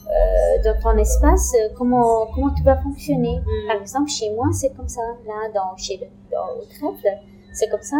euh, 0.04 0.62
dans 0.64 0.78
ton 0.82 0.98
espace 0.98 1.52
comment 1.76 2.26
comment 2.34 2.52
tu 2.54 2.62
vas 2.62 2.76
fonctionner. 2.76 3.40
Mm. 3.40 3.66
Par 3.68 3.80
exemple, 3.80 4.10
chez 4.10 4.30
moi, 4.30 4.46
c'est 4.52 4.74
comme 4.74 4.88
ça. 4.88 5.02
Là, 5.26 5.50
dans 5.54 5.76
chez 5.76 5.98
le 5.98 6.06
dans, 6.30 6.60
au 6.60 6.64
trèfle, 6.64 7.18
c'est 7.52 7.68
comme 7.68 7.82
ça. 7.82 7.96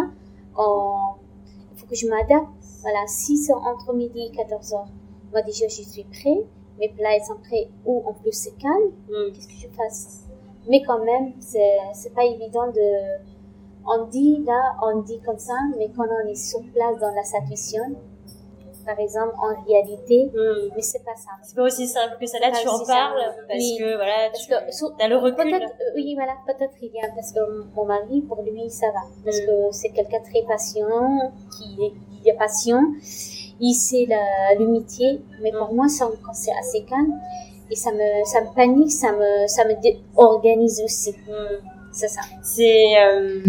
Il 0.57 1.77
faut 1.79 1.85
que 1.87 1.95
je 1.95 2.07
m'adapte. 2.07 2.47
Voilà, 2.83 2.99
si 3.07 3.37
c'est 3.37 3.53
entre 3.53 3.93
midi 3.93 4.29
et 4.31 4.35
14 4.35 4.73
heures, 4.73 4.87
moi 5.31 5.41
déjà 5.41 5.67
je 5.67 5.81
suis 5.81 6.03
prêt. 6.03 6.43
Mes 6.79 6.89
plats 6.89 7.15
ils 7.17 7.23
sont 7.25 7.37
prêts 7.47 7.67
ou 7.85 8.03
en 8.07 8.13
plus 8.13 8.33
c'est 8.33 8.55
calme 8.57 8.91
Mm. 9.09 9.31
qu'est-ce 9.33 9.47
que 9.47 9.53
je 9.63 9.67
fasse? 9.69 10.19
Mais 10.69 10.81
quand 10.83 11.03
même, 11.03 11.33
c'est 11.39 12.13
pas 12.13 12.23
évident 12.25 12.67
de. 12.67 12.87
On 13.85 14.05
dit 14.05 14.43
là, 14.45 14.75
on 14.81 15.01
dit 15.01 15.19
comme 15.25 15.37
ça, 15.39 15.55
mais 15.77 15.89
quand 15.95 16.05
on 16.23 16.27
est 16.27 16.35
sur 16.35 16.61
place 16.73 16.97
dans 16.99 17.11
la 17.13 17.23
situation, 17.23 17.83
par 18.85 18.97
exemple, 18.99 19.33
en 19.37 19.61
réalité, 19.65 20.25
Mm. 20.33 20.71
mais 20.75 20.81
c'est 20.81 21.03
pas 21.03 21.15
ça. 21.15 21.31
C'est 21.43 21.55
pas 21.55 21.63
aussi 21.63 21.85
simple 21.87 22.15
que 22.19 22.25
ça. 22.25 22.39
Là, 22.39 22.51
tu 22.51 22.67
en 22.67 22.79
parles 22.85 23.21
parce 23.47 23.59
Oui. 23.59 23.77
que 23.79 23.95
voilà, 23.95 24.29
Parce 24.31 24.43
tu 24.47 24.49
que 24.53 25.03
as 25.03 25.07
le 25.07 25.17
recul. 25.17 25.53
Euh, 25.53 25.67
oui, 25.95 26.15
voilà, 26.15 26.33
peut-être 26.47 26.73
il 26.81 26.91
y 26.93 26.99
a, 27.01 27.09
parce 27.13 27.31
que 27.33 27.39
mon 27.75 27.85
mari, 27.85 28.21
pour 28.21 28.41
lui, 28.41 28.69
ça 28.69 28.87
va. 28.87 29.01
Parce 29.25 29.39
Mm. 29.41 29.45
que 29.45 29.53
c'est 29.71 29.89
quelqu'un 29.89 30.21
très 30.21 30.43
patient, 30.43 31.31
qui 31.57 31.93
sait 33.73 34.05
la- 34.09 34.55
le 34.59 34.67
métier, 34.67 35.21
mais 35.41 35.51
pour 35.51 35.73
moi, 35.73 35.87
ça, 35.87 36.09
quand 36.25 36.33
c'est 36.33 36.53
assez 36.59 36.83
calme, 36.83 37.13
et 37.71 37.75
ça 37.75 37.91
me, 37.91 38.25
ça 38.25 38.41
me 38.41 38.53
panique, 38.53 38.91
ça 38.91 39.11
me, 39.11 39.47
ça 39.47 39.63
me 39.65 39.73
déorganise 39.81 40.81
aussi. 40.83 41.11
Mm. 41.11 41.67
C'est 41.91 42.07
ça. 42.07 42.21
C'est 42.41 42.97
euh, 42.99 43.39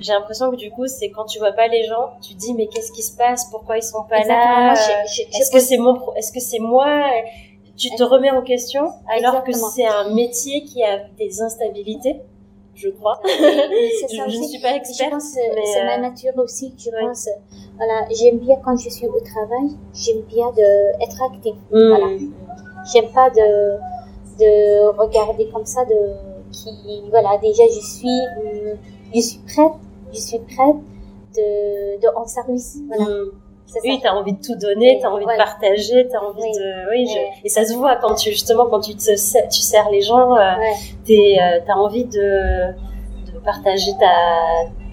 j'ai 0.00 0.12
l'impression 0.12 0.50
que 0.50 0.56
du 0.56 0.70
coup, 0.70 0.86
c'est 0.88 1.08
quand 1.10 1.24
tu 1.24 1.38
vois 1.38 1.52
pas 1.52 1.68
les 1.68 1.84
gens, 1.84 2.10
tu 2.20 2.34
dis 2.34 2.52
mais 2.54 2.66
qu'est-ce 2.66 2.90
qui 2.92 3.02
se 3.02 3.16
passe? 3.16 3.46
Pourquoi 3.50 3.76
ils 3.78 3.82
sont 3.82 4.02
pas 4.10 4.18
Exactement. 4.18 4.66
là 4.66 4.72
Est-ce 5.38 5.50
que 5.50 5.60
c'est 5.60 5.78
mon, 5.78 5.96
est-ce 6.14 6.32
que 6.32 6.40
c'est 6.40 6.58
moi? 6.58 7.04
Tu 7.76 7.90
te 7.90 8.02
remets 8.02 8.30
en 8.30 8.42
question 8.42 8.90
alors 9.08 9.44
que 9.44 9.52
c'est 9.52 9.84
un 9.86 10.12
métier 10.14 10.64
qui 10.64 10.82
a 10.82 10.98
des 11.18 11.42
instabilités, 11.42 12.22
je 12.76 12.88
crois. 12.90 13.18
C'est 13.24 13.32
Je, 14.10 14.16
ça 14.16 14.28
je 14.28 14.38
ne 14.38 14.44
suis 14.44 14.60
pas 14.60 14.72
Je 14.72 14.76
experte, 14.76 15.10
pense 15.10 15.34
mais 15.34 15.64
c'est 15.72 15.80
euh, 15.80 15.86
ma 15.86 15.98
nature 15.98 16.32
aussi. 16.36 16.74
Je 16.78 16.90
ouais. 16.90 17.00
pense, 17.00 17.28
voilà, 17.76 18.06
j'aime 18.10 18.38
bien 18.38 18.56
quand 18.64 18.76
je 18.76 18.88
suis 18.90 19.06
au 19.08 19.20
travail, 19.20 19.70
j'aime 19.94 20.22
bien 20.22 20.50
de 20.52 21.02
être 21.02 21.22
active. 21.22 21.54
hmm, 21.72 21.88
Voilà. 21.88 22.06
J'aime 22.92 23.10
pas 23.12 23.30
de 23.30 23.78
de 24.38 24.88
regarder 24.98 25.48
comme 25.48 25.64
ça 25.64 25.84
de 25.86 25.96
qui 26.52 26.70
voilà 27.10 27.38
déjà 27.38 27.64
je 27.74 27.80
suis 27.80 28.08
hum, 28.38 28.78
je 29.14 29.20
suis 29.20 29.40
prête 29.46 29.72
je 30.12 30.20
suis 30.20 30.38
prête 30.40 30.76
de 31.36 32.00
de 32.02 32.08
en 32.16 32.26
service 32.26 32.78
voilà 32.86 33.04
hmm. 33.04 33.30
Oui, 33.84 34.00
t'as 34.02 34.12
envie 34.12 34.32
de 34.32 34.40
tout 34.40 34.54
donner, 34.56 34.98
t'as 35.02 35.08
envie 35.10 35.24
Ouais. 35.26 35.34
de 35.34 35.38
partager, 35.38 36.08
t'as 36.10 36.20
envie 36.20 36.40
Oui. 36.42 36.52
de, 36.58 36.90
oui, 36.90 37.06
je- 37.12 37.44
et 37.46 37.48
ça 37.48 37.64
se 37.64 37.74
voit 37.74 37.96
quand 37.96 38.14
tu 38.14 38.30
justement 38.30 38.66
quand 38.66 38.80
tu 38.80 38.94
te 38.94 39.16
ser- 39.16 39.48
tu 39.50 39.60
sers 39.60 39.90
les 39.90 40.00
gens, 40.02 40.34
euh, 40.36 40.56
ouais 40.58 40.72
t'es, 41.04 41.36
euh, 41.40 41.60
t'as 41.66 41.74
envie 41.74 42.04
de, 42.04 42.72
de 43.32 43.38
partager 43.44 43.92
ta, 44.00 44.06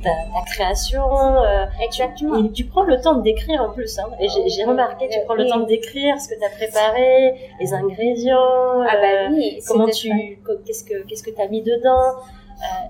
ta, 0.03 0.09
ta 0.09 0.45
création. 0.45 1.03
euh, 1.13 1.65
exactement 1.81 2.35
et 2.43 2.51
tu 2.51 2.65
prends 2.65 2.83
le 2.83 2.99
temps 2.99 3.13
de 3.15 3.21
décrire 3.21 3.61
en 3.63 3.69
plus. 3.71 3.97
Hein. 3.99 4.09
Et 4.19 4.27
j'ai, 4.49 4.63
remarqué, 4.65 5.07
tu 5.09 5.17
Euh, 5.19 5.21
prends 5.25 5.35
le 5.35 5.43
oui. 5.45 5.49
temps 5.49 5.59
de 5.59 5.65
décrire 5.65 6.19
ce 6.19 6.27
que 6.27 6.35
t'as 6.39 6.49
préparé, 6.49 7.35
les 7.61 7.73
ingrédients, 7.73 8.81
ah 8.89 8.95
bah 9.01 9.29
oui 9.31 9.59
comment 9.67 9.87
tu, 9.87 10.39
qu'est-ce 10.65 10.83
que 10.83 11.03
qu'est-ce 11.07 11.23
que 11.23 11.31
t'as 11.31 11.47
mis 11.47 11.61
dedans. 11.61 12.15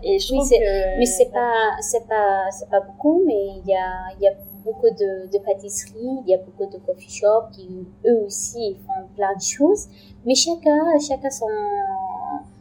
Et 0.04 0.20
je 0.20 0.32
Oui, 0.32 0.38
trouve 0.40 0.50
c'est- 0.50 0.60
que 0.60 0.98
mais 1.00 1.06
c'est 1.06 1.32
pas 1.32 1.54
c'est 1.82 2.08
pas 2.08 2.50
c'est 2.52 2.70
pas 2.70 2.80
beaucoup 2.82 3.24
mais 3.26 3.48
il 3.64 3.68
y 3.70 3.76
a 3.76 3.90
il 4.20 4.24
y 4.24 4.28
a 4.28 4.32
beaucoup 4.66 4.90
de, 4.90 5.32
de 5.32 5.38
pâtisseries 5.44 6.20
il 6.26 6.30
y 6.30 6.34
a 6.36 6.38
beaucoup 6.40 6.66
de 6.72 6.78
coffee 6.86 7.10
shops 7.12 7.52
qui 7.56 7.68
eux 8.08 8.24
aussi 8.26 8.76
font 8.86 9.08
plein 9.16 9.34
de 9.36 9.42
choses 9.42 9.88
mais 10.26 10.36
chacun 10.36 10.80
chacun 11.08 11.30
son 11.30 11.48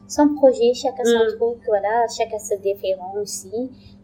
son 0.09 0.35
projet 0.35 0.75
chacun 0.75 1.05
son 1.05 1.25
Mm. 1.25 1.37
truc 1.39 1.59
voilà 1.67 2.07
chacun 2.17 2.39
se 2.39 2.55
différent 2.61 3.13
aussi 3.21 3.51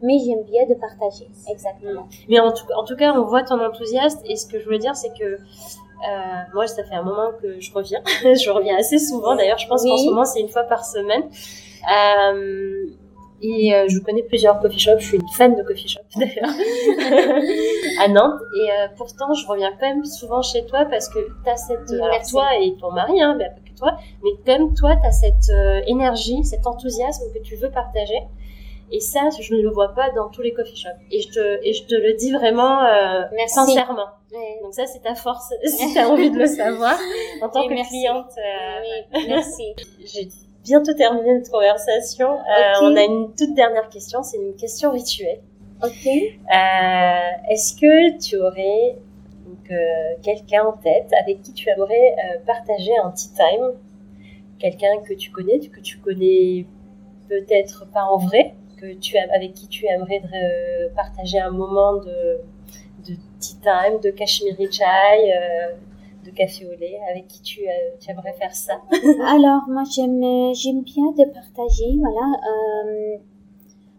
mais 0.02 0.18
j'aime 0.24 0.42
bien 0.44 0.64
de 0.68 0.74
partager 0.74 1.28
exactement 1.50 2.06
Mais 2.28 2.38
en 2.40 2.52
tout, 2.52 2.64
en 2.76 2.84
tout 2.84 2.94
cas, 2.96 3.12
on 3.14 3.24
voit 3.24 3.42
ton 3.42 3.58
enthousiasme. 3.60 4.20
Et 4.26 4.36
ce 4.36 4.46
que 4.46 4.60
je 4.60 4.64
voulais 4.64 4.78
dire, 4.78 4.94
c'est 4.94 5.12
que 5.18 5.24
euh, 5.24 5.38
moi, 6.54 6.68
ça 6.68 6.84
fait 6.84 6.94
un 6.94 7.02
moment 7.02 7.30
que 7.42 7.58
je 7.58 7.72
reviens. 7.74 8.00
je 8.22 8.48
reviens 8.48 8.76
assez 8.78 9.00
souvent. 9.00 9.34
D'ailleurs, 9.34 9.58
je 9.58 9.66
pense 9.66 9.82
Oui. 9.82 9.90
qu'en 9.90 9.96
ce 9.96 10.04
moment, 10.08 10.24
c'est 10.24 10.38
une 10.40 10.48
fois 10.48 10.62
par 10.62 10.84
semaine. 10.84 11.24
Euh, 11.92 12.86
et 13.42 13.74
euh, 13.74 13.86
je 13.88 13.98
connais 14.00 14.22
plusieurs 14.22 14.58
coffee 14.60 14.78
shops. 14.78 14.98
Je 14.98 15.06
suis 15.06 15.16
une 15.16 15.28
fan 15.36 15.54
de 15.54 15.62
coffee 15.62 15.88
shop 15.88 16.00
d'ailleurs 16.16 16.50
à 18.00 18.08
Nantes. 18.08 18.40
Et 18.56 18.70
euh, 18.70 18.88
pourtant, 18.96 19.32
je 19.34 19.46
reviens 19.46 19.70
quand 19.78 19.86
même 19.86 20.04
souvent 20.04 20.42
chez 20.42 20.66
toi 20.66 20.84
parce 20.86 21.08
que 21.08 21.18
tu 21.18 21.50
as 21.50 21.56
cette. 21.56 21.90
alors, 21.92 22.22
toi 22.28 22.48
et 22.60 22.74
ton 22.76 22.90
mari, 22.92 23.20
hein, 23.20 23.36
mais 23.38 23.46
pas 23.46 23.60
que 23.64 23.78
toi. 23.78 23.96
Mais 24.24 24.30
quand 24.44 24.58
même, 24.58 24.74
toi, 24.74 24.96
tu 25.00 25.06
as 25.06 25.12
cette 25.12 25.50
euh, 25.50 25.80
énergie, 25.86 26.42
cet 26.44 26.66
enthousiasme 26.66 27.24
que 27.32 27.38
tu 27.40 27.54
veux 27.56 27.70
partager. 27.70 28.18
Et 28.90 29.00
ça, 29.00 29.28
je 29.38 29.54
ne 29.54 29.60
le 29.60 29.68
vois 29.68 29.94
pas 29.94 30.10
dans 30.12 30.30
tous 30.30 30.40
les 30.40 30.52
coffee 30.54 30.74
shops. 30.76 30.88
Et 31.10 31.20
je 31.20 31.28
te, 31.28 31.60
et 31.62 31.74
je 31.74 31.84
te 31.84 31.94
le 31.94 32.14
dis 32.14 32.32
vraiment 32.32 32.80
Merci. 33.32 33.54
sincèrement. 33.54 34.06
Ouais. 34.32 34.60
Donc 34.62 34.72
ça, 34.72 34.86
c'est 34.86 35.00
ta 35.02 35.14
force, 35.14 35.52
si 35.64 35.92
tu 35.92 35.98
as 35.98 36.08
envie 36.08 36.30
de 36.30 36.38
le 36.38 36.46
savoir. 36.46 36.96
En 37.42 37.50
tant 37.50 37.68
que 37.68 37.74
merci. 37.74 37.90
cliente, 37.90 38.32
Oui, 39.14 39.24
merci 39.28 39.74
j'ai 40.06 40.28
bientôt 40.68 40.92
terminé 40.94 41.34
notre 41.38 41.50
conversation. 41.50 42.30
Euh, 42.30 42.82
on 42.82 42.94
a 42.96 43.02
une 43.02 43.34
toute 43.34 43.54
dernière 43.54 43.88
question, 43.88 44.22
c'est 44.22 44.36
une 44.36 44.54
question 44.54 44.92
rituelle. 44.92 45.40
ok 45.82 46.06
Euh, 46.06 47.50
Est-ce 47.50 47.74
que 47.74 48.18
tu 48.18 48.36
aurais 48.36 48.96
donc, 49.46 49.70
euh, 49.70 49.76
quelqu'un 50.22 50.64
en 50.64 50.72
tête 50.72 51.10
avec 51.22 51.42
qui 51.42 51.52
tu 51.54 51.68
aimerais 51.70 52.14
partager 52.46 52.92
un 53.02 53.10
tea 53.10 53.30
time? 53.34 53.66
Quelqu'un 54.58 54.94
que 55.08 55.14
tu 55.14 55.30
connais, 55.30 55.58
que 55.60 55.80
tu 55.80 55.98
connais 55.98 56.66
peut-être 57.28 57.86
pas 57.94 58.04
en 58.04 58.18
vrai, 58.18 58.54
que 58.80 58.92
tu 58.94 59.16
avec 59.18 59.54
qui 59.54 59.68
tu 59.68 59.86
aimerais 59.86 60.22
euh, 60.34 60.88
partager 60.94 61.38
un 61.38 61.50
moment 61.50 61.94
de, 61.94 62.40
de 63.06 63.14
tea 63.40 63.56
time, 63.62 64.00
de 64.02 64.10
kashmiri 64.10 64.70
chai, 64.72 64.84
euh, 64.84 65.74
de 66.30 66.34
café 66.36 66.66
au 66.66 66.78
lait, 66.78 66.98
avec 67.10 67.26
qui 67.28 67.40
tu, 67.42 67.60
euh, 67.68 67.72
tu 68.00 68.10
aimerais 68.10 68.32
faire 68.34 68.54
ça 68.54 68.74
Alors, 69.34 69.62
moi, 69.68 69.82
j'aime, 69.90 70.52
j'aime 70.54 70.82
bien 70.82 71.06
de 71.12 71.24
partager, 71.32 71.96
voilà. 71.98 72.26
Euh, 72.50 73.16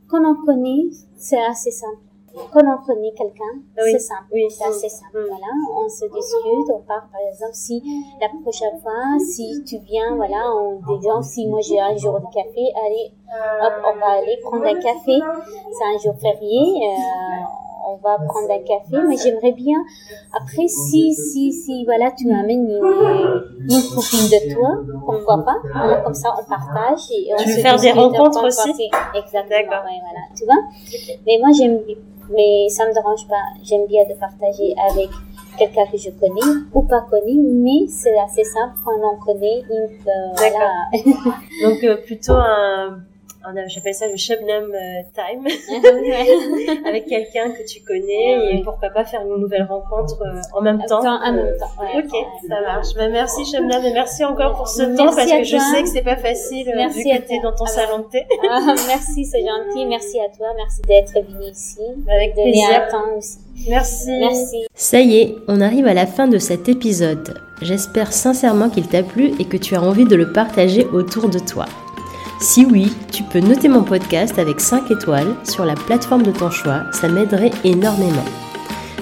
quand 0.08 0.24
on 0.26 0.36
connaît, 0.46 0.86
c'est 1.16 1.42
assez 1.42 1.72
simple. 1.72 1.98
Quand 2.54 2.62
on 2.64 2.86
connaît 2.86 3.12
quelqu'un, 3.18 3.54
Oui, 3.84 3.92
c'est 3.94 4.00
simple. 4.00 4.26
oui, 4.34 4.46
C'est 4.50 4.64
assez 4.66 4.88
simple, 4.88 5.18
Mm. 5.18 5.28
voilà. 5.30 5.52
On 5.84 5.90
se 5.90 6.06
discute, 6.06 6.70
on 6.76 6.80
part, 6.88 7.10
par 7.12 7.22
exemple, 7.28 7.54
si 7.56 7.82
la 8.22 8.28
prochaine 8.42 8.80
fois, 8.82 9.18
si 9.20 9.64
tu 9.66 9.78
viens, 9.80 10.16
voilà, 10.16 10.38
en 10.54 10.76
disant, 11.00 11.22
si 11.24 11.48
moi 11.48 11.60
j'ai 11.62 11.80
un 11.80 11.96
jour 11.98 12.20
de 12.20 12.26
café, 12.34 12.64
allez, 12.86 13.12
hop, 13.66 13.74
on 13.94 14.00
va 14.00 14.12
aller 14.20 14.38
prendre 14.44 14.64
un 14.66 14.76
café. 14.76 15.20
C'est 15.76 15.86
un 15.86 15.98
jour 16.04 16.16
férié, 16.22 16.60
euh, 16.88 17.44
on 17.90 17.98
va 17.98 18.18
prendre 18.18 18.50
un 18.52 18.60
café, 18.60 18.98
mais 19.08 19.18
j'aimerais 19.18 19.52
bien, 19.54 19.78
après, 20.34 20.68
si, 20.68 21.14
si, 21.14 21.52
si, 21.52 21.86
voilà, 21.86 22.12
tu 22.12 22.30
amènes 22.32 22.70
une, 22.70 22.82
une 23.70 23.82
copine 23.96 24.28
de 24.30 24.54
toi, 24.54 24.70
pourquoi 25.06 25.44
pas, 25.44 25.58
voilà, 25.74 25.98
comme 25.98 26.14
ça, 26.14 26.30
on 26.40 26.44
partage 26.50 27.02
et 27.12 27.32
on 27.34 27.38
Tu 27.38 27.50
veux 27.50 27.62
faire 27.62 27.80
des 27.80 27.92
rencontres 27.92 28.40
on 28.44 28.48
aussi. 28.48 28.90
Exactement, 29.16 29.82
ouais, 29.86 30.00
voilà, 30.02 30.26
tu 30.38 30.46
vois. 30.46 30.62
Mais 31.26 31.38
moi, 31.40 31.50
j'aime, 31.58 31.80
mais 32.36 32.70
ça 32.70 32.88
me 32.88 32.94
dérange 32.94 33.28
pas, 33.28 33.44
j'aime 33.64 33.86
bien 33.88 34.04
de 34.10 34.14
partager 34.14 34.76
avec 34.92 35.10
quelqu'un 35.58 35.86
que 35.92 35.98
je 35.98 36.10
connais 36.12 36.42
ou 36.74 36.84
pas 36.84 37.02
connu, 37.02 37.38
mais 37.42 37.88
c'est 37.90 38.18
assez 38.20 38.44
simple 38.44 38.76
quand 38.86 38.94
on 39.04 39.18
connaît 39.26 39.60
une, 39.70 39.90
euh, 40.08 40.32
voilà. 40.38 40.86
Donc 41.64 41.84
euh, 41.84 41.98
plutôt 41.98 42.34
un- 42.34 43.00
j'appelle 43.68 43.94
ça 43.94 44.08
le 44.08 44.18
Shabnam 44.18 44.66
euh, 44.74 45.02
time, 45.16 45.48
avec 46.86 47.06
quelqu'un 47.08 47.52
que 47.52 47.66
tu 47.68 47.82
connais 47.82 48.38
Ouais, 48.38 48.50
et 48.52 48.56
ouais. 48.58 48.62
pourquoi 48.64 48.90
pas 48.90 49.06
faire 49.06 49.22
une 49.22 49.42
nouvelle 49.42 49.64
rencontre 49.64 50.22
euh, 50.22 50.42
en 50.58 50.62
même 50.62 50.82
temps. 50.88 51.00
En 51.00 51.32
même 51.34 51.54
temps, 51.58 51.72
ouais. 51.82 52.04
Ok, 52.04 52.26
ça 52.48 52.62
marche. 52.62 52.94
Ben, 52.96 53.12
merci 53.12 53.46
Shabnam 53.46 53.84
et 53.84 53.94
merci 53.94 54.24
encore 54.26 54.56
pour 54.56 54.68
ce 54.68 54.84
Merci 54.84 54.98
temps 54.98 55.16
parce 55.16 55.32
que 55.32 55.44
je 55.44 55.58
sais 55.58 55.84
que 55.84 55.90
c'est 55.90 56.02
pas 56.02 56.18
facile 56.18 56.70
euh, 56.70 56.74
Merci 56.76 57.04
vu 57.04 57.12
à 57.12 57.18
que 57.20 57.44
dans 57.44 57.56
ton 57.56 57.66
Ah 57.66 57.68
salon 57.68 58.00
de 58.00 58.04
thé. 58.12 58.26
Ah, 58.50 58.60
merci, 58.88 59.26
c'est 59.26 59.42
gentil. 59.42 59.86
Merci 59.88 60.20
à 60.20 60.30
toi. 60.36 60.48
Merci 60.56 60.82
d'être 60.88 61.14
venu 61.28 61.46
ici. 61.52 61.80
Avec 62.10 62.36
Donner 62.36 62.52
plaisir. 62.52 62.88
temps 62.92 63.18
aussi. 63.18 63.38
Merci. 63.68 64.12
Merci. 64.20 64.66
Ça 64.74 65.00
y 65.02 65.18
est, 65.18 65.36
on 65.48 65.62
arrive 65.62 65.88
à 65.88 65.94
la 65.94 66.06
fin 66.06 66.28
de 66.28 66.38
cet 66.38 66.70
épisode. 66.70 67.40
J'espère 67.62 68.14
sincèrement 68.14 68.70
qu'il 68.70 68.88
t'a 68.88 69.04
plu 69.04 69.34
et 69.40 69.46
que 69.46 69.58
tu 69.58 69.76
as 69.76 69.82
envie 69.82 70.06
de 70.06 70.16
le 70.16 70.32
partager 70.32 70.86
autour 70.86 71.28
de 71.28 71.40
toi. 71.40 71.66
Si 72.42 72.66
oui, 72.66 72.94
tu 73.12 73.24
peux 73.24 73.42
noter 73.42 73.68
mon 73.68 73.84
podcast 73.84 74.40
avec 74.40 74.62
5 74.62 74.90
étoiles 74.92 75.36
sur 75.44 75.66
la 75.66 75.76
plateforme 75.76 76.24
de 76.24 76.32
ton 76.32 76.50
choix, 76.50 76.84
ça 76.94 77.10
m'aiderait 77.10 77.52
énormément. 77.66 78.24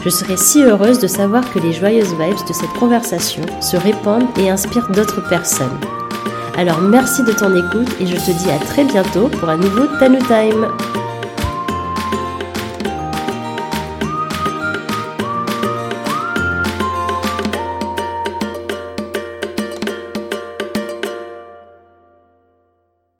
Je 0.04 0.10
serais 0.10 0.38
si 0.38 0.64
heureuse 0.64 0.98
de 0.98 1.06
savoir 1.06 1.48
que 1.54 1.60
les 1.60 1.72
joyeuses 1.72 2.14
vibes 2.14 2.48
de 2.48 2.54
cette 2.54 2.74
conversation 2.80 3.44
se 3.62 3.78
répandent 3.78 4.28
et 4.40 4.50
inspirent 4.50 4.90
d'autres 4.90 5.22
personnes. 5.30 5.80
Alors 6.58 6.82
merci 6.82 7.22
de 7.24 7.32
ton 7.32 7.56
écoute 7.56 7.96
et 8.00 8.08
je 8.08 8.16
te 8.16 8.32
dis 8.32 8.50
à 8.50 8.58
très 8.58 8.86
bientôt 8.86 9.28
pour 9.28 9.50
un 9.50 9.58
nouveau 9.58 9.86
Tanu 10.00 10.18
Time. 10.18 10.66